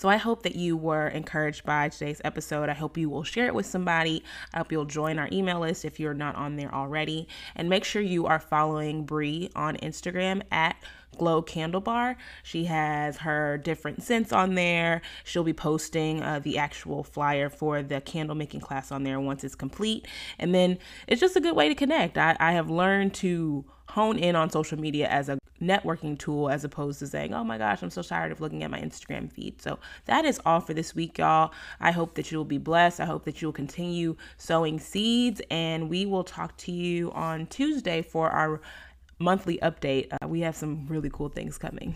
So 0.03 0.09
I 0.09 0.17
hope 0.17 0.43
that 0.43 0.57
you 0.57 0.77
were 0.77 1.07
encouraged 1.07 1.65
by 1.65 1.89
today's 1.89 2.21
episode. 2.25 2.69
I 2.69 2.73
hope 2.73 2.99
you 2.99 3.09
will 3.09 3.23
share 3.23 3.47
it 3.47 3.55
with 3.55 3.67
somebody. 3.67 4.25
I 4.53 4.59
hope 4.59 4.73
you'll 4.73 4.85
join 4.85 5.17
our 5.17 5.29
email 5.31 5.61
list 5.61 5.85
if 5.85 6.01
you're 6.01 6.13
not 6.13 6.35
on 6.35 6.57
there 6.57 6.75
already. 6.75 7.29
And 7.55 7.69
make 7.69 7.85
sure 7.85 8.03
you 8.03 8.27
are 8.27 8.41
following 8.41 9.05
Brie 9.05 9.49
on 9.55 9.77
Instagram 9.77 10.43
at 10.51 10.75
Glow 11.19 11.43
Candle 11.43 11.81
Bar. 11.81 12.17
She 12.43 12.65
has 12.65 13.19
her 13.19 13.59
different 13.59 14.03
scents 14.03 14.33
on 14.33 14.55
there. 14.55 15.03
She'll 15.25 15.45
be 15.45 15.53
posting 15.53 16.23
uh, 16.23 16.41
the 16.41 16.59
actual 16.59 17.05
flyer 17.05 17.49
for 17.49 17.83
the 17.83 18.01
candle 18.01 18.35
making 18.35 18.61
class 18.61 18.91
on 18.91 19.05
there 19.05 19.21
once 19.21 19.45
it's 19.45 19.55
complete. 19.55 20.07
And 20.39 20.55
then 20.55 20.79
it's 21.07 21.21
just 21.21 21.37
a 21.37 21.41
good 21.41 21.57
way 21.57 21.69
to 21.69 21.75
connect. 21.75 22.19
I, 22.19 22.37
I 22.41 22.53
have 22.53 22.71
learned 22.71 23.15
to 23.15 23.65
hone 23.89 24.19
in 24.19 24.35
on 24.35 24.49
social 24.49 24.79
media 24.79 25.07
as 25.09 25.29
a 25.29 25.39
networking 25.61 26.19
tool 26.19 26.51
as 26.51 26.65
opposed 26.65 26.99
to 26.99 27.07
saying, 27.07 27.33
oh 27.33 27.45
my 27.45 27.57
gosh, 27.57 27.83
I'm 27.83 27.91
so 27.91 28.03
tired 28.03 28.33
of 28.33 28.41
looking 28.41 28.63
at 28.63 28.71
my 28.71 28.81
Instagram 28.81 29.31
feed. 29.31 29.63
So 29.63 29.79
that 30.07 30.25
is 30.25 30.41
all 30.45 30.61
for 30.61 30.75
this 30.75 30.95
week, 30.95 31.19
y'all. 31.19 31.53
I 31.79 31.93
hope 31.93 32.15
that 32.15 32.33
you 32.33 32.39
will 32.39 32.45
be 32.45 32.59
blessed. 32.59 33.01
I 33.01 33.05
hope 33.05 33.25
that 33.25 33.41
you 33.41 33.49
will 33.49 33.53
continue 33.53 34.17
sowing 34.39 34.81
seeds, 34.81 35.41
and 35.51 35.89
we 35.89 36.05
will 36.05 36.25
talk 36.25 36.57
to 36.59 36.73
you 36.73 37.13
on 37.13 37.47
Tuesday 37.47 38.03
for 38.03 38.31
our 38.31 38.61
monthly 39.23 39.59
update, 39.63 40.09
uh, 40.13 40.27
we 40.27 40.41
have 40.41 40.57
some 40.57 40.87
really 40.89 41.11
cool 41.11 41.29
things 41.29 41.57
coming. 41.57 41.95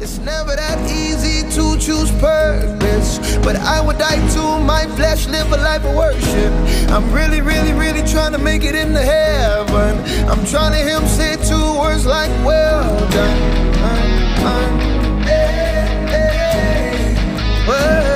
It's 0.00 0.18
never 0.18 0.54
that 0.54 0.78
easy 0.90 1.48
to 1.56 1.78
choose 1.78 2.10
purpose, 2.20 3.36
but 3.38 3.56
I 3.56 3.80
would 3.80 3.96
die 3.98 4.20
to 4.34 4.58
my 4.60 4.86
flesh, 4.96 5.26
live 5.28 5.50
a 5.52 5.56
life 5.56 5.84
of 5.84 5.94
worship. 5.94 6.52
I'm 6.90 7.10
really, 7.12 7.40
really, 7.40 7.72
really 7.72 8.06
trying 8.06 8.32
to 8.32 8.38
make 8.38 8.64
it 8.64 8.74
into 8.74 9.00
heaven. 9.00 9.98
I'm 10.28 10.44
trying 10.46 10.72
to 10.72 10.78
him 10.78 11.06
say 11.06 11.36
two 11.36 11.80
words 11.80 12.04
like, 12.06 12.30
well 12.44 12.98
done. 13.10 13.38
Uh, 13.78 14.46
uh, 14.50 15.24
hey, 15.24 16.06
hey, 16.10 17.66
well. 17.66 18.13